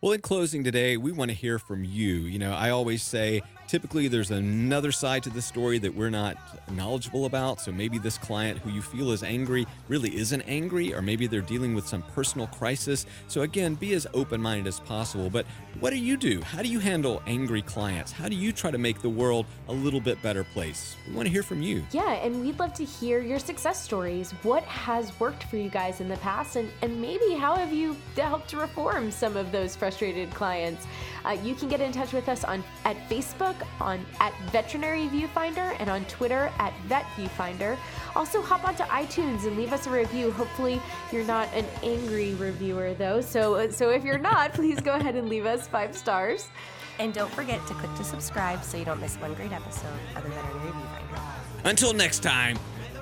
well, 0.00 0.12
in 0.12 0.20
closing 0.20 0.62
today, 0.62 0.96
we 0.96 1.11
want 1.11 1.30
to 1.30 1.37
hear 1.37 1.58
from 1.58 1.82
you. 1.82 2.14
You 2.14 2.38
know, 2.38 2.52
I 2.52 2.70
always 2.70 3.02
say 3.02 3.42
typically 3.66 4.08
there's 4.08 4.30
another 4.30 4.90
side 4.90 5.22
to 5.24 5.30
the 5.30 5.42
story 5.42 5.78
that 5.78 5.94
we're 5.94 6.08
not 6.08 6.37
knowledgeable 6.70 7.26
about. 7.26 7.61
So 7.61 7.72
maybe 7.72 7.98
this 7.98 8.16
client 8.16 8.58
who 8.58 8.70
you 8.70 8.80
feel 8.80 9.11
is 9.11 9.22
angry 9.22 9.66
really 9.88 10.16
isn't 10.16 10.42
angry, 10.42 10.94
or 10.94 11.02
maybe 11.02 11.26
they're 11.26 11.40
dealing 11.40 11.74
with 11.74 11.87
some 11.87 12.02
personal 12.14 12.46
crisis. 12.46 13.06
So 13.26 13.42
again, 13.42 13.74
be 13.74 13.92
as 13.92 14.06
open 14.14 14.40
minded 14.40 14.68
as 14.68 14.80
possible. 14.80 15.30
But 15.30 15.46
what 15.80 15.90
do 15.90 15.96
you 15.96 16.16
do? 16.16 16.40
How 16.42 16.62
do 16.62 16.68
you 16.68 16.78
handle 16.78 17.22
angry 17.26 17.62
clients? 17.62 18.12
How 18.12 18.28
do 18.28 18.37
you 18.37 18.52
try 18.52 18.70
to 18.70 18.78
make 18.78 19.02
the 19.02 19.08
world 19.08 19.46
a 19.68 19.72
little 19.72 20.00
bit 20.00 20.20
better 20.22 20.44
place? 20.44 20.96
We 21.06 21.14
want 21.14 21.26
to 21.26 21.32
hear 21.32 21.42
from 21.42 21.61
you. 21.61 21.84
Yeah, 21.92 22.14
and 22.14 22.40
we'd 22.40 22.58
love 22.58 22.72
to 22.74 22.84
hear 22.84 23.20
your 23.20 23.38
success 23.38 23.82
stories. 23.82 24.30
What 24.42 24.62
has 24.64 25.18
worked 25.20 25.44
for 25.44 25.56
you 25.56 25.68
guys 25.68 26.00
in 26.00 26.08
the 26.08 26.16
past, 26.18 26.56
and, 26.56 26.70
and 26.82 27.00
maybe 27.00 27.34
how 27.34 27.56
have 27.56 27.72
you 27.72 27.96
helped 28.16 28.52
reform 28.54 29.11
some 29.11 29.37
of 29.37 29.52
those? 29.52 29.76
Frustrated 29.88 30.31
clients. 30.35 30.87
Uh, 31.24 31.31
you 31.42 31.55
can 31.55 31.66
get 31.66 31.81
in 31.81 31.90
touch 31.90 32.12
with 32.12 32.29
us 32.29 32.44
on 32.44 32.62
at 32.85 32.96
Facebook 33.09 33.57
on 33.81 34.05
at 34.20 34.35
Veterinary 34.53 35.09
Viewfinder 35.09 35.74
and 35.81 35.88
on 35.88 36.05
Twitter 36.05 36.53
at 36.59 36.74
Vet 36.81 37.05
Viewfinder. 37.16 37.79
Also, 38.14 38.42
hop 38.42 38.68
onto 38.68 38.83
iTunes 38.85 39.46
and 39.46 39.57
leave 39.57 39.72
us 39.72 39.87
a 39.87 39.90
review. 39.90 40.31
Hopefully, 40.33 40.79
you're 41.11 41.24
not 41.24 41.48
an 41.55 41.64
angry 41.83 42.35
reviewer 42.35 42.92
though. 42.92 43.22
So, 43.22 43.70
so 43.70 43.88
if 43.88 44.05
you're 44.05 44.18
not, 44.18 44.53
please 44.59 44.79
go 44.81 44.92
ahead 44.92 45.16
and 45.16 45.27
leave 45.27 45.46
us 45.46 45.66
five 45.66 45.96
stars. 45.96 46.51
And 46.98 47.14
don't 47.14 47.33
forget 47.33 47.66
to 47.68 47.74
click 47.74 47.94
to 47.96 48.05
subscribe 48.05 48.62
so 48.62 48.77
you 48.77 48.85
don't 48.85 49.01
miss 49.01 49.16
one 49.16 49.33
great 49.35 49.53
episode 49.53 49.98
of 50.16 50.22
the 50.22 50.29
Veterinary 50.29 50.70
Viewfinder. 50.72 51.20
Until 51.64 51.94
next 51.94 52.22
time, 52.22 52.59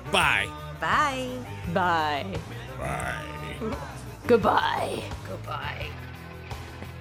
bye. 0.09 0.47
Bye. 0.79 1.27
Bye. 1.73 2.25
Bye. 2.79 3.25
Goodbye. 4.27 5.03
Goodbye. 5.27 5.89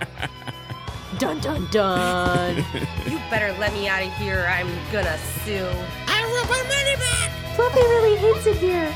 Dun 1.18 1.40
dun 1.40 1.66
dun. 1.70 2.64
You 3.06 3.18
better 3.30 3.52
let 3.58 3.72
me 3.72 3.88
out 3.88 4.02
of 4.02 4.12
here. 4.14 4.46
I'm 4.48 4.68
gonna 4.92 5.16
sue. 5.44 5.66
I 6.06 6.20
want 6.32 6.50
my 6.50 6.62
money 6.68 6.96
back. 6.96 7.30
Fluffy 7.56 7.80
really 7.80 8.16
hates 8.16 8.46
it 8.46 8.56
here. 8.56 8.92